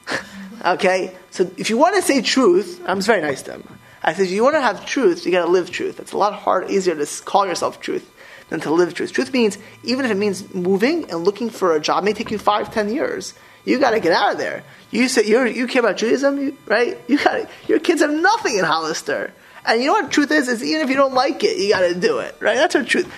okay, 0.64 1.16
so 1.30 1.50
if 1.56 1.70
you 1.70 1.76
want 1.76 1.96
to 1.96 2.02
say 2.02 2.22
truth, 2.22 2.82
I'm 2.86 3.00
very 3.00 3.20
nice 3.20 3.42
to 3.42 3.52
him. 3.52 3.78
I 4.02 4.14
said, 4.14 4.26
if 4.26 4.30
you 4.30 4.42
want 4.42 4.54
to 4.54 4.60
have 4.60 4.86
truth, 4.86 5.26
you 5.26 5.32
got 5.32 5.44
to 5.44 5.50
live 5.50 5.70
truth. 5.70 6.00
It's 6.00 6.12
a 6.12 6.16
lot 6.16 6.32
harder, 6.32 6.70
easier 6.70 6.94
to 6.94 7.22
call 7.24 7.46
yourself 7.46 7.80
truth 7.80 8.10
than 8.48 8.60
to 8.60 8.72
live 8.72 8.94
truth. 8.94 9.12
Truth 9.12 9.32
means, 9.32 9.58
even 9.84 10.04
if 10.04 10.10
it 10.10 10.16
means 10.16 10.52
moving 10.54 11.10
and 11.10 11.24
looking 11.24 11.50
for 11.50 11.76
a 11.76 11.80
job, 11.80 12.04
may 12.04 12.12
take 12.12 12.30
you 12.30 12.38
five, 12.38 12.72
ten 12.72 12.92
years. 12.92 13.34
You 13.64 13.78
got 13.78 13.90
to 13.90 14.00
get 14.00 14.12
out 14.12 14.32
of 14.32 14.38
there. 14.38 14.64
You 14.90 15.08
say 15.08 15.24
you 15.24 15.44
you 15.44 15.66
care 15.66 15.80
about 15.80 15.96
Judaism, 15.96 16.56
right? 16.66 16.98
You 17.08 17.18
got 17.18 17.48
your 17.68 17.78
kids 17.78 18.00
have 18.00 18.10
nothing 18.10 18.56
in 18.56 18.64
Hollister. 18.64 19.32
And 19.64 19.80
you 19.80 19.88
know 19.88 19.92
what 19.92 20.06
the 20.06 20.10
truth 20.10 20.30
is? 20.30 20.48
Is 20.48 20.64
even 20.64 20.82
if 20.82 20.88
you 20.88 20.96
don't 20.96 21.12
like 21.12 21.44
it, 21.44 21.58
you 21.58 21.70
got 21.70 21.80
to 21.80 21.94
do 21.94 22.18
it, 22.18 22.34
right? 22.40 22.56
That's 22.56 22.74
what 22.74 22.86
truth. 22.86 23.12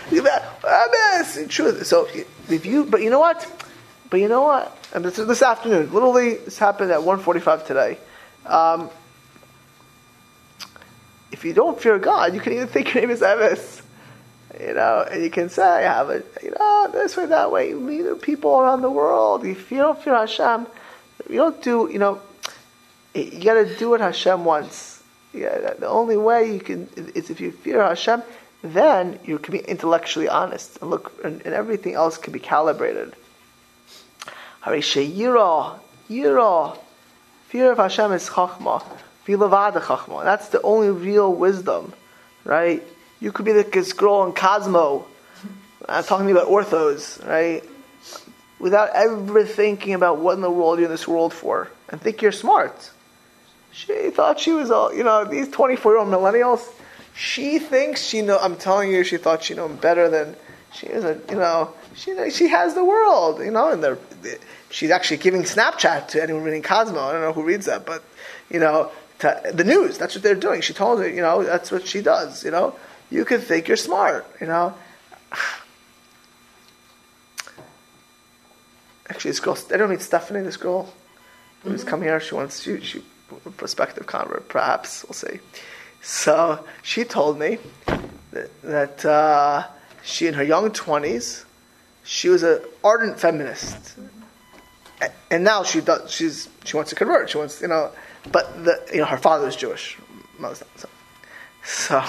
Truth. 1.49 1.87
So 1.87 2.09
if 2.51 2.67
you, 2.67 2.85
but 2.85 3.01
you 3.01 3.11
know 3.11 3.21
what? 3.21 3.47
But 4.11 4.21
you 4.21 4.29
know 4.29 4.43
what? 4.43 4.77
And 4.93 5.05
this, 5.05 5.17
this 5.17 5.43
afternoon, 5.43 5.93
literally, 5.93 6.35
this 6.35 6.59
happened 6.59 6.91
at 6.91 7.01
1:45 7.01 7.67
today. 7.67 7.99
Um, 8.45 8.91
if 11.31 11.45
you 11.45 11.55
don't 11.55 11.81
fear 11.81 11.99
God, 11.99 12.35
you 12.35 12.41
can 12.41 12.53
even 12.53 12.67
think 12.67 12.93
your 12.93 13.03
name 13.03 13.11
is 13.11 13.21
Evis. 13.21 13.82
You 14.61 14.75
know, 14.75 15.07
and 15.11 15.23
you 15.23 15.31
can 15.31 15.49
say, 15.49 15.63
I 15.63 15.81
have 15.81 16.11
it, 16.11 16.27
you 16.43 16.51
know, 16.51 16.91
this 16.93 17.17
way, 17.17 17.27
that 17.27 17.51
way. 17.51 17.71
You 17.71 17.81
meet 17.81 18.21
people 18.21 18.59
around 18.59 18.83
the 18.83 18.91
world. 18.91 19.47
If 19.47 19.71
you 19.71 19.79
don't 19.79 20.01
fear 20.01 20.15
Hashem, 20.15 20.67
you 21.31 21.37
don't 21.37 21.63
do, 21.63 21.89
you 21.91 21.99
know, 21.99 22.21
you 23.15 23.43
got 23.43 23.55
to 23.55 23.77
do 23.79 23.91
what 23.91 24.01
Hashem 24.01 24.45
wants. 24.45 25.03
Yeah, 25.33 25.73
the 25.79 25.89
only 25.89 26.19
way 26.19 26.53
you 26.53 26.61
can 26.61 26.89
is 27.15 27.31
if 27.31 27.41
you 27.41 27.53
fear 27.53 27.83
Hashem, 27.83 28.23
then 28.63 29.19
you 29.25 29.39
can 29.39 29.53
be 29.53 29.61
intellectually 29.61 30.29
honest 30.29 30.79
and 30.83 30.91
look, 30.91 31.13
and, 31.25 31.41
and 31.47 31.55
everything 31.55 31.95
else 31.95 32.19
can 32.19 32.33
be 32.33 32.39
calibrated. 32.39 33.15
Yira, 34.63 35.79
yira, 36.11 36.79
fear 37.49 37.73
of 37.73 37.79
Hashem 37.79 38.13
is 38.13 38.29
chachma, 38.29 38.85
vilavada 39.27 39.81
chachma. 39.81 40.25
That's 40.25 40.49
the 40.49 40.61
only 40.63 40.91
real 40.91 41.35
wisdom, 41.35 41.95
right? 42.45 42.87
You 43.23 43.31
could 43.31 43.45
be 43.47 43.53
the 43.53 43.95
girl 43.97 44.25
in 44.25 44.33
Cosmo. 44.33 45.07
I'm 45.89 46.03
talking 46.03 46.29
about 46.33 46.49
orthos, 46.49 47.25
right? 47.25 47.63
Without 48.59 48.91
ever 48.97 49.45
thinking 49.45 49.95
about 49.95 50.19
what 50.19 50.35
in 50.35 50.41
the 50.41 50.51
world 50.51 50.81
you're 50.81 50.87
in 50.87 50.91
this 50.91 51.07
world 51.07 51.33
for, 51.33 51.71
and 51.89 52.01
think 52.01 52.21
you're 52.21 52.33
smart. 52.33 52.91
She 53.71 54.11
thought 54.11 54.41
she 54.41 54.51
was 54.51 54.73
all, 54.73 54.93
you 54.93 55.05
know, 55.05 55.25
these 55.25 55.49
24 55.49 55.93
year 55.93 55.99
old 56.01 56.09
millennials. 56.09 56.69
She 57.15 57.61
thinks 57.61 58.03
she 58.05 58.23
know. 58.23 58.39
I'm 58.41 58.57
telling 58.57 58.91
you, 58.91 59.05
she 59.05 59.19
thought 59.19 59.45
she 59.45 59.55
knew 59.55 59.67
him 59.67 59.77
better 59.77 60.09
than 60.09 60.35
she 60.75 60.89
is. 60.89 61.05
A, 61.05 61.21
you 61.31 61.37
know, 61.37 61.73
she 61.95 62.29
she 62.31 62.49
has 62.49 62.75
the 62.75 62.85
world. 62.85 63.39
You 63.39 63.53
know, 63.53 63.71
and 63.71 63.99
she's 64.71 64.91
actually 64.91 65.19
giving 65.19 65.43
Snapchat 65.45 66.09
to 66.09 66.23
anyone 66.23 66.43
reading 66.43 66.63
Cosmo. 66.63 66.99
I 66.99 67.13
don't 67.13 67.21
know 67.21 67.33
who 67.33 67.45
reads 67.45 67.67
that, 67.67 67.87
but 67.87 68.03
you 68.51 68.59
know, 68.59 68.91
the 69.21 69.65
news. 69.65 69.97
That's 69.97 70.17
what 70.17 70.25
they're 70.25 70.35
doing. 70.35 70.61
She 70.61 70.73
told 70.73 70.99
her, 70.99 71.09
you 71.09 71.21
know, 71.21 71.45
that's 71.45 71.71
what 71.71 71.87
she 71.87 72.03
does. 72.03 72.45
You 72.45 72.51
know, 72.51 72.75
you 73.13 73.25
can 73.25 73.41
think 73.41 73.69
you're 73.69 73.77
smart. 73.77 74.27
You 74.41 74.47
know. 74.47 74.75
Actually, 79.09 79.31
this 79.33 79.41
girl, 79.41 79.59
I 79.73 79.77
don't 79.77 79.91
meet 79.91 80.01
Stephanie. 80.01 80.41
This 80.43 80.57
girl 80.57 80.93
who's 81.63 81.81
mm-hmm. 81.81 81.91
come 81.91 82.03
here. 82.03 82.19
She 82.21 82.35
wants 82.35 82.63
she 82.63 82.81
she 82.81 83.03
prospective 83.57 84.07
convert, 84.07 84.49
perhaps 84.49 85.05
we'll 85.05 85.15
see. 85.15 85.41
So 86.01 86.65
she 86.83 87.05
told 87.05 87.39
me 87.39 87.59
that, 88.33 88.63
that 88.63 89.05
uh, 89.05 89.67
she, 90.03 90.27
in 90.27 90.35
her 90.35 90.43
young 90.43 90.73
twenties, 90.73 91.45
she 92.05 92.29
was 92.29 92.43
an 92.43 92.61
ardent 92.83 93.19
feminist, 93.19 93.97
and 95.31 95.45
now 95.45 95.63
she 95.63 95.81
does. 95.81 96.11
She's 96.11 96.49
she 96.65 96.77
wants 96.77 96.91
to 96.91 96.97
convert. 96.97 97.31
She 97.31 97.39
wants 97.39 97.61
you 97.61 97.69
know, 97.69 97.91
but 98.31 98.65
the 98.65 98.81
you 98.93 98.99
know 98.99 99.07
her 99.07 99.19
father 99.19 99.47
was 99.47 99.57
Jewish, 99.57 99.97
so, 100.41 100.89
so 101.65 102.05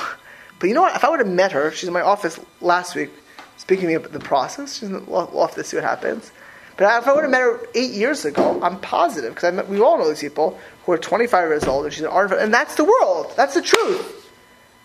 but 0.60 0.68
you 0.68 0.76
know 0.76 0.82
what? 0.82 0.95
If 0.95 1.04
I 1.04 1.10
would 1.10 1.20
have 1.20 1.28
met 1.28 1.51
her, 1.51 1.72
she's 1.72 1.88
in 1.88 1.93
my 1.93 2.01
office 2.01 2.39
last 2.62 2.95
week, 2.95 3.12
speaking 3.58 3.84
to 3.84 3.88
me 3.88 3.93
about 3.95 4.12
the 4.12 4.20
process. 4.20 4.76
She's 4.76 4.89
in 4.89 4.93
the 4.93 5.12
office 5.12 5.56
to 5.56 5.64
see 5.64 5.78
what 5.78 5.84
happens. 5.84 6.32
But 6.78 6.86
if 6.97 7.08
I 7.08 7.14
would 7.14 7.24
have 7.24 7.32
met 7.32 7.41
her 7.41 7.60
eight 7.76 7.91
years 7.91 8.26
ago, 8.26 8.60
I'm 8.64 8.80
positive 8.80 9.36
because 9.36 9.68
we 9.68 9.80
all 9.80 9.97
know 9.97 10.10
these 10.10 10.22
people 10.22 10.60
who 10.86 10.91
are 10.91 10.97
25 10.97 11.49
years 11.49 11.64
old 11.66 11.86
and 11.86 11.93
she's 11.93 12.04
an 12.04 12.10
ardent, 12.10 12.41
and 12.41 12.54
that's 12.54 12.76
the 12.76 12.84
world. 12.84 13.32
That's 13.36 13.54
the 13.54 13.62
truth. 13.62 14.32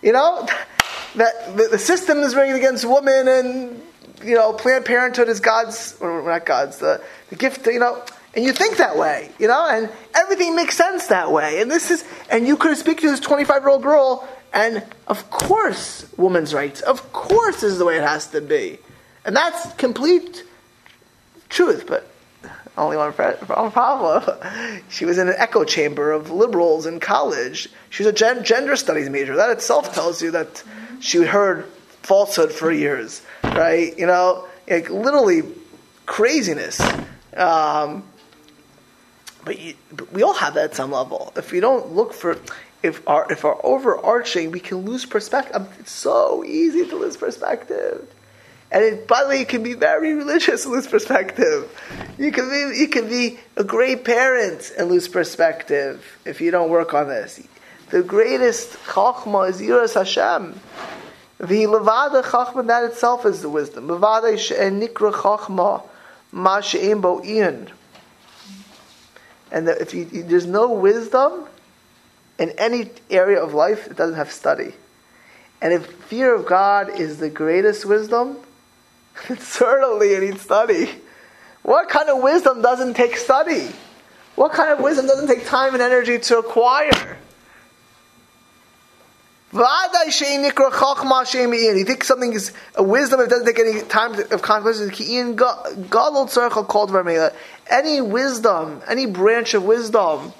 You 0.03 0.13
know, 0.13 0.47
that 1.17 1.57
the, 1.57 1.69
the 1.71 1.79
system 1.79 2.19
is 2.19 2.35
rigged 2.35 2.57
against 2.57 2.85
women, 2.85 3.27
and 3.29 3.83
you 4.23 4.35
know, 4.35 4.53
Planned 4.53 4.85
Parenthood 4.85 5.29
is 5.29 5.41
God's, 5.41 5.97
or 6.01 6.23
not 6.23 6.45
God's, 6.45 6.79
the, 6.79 7.03
the 7.31 7.37
gift. 7.37 7.67
You 7.67 7.79
know, 7.79 8.05
and 8.35 8.45
you 8.45 8.53
think 8.53 8.77
that 8.77 8.97
way. 8.97 9.31
You 9.39 9.49
know, 9.49 9.67
and 9.69 9.91
everything 10.15 10.55
makes 10.55 10.77
sense 10.77 11.07
that 11.07 11.33
way. 11.33 11.61
And 11.63 11.71
this 11.71 11.91
is, 11.91 12.05
and 12.31 12.47
you 12.47 12.57
could 12.57 12.77
speak 12.77 13.01
to 13.01 13.11
this 13.11 13.21
25 13.21 13.63
year 13.63 13.69
old 13.71 13.83
girl, 13.83 14.29
and 14.53 14.85
of 15.07 15.31
course, 15.31 16.07
women's 16.17 16.55
rights. 16.55 16.81
Of 16.81 17.13
course, 17.13 17.63
is 17.63 17.79
the 17.79 17.85
way 17.85 17.97
it 17.97 18.03
has 18.03 18.29
to 18.29 18.41
be, 18.41 18.79
and 19.25 19.37
that's 19.37 19.73
complete 19.75 20.45
truth, 21.49 21.87
but 21.87 22.09
only 22.79 22.97
one 22.97 23.13
problem. 23.13 24.39
She 24.89 25.05
was 25.05 25.19
in 25.19 25.29
an 25.29 25.35
echo 25.37 25.65
chamber 25.65 26.13
of 26.13 26.31
liberals 26.31 26.87
in 26.87 27.01
college. 27.01 27.69
She 27.91 28.05
was 28.05 28.13
a 28.13 28.17
gen- 28.17 28.45
gender 28.45 28.77
studies 28.77 29.11
major. 29.11 29.37
That 29.37 29.51
itself 29.51 29.93
tells 29.95 30.23
you 30.23 30.31
that 30.31 30.63
she 31.01 31.23
heard 31.23 31.67
falsehood 32.03 32.53
for 32.53 32.73
years, 32.73 33.23
right? 33.45 33.97
You 33.99 34.07
know, 34.07 34.49
like 34.69 34.89
literally 34.89 35.43
craziness. 36.07 36.81
Um, 37.37 38.05
but, 39.45 39.59
you, 39.59 39.75
but, 39.93 40.13
we 40.13 40.23
all 40.23 40.35
have 40.35 40.55
that 40.55 40.65
at 40.65 40.75
some 40.75 40.91
level. 40.91 41.33
If 41.37 41.53
we 41.53 41.61
don't 41.61 41.93
look 41.93 42.13
for, 42.13 42.39
if 42.83 43.07
our 43.09 43.31
if 43.31 43.45
our 43.45 43.59
overarching, 43.65 44.51
we 44.51 44.61
can 44.61 44.79
lose 44.79 45.05
perspective. 45.05 45.69
It's 45.81 45.93
so 45.93 46.45
easy 46.45 46.87
to 46.87 46.97
lose 46.97 47.17
perspective. 47.17 48.09
And 48.71 48.85
it, 48.85 49.09
by 49.09 49.23
the 49.23 49.31
way, 49.31 49.39
you 49.41 49.47
can 49.47 49.63
be 49.63 49.75
very 49.75 50.13
religious 50.13 50.65
and 50.65 50.75
lose 50.75 50.87
perspective. 50.87 51.73
You 52.19 52.31
can 52.31 52.51
be, 52.51 52.79
you 52.79 52.89
can 52.89 53.09
be 53.09 53.39
a 53.57 53.65
great 53.65 54.05
parent 54.05 54.73
and 54.77 54.89
lose 54.89 55.09
perspective 55.09 56.19
if 56.27 56.41
you 56.41 56.51
don't 56.51 56.69
work 56.69 56.93
on 56.93 57.09
this. 57.09 57.41
The 57.91 58.03
greatest 58.03 58.75
chachma 58.85 59.49
is 59.49 59.61
Yiras 59.63 59.95
Hashem. 59.95 60.61
The 61.39 61.67
levada 61.67 62.23
chachma, 62.23 62.67
that 62.67 62.85
itself 62.85 63.25
is 63.25 63.41
the 63.41 63.49
wisdom. 63.49 63.89
Levada 63.89 64.35
nikra 64.35 65.13
chachma 65.13 65.83
ma 66.31 66.61
she'im 66.61 67.01
bo 67.01 67.25
ian. 67.25 67.71
And 69.51 69.67
if 69.69 69.95
you, 69.95 70.05
there's 70.05 70.45
no 70.45 70.71
wisdom 70.73 71.47
in 72.39 72.51
any 72.59 72.91
area 73.11 73.43
of 73.43 73.55
life, 73.55 73.87
it 73.87 73.97
doesn't 73.97 74.17
have 74.17 74.31
study. 74.31 74.75
And 75.61 75.73
if 75.73 75.87
fear 76.05 76.35
of 76.35 76.47
God 76.47 77.01
is 77.01 77.19
the 77.19 77.29
greatest 77.29 77.85
wisdom, 77.85 78.37
Certainly 79.39 80.15
it 80.15 80.23
needs 80.23 80.43
study. 80.43 80.91
What 81.63 81.89
kind 81.89 82.09
of 82.09 82.23
wisdom 82.23 82.63
doesn't 82.63 82.95
take 82.95 83.17
study? 83.17 83.69
What 84.37 84.53
kind 84.53 84.71
of 84.71 84.81
wisdom 84.81 85.07
doesn't 85.07 85.27
take 85.27 85.47
time 85.47 85.75
and 85.75 85.83
energy 85.83 86.19
to 86.19 86.39
acquire? 86.39 87.19
You 89.53 89.61
think 91.85 92.05
something 92.05 92.35
is 92.35 92.53
a 92.75 92.83
wisdom, 92.83 93.21
it 93.21 93.31
doesn't 93.31 93.47
take 93.47 93.59
any 93.59 93.81
time 93.83 94.13
of 94.31 94.43
contemplation. 94.43 94.91
Any 97.71 98.01
wisdom, 98.01 98.83
any 98.87 99.07
branch 99.07 99.55
of 99.55 99.65
wisdom, 99.65 100.33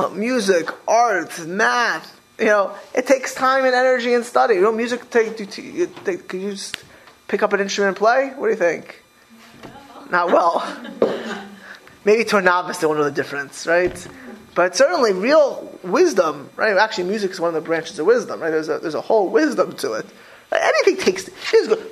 Uh, 0.00 0.08
music, 0.14 0.66
art, 0.88 1.46
math, 1.46 2.18
you 2.38 2.46
know, 2.46 2.74
it 2.94 3.06
takes 3.06 3.34
time 3.34 3.66
and 3.66 3.74
energy 3.74 4.14
and 4.14 4.24
study. 4.24 4.54
You 4.54 4.62
know, 4.62 4.72
music 4.72 5.10
take, 5.10 5.36
take 5.36 6.26
could 6.26 6.40
you 6.40 6.52
just 6.52 6.82
pick 7.28 7.42
up 7.42 7.52
an 7.52 7.60
instrument 7.60 7.88
and 7.88 7.96
play? 7.98 8.32
What 8.34 8.46
do 8.46 8.50
you 8.50 8.56
think? 8.56 9.02
Not 10.10 10.28
well. 10.28 10.64
Maybe 12.06 12.24
to 12.24 12.38
a 12.38 12.40
novice 12.40 12.78
they 12.78 12.86
won't 12.86 12.98
know 12.98 13.04
the 13.04 13.10
difference, 13.10 13.66
right? 13.66 14.08
But 14.54 14.74
certainly 14.74 15.12
real 15.12 15.70
wisdom, 15.82 16.48
right? 16.56 16.74
Actually, 16.78 17.04
music 17.04 17.32
is 17.32 17.38
one 17.40 17.48
of 17.48 17.54
the 17.54 17.60
branches 17.60 17.98
of 17.98 18.06
wisdom, 18.06 18.40
right? 18.40 18.48
There's 18.48 18.70
a, 18.70 18.78
there's 18.78 18.94
a 18.94 19.02
whole 19.02 19.28
wisdom 19.28 19.76
to 19.76 19.92
it. 19.94 20.06
Anything 20.50 20.96
takes, 20.96 21.28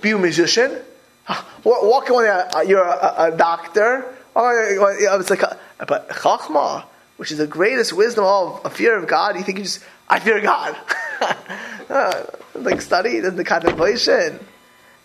be 0.00 0.12
a 0.12 0.18
musician, 0.18 0.78
walk 1.62 2.08
when 2.08 2.24
you're 2.66 2.82
a, 2.82 3.14
a 3.18 3.36
doctor, 3.36 4.14
oh, 4.34 4.44
or 4.44 5.20
it's 5.20 5.28
like, 5.28 5.42
a, 5.42 5.58
but 5.86 6.08
chachma, 6.08 6.84
which 7.18 7.32
is 7.32 7.38
the 7.38 7.46
greatest 7.46 7.92
wisdom 7.92 8.24
of 8.24 8.60
a 8.64 8.70
fear 8.70 8.96
of 8.96 9.06
God, 9.06 9.36
you 9.36 9.42
think 9.42 9.58
you 9.58 9.64
just 9.64 9.84
I 10.08 10.20
fear 10.20 10.40
God. 10.40 10.76
uh, 11.90 12.24
like 12.54 12.80
study, 12.80 13.20
then 13.20 13.36
the 13.36 13.44
contemplation. 13.44 14.40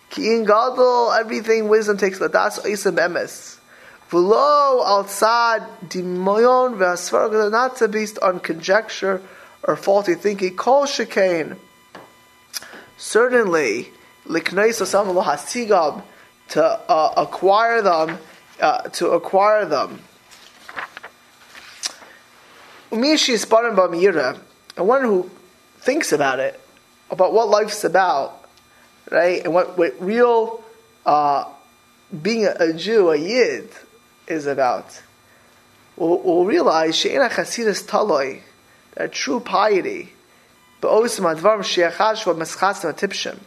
Ki 0.10 0.28
in 0.28 0.46
gadol, 0.46 1.12
everything 1.12 1.68
wisdom 1.68 1.98
takes 1.98 2.20
ladas 2.20 2.60
oisem 2.62 2.96
emes. 2.96 3.58
V'lo 4.10 4.86
outside 4.86 5.64
dimoyon 5.88 6.78
v'asvar, 6.78 7.52
not 7.52 7.92
based 7.92 8.20
on 8.20 8.40
conjecture 8.40 9.22
or 9.64 9.76
faulty 9.76 10.14
thinking. 10.14 10.56
Kol 10.56 10.86
shekain. 10.86 11.58
Certainly, 12.98 13.90
likneis 14.28 14.80
osam 14.82 15.22
hasigab 15.24 16.04
to 16.50 16.64
uh, 16.64 17.14
acquire 17.18 17.82
them, 17.82 18.20
uh, 18.62 18.84
to 18.90 19.10
acquire 19.10 19.66
them. 19.66 20.00
Umishi 22.94 23.44
sparim 23.44 23.76
b'miyira, 23.76 24.40
and 24.78 24.88
one 24.88 25.02
who 25.02 25.28
thinks 25.80 26.12
about 26.12 26.40
it, 26.40 26.60
about 27.10 27.34
what 27.34 27.50
life's 27.50 27.84
about, 27.84 28.48
right, 29.10 29.44
and 29.44 29.52
what, 29.52 29.80
what 29.80 30.00
real 30.00 30.64
uh, 31.04 31.46
being 32.22 32.46
a, 32.46 32.54
a, 32.60 32.74
Jew, 32.74 33.10
a 33.10 33.18
Yid, 33.18 33.68
is 34.28 34.46
about, 34.46 35.02
will 35.98 36.22
will 36.22 36.46
realize 36.46 36.96
she'ena 36.96 37.30
chasidus 37.30 37.84
taloi, 37.84 38.42
that 38.94 39.12
true 39.12 39.40
piety, 39.40 40.14
tipshim. 42.94 43.40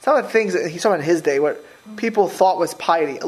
Some 0.00 0.16
of 0.18 0.24
the 0.24 0.30
things 0.30 0.52
that 0.52 0.68
he's 0.70 0.82
talking 0.82 0.96
about 0.96 1.00
in 1.00 1.06
his 1.06 1.22
day, 1.22 1.40
what 1.40 1.64
people 1.96 2.28
thought 2.28 2.58
was 2.58 2.74
piety, 2.74 3.18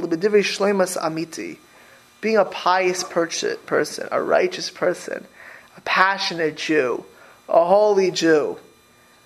being 2.20 2.36
a 2.36 2.44
pious 2.44 3.04
person, 3.04 4.08
a 4.12 4.20
righteous 4.20 4.68
person, 4.68 5.26
a 5.76 5.80
passionate 5.82 6.56
Jew, 6.56 7.04
a 7.48 7.64
holy 7.64 8.10
Jew, 8.10 8.58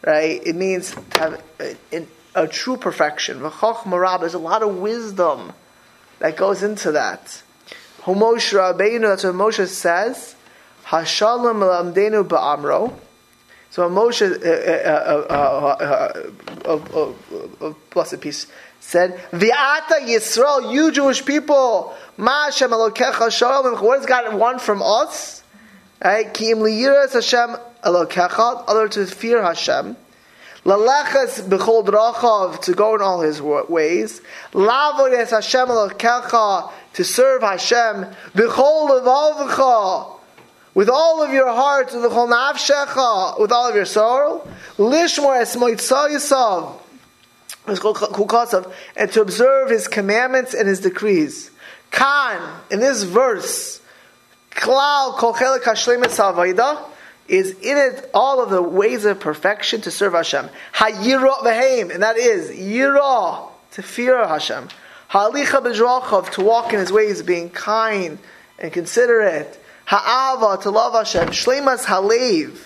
right? 0.04 0.40
It 0.44 0.56
means 0.56 0.94
to 0.94 1.18
have 1.18 1.42
a, 1.60 2.06
a 2.34 2.48
true 2.48 2.76
perfection. 2.76 3.40
There's 3.40 4.34
a 4.34 4.38
lot 4.38 4.62
of 4.62 4.76
wisdom 4.76 5.52
that 6.18 6.36
goes 6.36 6.62
into 6.62 6.92
that. 6.92 7.42
Homosh 8.02 8.52
Rabbeinu, 8.54 9.02
that's 9.02 9.24
what 9.24 9.34
Moshe 9.34 9.66
says. 9.66 10.34
Hashalom 10.86 11.60
lamdenu 11.60 12.26
ba'amro. 12.26 12.92
So 13.70 13.88
Moshe, 13.88 14.22
uh, 14.22 14.88
uh, 15.30 16.12
uh, 16.64 16.74
of 17.60 17.76
blessed 17.90 18.20
peace, 18.20 18.46
said, 18.80 19.20
"V'ata 19.30 20.00
Yisrael, 20.00 20.72
you 20.72 20.90
Jewish 20.90 21.24
people, 21.24 21.94
Ma 22.16 22.46
Hashem 22.46 22.70
Elokecha 22.70 23.30
Shalom. 23.30 23.76
What 23.76 23.98
does 23.98 24.06
God 24.06 24.34
want 24.34 24.60
from 24.60 24.82
us? 24.82 25.39
Right? 26.02 26.32
Ki 26.32 26.50
im 26.52 26.58
liyiras 26.58 27.12
Hashem 27.12 27.56
Elokecha, 27.84 28.64
other 28.66 28.88
to 28.88 29.06
fear 29.06 29.42
Hashem. 29.42 29.96
Lalechas 30.64 31.42
b'chol 31.48 31.86
drachav, 31.86 32.60
to 32.62 32.74
go 32.74 32.94
in 32.94 33.02
all 33.02 33.20
His 33.20 33.40
ways. 33.42 34.20
Lavod 34.52 35.12
es 35.12 35.30
Hashem 35.30 35.68
Elokecha, 35.68 36.70
to 36.94 37.04
serve 37.04 37.42
Hashem. 37.42 38.06
B'chol 38.34 39.02
levavcha, 39.02 40.18
with 40.72 40.88
all 40.88 41.22
of 41.22 41.32
your 41.32 41.50
heart, 41.50 41.92
with 41.94 42.04
all 42.12 42.28
nafshecha, 42.28 43.40
with 43.40 43.52
all 43.52 43.68
of 43.68 43.74
your 43.74 43.84
soul. 43.84 44.46
Lishmor 44.76 45.40
es 45.40 45.56
moitzayisav, 45.56 46.78
and 48.96 49.12
to 49.12 49.20
observe 49.20 49.70
His 49.70 49.86
commandments 49.86 50.54
and 50.54 50.66
His 50.66 50.80
decrees. 50.80 51.50
Khan, 51.90 52.62
in 52.70 52.80
this 52.80 53.02
verse, 53.02 53.79
klal 54.50 55.16
kol 55.16 55.34
chelik 55.34 55.62
hashlemet 55.62 56.86
is 57.28 57.52
in 57.60 57.78
it 57.78 58.10
all 58.12 58.42
of 58.42 58.50
the 58.50 58.60
ways 58.60 59.04
of 59.04 59.20
perfection 59.20 59.80
to 59.82 59.90
serve 59.90 60.14
Hashem. 60.14 60.48
Hayira 60.74 61.38
v'heim, 61.38 61.94
and 61.94 62.02
that 62.02 62.16
is 62.18 62.50
yira, 62.50 63.48
to 63.72 63.82
fear 63.82 64.26
Hashem. 64.26 64.68
Ha'alicha 65.08 65.62
b'drachav, 65.62 66.30
to 66.32 66.42
walk 66.42 66.72
in 66.72 66.80
His 66.80 66.90
ways, 66.90 67.22
being 67.22 67.48
kind 67.48 68.18
and 68.58 68.72
considerate. 68.72 69.60
Ha'ava, 69.86 70.60
to 70.62 70.70
love 70.70 70.92
Hashem. 70.94 71.28
Shlemas 71.28 71.84
halev. 71.84 72.58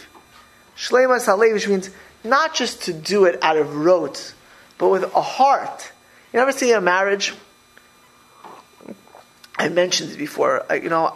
Shlemas 0.76 1.26
halev, 1.26 1.52
which 1.52 1.68
means 1.68 1.90
not 2.24 2.54
just 2.54 2.84
to 2.84 2.94
do 2.94 3.26
it 3.26 3.38
out 3.42 3.58
of 3.58 3.76
rote, 3.76 4.32
but 4.78 4.88
with 4.88 5.02
a 5.02 5.22
heart. 5.22 5.92
You 6.32 6.40
ever 6.40 6.52
see 6.52 6.72
a 6.72 6.80
marriage? 6.80 7.34
I 9.56 9.68
mentioned 9.68 10.10
it 10.10 10.18
before. 10.18 10.64
you 10.70 10.88
know, 10.88 11.10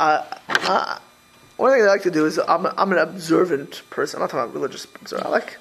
one 1.58 1.72
thing 1.72 1.82
I 1.82 1.86
like 1.86 2.02
to 2.02 2.10
do 2.10 2.26
is 2.26 2.38
I'm, 2.38 2.66
I'm 2.66 2.92
an 2.92 2.98
observant 2.98 3.82
person. 3.90 4.18
I'm 4.18 4.22
not 4.22 4.30
talking 4.30 4.44
about 4.44 4.54
religious 4.54 4.84
observant. 4.84 5.26
I 5.26 5.30
like, 5.30 5.58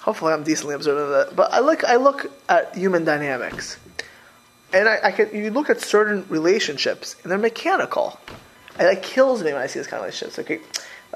hopefully, 0.00 0.34
I'm 0.34 0.44
decently 0.44 0.74
observant 0.74 1.04
of 1.06 1.10
that. 1.28 1.36
But 1.36 1.52
I 1.52 1.60
look, 1.60 1.82
I 1.84 1.96
look 1.96 2.30
at 2.48 2.76
human 2.76 3.04
dynamics, 3.04 3.78
and 4.72 4.88
I, 4.88 4.98
I 5.04 5.12
can. 5.12 5.34
You 5.34 5.50
look 5.50 5.70
at 5.70 5.80
certain 5.80 6.26
relationships, 6.28 7.16
and 7.22 7.32
they're 7.32 7.38
mechanical. 7.38 8.18
And 8.78 8.88
it 8.88 9.02
kills 9.02 9.42
me 9.42 9.52
when 9.52 9.60
I 9.60 9.66
see 9.66 9.78
this 9.78 9.86
kind 9.86 10.00
of 10.00 10.04
relationships. 10.04 10.38
Okay, 10.38 10.60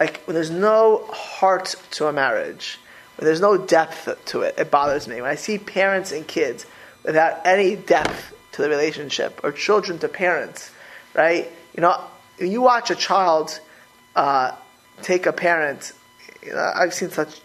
like 0.01 0.23
when 0.25 0.35
there's 0.35 0.51
no 0.51 1.07
heart 1.11 1.75
to 1.93 2.07
a 2.07 2.13
marriage, 2.13 2.79
when 3.17 3.27
there's 3.27 3.41
no 3.41 3.59
depth 3.59 4.09
to 4.27 4.41
it, 4.41 4.55
it 4.57 4.71
bothers 4.71 5.07
me. 5.07 5.21
When 5.21 5.31
I 5.31 5.37
see 5.37 5.59
parents 5.59 6.13
and 6.13 6.27
kids 6.27 6.67
without 7.03 7.47
any 7.47 7.77
depth 7.77 8.33
to 8.57 8.63
the 8.63 8.69
relationship, 8.71 9.41
or 9.45 9.53
children 9.53 9.99
to 9.99 10.09
parents, 10.09 10.71
right? 11.15 11.51
You 11.75 11.83
know, 11.83 12.03
you 12.39 12.63
watch 12.63 12.91
a 12.91 12.95
child 12.95 13.61
uh, 14.15 14.53
take 15.03 15.27
a 15.27 15.33
parent. 15.33 15.93
You 16.43 16.53
know, 16.53 16.73
I've 16.75 16.95
seen 16.95 17.11
such 17.11 17.41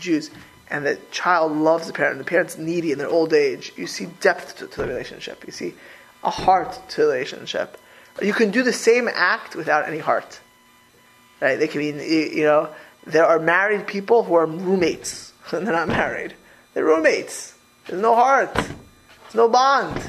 Jews, 0.00 0.30
and 0.68 0.84
the 0.84 0.98
child 1.12 1.52
loves 1.52 1.86
the 1.86 1.92
parent, 1.92 2.18
the 2.18 2.24
parent's 2.24 2.58
needy 2.58 2.90
in 2.90 2.98
their 2.98 3.08
old 3.08 3.32
age. 3.32 3.72
You 3.76 3.86
see 3.86 4.06
depth 4.20 4.58
to, 4.58 4.66
to 4.66 4.82
the 4.82 4.88
relationship. 4.88 5.44
You 5.46 5.52
see 5.52 5.74
a 6.24 6.30
heart 6.30 6.76
to 6.90 7.02
the 7.02 7.06
relationship. 7.06 7.78
You 8.20 8.32
can 8.32 8.50
do 8.50 8.64
the 8.64 8.72
same 8.72 9.08
act 9.12 9.54
without 9.54 9.86
any 9.86 9.98
heart. 9.98 10.40
Right? 11.40 11.56
They 11.56 11.68
can 11.68 11.80
be, 11.80 12.36
you 12.36 12.42
know, 12.42 12.68
there 13.06 13.26
are 13.26 13.38
married 13.38 13.86
people 13.86 14.24
who 14.24 14.34
are 14.34 14.46
roommates, 14.46 15.32
and 15.52 15.64
they're 15.66 15.74
not 15.74 15.86
married. 15.86 16.34
They're 16.74 16.84
roommates. 16.84 17.54
There's 17.86 18.02
no 18.02 18.16
heart. 18.16 18.54
There's 18.54 19.34
no 19.34 19.48
bond. 19.48 20.02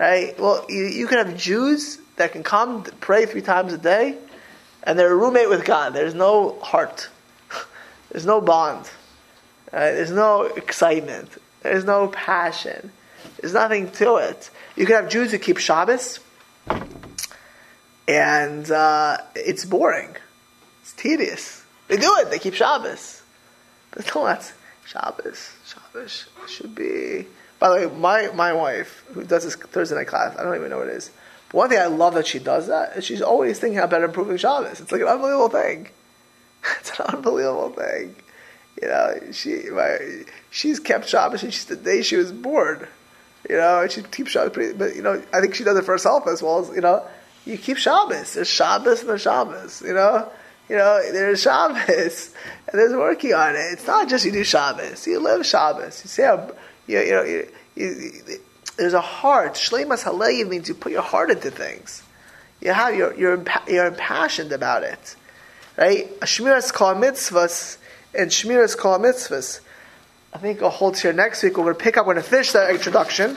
Right? 0.00 0.40
Well, 0.40 0.64
you, 0.70 0.86
you 0.86 1.06
can 1.06 1.18
have 1.18 1.36
Jews 1.36 1.98
that 2.16 2.32
can 2.32 2.42
come 2.42 2.84
pray 3.00 3.26
three 3.26 3.42
times 3.42 3.74
a 3.74 3.78
day, 3.78 4.16
and 4.82 4.98
they're 4.98 5.12
a 5.12 5.14
roommate 5.14 5.50
with 5.50 5.66
God. 5.66 5.92
There's 5.92 6.14
no 6.14 6.58
heart. 6.60 7.10
There's 8.10 8.24
no 8.24 8.40
bond. 8.40 8.86
Right? 9.70 9.92
There's 9.92 10.10
no 10.10 10.44
excitement. 10.44 11.28
There's 11.62 11.84
no 11.84 12.08
passion. 12.08 12.92
There's 13.38 13.52
nothing 13.52 13.90
to 13.92 14.16
it. 14.16 14.48
You 14.74 14.86
can 14.86 14.96
have 14.96 15.10
Jews 15.10 15.32
who 15.32 15.38
keep 15.38 15.58
Shabbos, 15.58 16.18
and 18.08 18.70
uh, 18.70 19.18
it's 19.34 19.66
boring. 19.66 20.16
It's 20.80 20.94
tedious. 20.94 21.62
They 21.88 21.98
do 21.98 22.10
it. 22.20 22.30
They 22.30 22.38
keep 22.38 22.54
Shabbos. 22.54 23.20
But 23.90 24.10
no, 24.14 24.24
that's 24.24 24.54
Shabbos. 24.86 25.50
Shabbos 25.66 26.26
should 26.48 26.74
be 26.74 27.26
by 27.60 27.68
the 27.68 27.88
way, 27.88 27.94
my, 27.94 28.28
my 28.34 28.52
wife, 28.54 29.04
who 29.12 29.22
does 29.22 29.44
this 29.44 29.54
Thursday 29.54 29.94
night 29.94 30.06
class, 30.06 30.36
I 30.36 30.42
don't 30.42 30.56
even 30.56 30.70
know 30.70 30.78
what 30.78 30.88
it 30.88 30.94
is. 30.94 31.10
But 31.48 31.58
one 31.58 31.68
thing 31.68 31.78
I 31.78 31.86
love 31.86 32.14
that 32.14 32.26
she 32.26 32.38
does 32.38 32.66
that 32.68 32.96
is 32.96 33.04
she's 33.04 33.20
always 33.20 33.58
thinking 33.58 33.78
about 33.78 34.02
improving 34.02 34.38
Shabbos. 34.38 34.80
It's 34.80 34.90
like 34.90 35.02
an 35.02 35.08
unbelievable 35.08 35.50
thing. 35.50 35.88
It's 36.80 36.98
an 36.98 37.06
unbelievable 37.06 37.70
thing. 37.70 38.16
You 38.80 38.88
know, 38.88 39.32
she 39.32 39.70
my, 39.70 39.98
she's 40.50 40.78
kept 40.80 41.08
Shabbos 41.08 41.40
since 41.40 41.64
the 41.64 41.76
day 41.76 42.02
she 42.02 42.16
was 42.16 42.32
born. 42.32 42.86
You 43.48 43.56
know, 43.56 43.82
and 43.82 43.90
she 43.90 44.02
keeps 44.02 44.30
Shabbos 44.30 44.52
pretty, 44.52 44.76
but 44.76 44.94
you 44.96 45.02
know, 45.02 45.22
I 45.32 45.40
think 45.40 45.54
she 45.54 45.64
does 45.64 45.78
it 45.78 45.84
for 45.84 45.92
herself 45.92 46.26
as 46.26 46.42
well 46.42 46.60
as, 46.60 46.68
you 46.74 46.82
know, 46.82 47.06
you 47.46 47.56
keep 47.56 47.78
Shabbos. 47.78 48.34
There's 48.34 48.48
Shabbos 48.48 49.00
and 49.00 49.08
there's 49.08 49.22
Shabbos, 49.22 49.82
you 49.82 49.94
know? 49.94 50.30
You 50.68 50.76
know, 50.76 51.00
there's 51.10 51.42
Shabbos, 51.42 52.32
and 52.68 52.78
there's 52.78 52.92
working 52.92 53.34
on 53.34 53.56
it. 53.56 53.72
It's 53.72 53.86
not 53.86 54.08
just 54.08 54.24
you 54.24 54.30
do 54.30 54.44
Shabbos. 54.44 55.04
You 55.06 55.18
live 55.18 55.44
Shabbos. 55.44 56.04
You 56.04 56.08
say 56.08 56.24
how 56.24 56.52
you, 56.90 57.00
you 57.00 57.10
know, 57.12 57.22
you, 57.22 57.48
you, 57.76 58.12
there's 58.76 58.94
a 58.94 59.00
heart. 59.00 59.54
Shleimas 59.54 60.04
haleyiv 60.04 60.48
means 60.48 60.68
you 60.68 60.74
put 60.74 60.92
your 60.92 61.02
heart 61.02 61.30
into 61.30 61.50
things. 61.50 62.02
You 62.60 62.72
have 62.72 62.94
you're 62.94 63.14
you're, 63.14 63.44
you're 63.68 63.86
impassioned 63.86 64.52
about 64.52 64.82
it, 64.82 65.16
right? 65.76 66.18
Shmiras 66.20 66.72
kol 66.72 66.94
mitzvahs 66.94 67.78
and 68.14 68.30
shmiras 68.30 68.76
kol 68.76 68.98
mitzvahs. 68.98 69.60
I 70.32 70.38
think 70.38 70.62
I'll 70.62 70.70
hold 70.70 70.98
here 70.98 71.12
next 71.12 71.42
week. 71.42 71.56
We're 71.56 71.64
going 71.64 71.76
to 71.76 71.82
pick 71.82 71.96
up. 71.96 72.06
We're 72.06 72.14
going 72.14 72.24
to 72.24 72.30
finish 72.30 72.52
that 72.52 72.70
introduction 72.70 73.36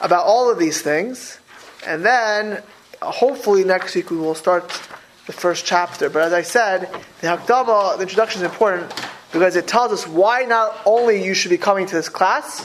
about 0.00 0.26
all 0.26 0.50
of 0.50 0.58
these 0.58 0.82
things, 0.82 1.38
and 1.86 2.04
then 2.04 2.62
uh, 3.00 3.10
hopefully 3.10 3.64
next 3.64 3.94
week 3.94 4.10
we 4.10 4.16
will 4.16 4.34
start 4.34 4.68
the 5.26 5.32
first 5.32 5.64
chapter. 5.64 6.10
But 6.10 6.22
as 6.22 6.32
I 6.32 6.42
said, 6.42 6.90
the 7.20 7.28
Hakdama, 7.28 7.96
the 7.96 8.02
introduction 8.02 8.42
is 8.42 8.50
important 8.50 8.92
because 9.32 9.56
it 9.56 9.66
tells 9.66 9.92
us 9.92 10.06
why 10.06 10.42
not 10.42 10.76
only 10.84 11.24
you 11.24 11.34
should 11.34 11.50
be 11.50 11.58
coming 11.58 11.86
to 11.86 11.94
this 11.94 12.08
class, 12.08 12.64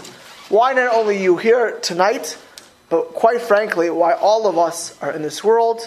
why 0.49 0.73
not 0.73 0.93
only 0.95 1.21
you 1.21 1.37
here 1.37 1.79
tonight, 1.79 2.37
but 2.89 3.13
quite 3.13 3.41
frankly, 3.41 3.89
why 3.89 4.13
all 4.13 4.47
of 4.47 4.57
us 4.57 4.99
are 5.01 5.11
in 5.11 5.21
this 5.21 5.43
world. 5.43 5.81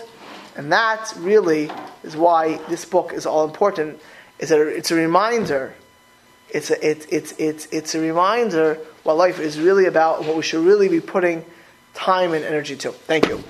And 0.56 0.72
that 0.72 1.12
really 1.16 1.70
is 2.02 2.16
why 2.16 2.56
this 2.68 2.84
book 2.84 3.12
is 3.12 3.26
all 3.26 3.44
important. 3.44 4.00
Is 4.38 4.48
that 4.48 4.60
it's 4.60 4.90
a 4.90 4.96
reminder. 4.96 5.74
It's 6.50 6.70
a, 6.70 6.90
it, 6.90 7.06
it's, 7.10 7.32
it's, 7.38 7.66
it's 7.66 7.94
a 7.94 8.00
reminder 8.00 8.78
what 9.04 9.16
life 9.16 9.38
is 9.38 9.58
really 9.58 9.86
about, 9.86 10.24
what 10.24 10.36
we 10.36 10.42
should 10.42 10.64
really 10.64 10.88
be 10.88 11.00
putting 11.00 11.44
time 11.94 12.32
and 12.32 12.44
energy 12.44 12.76
to. 12.76 12.92
Thank 12.92 13.28
you. 13.28 13.42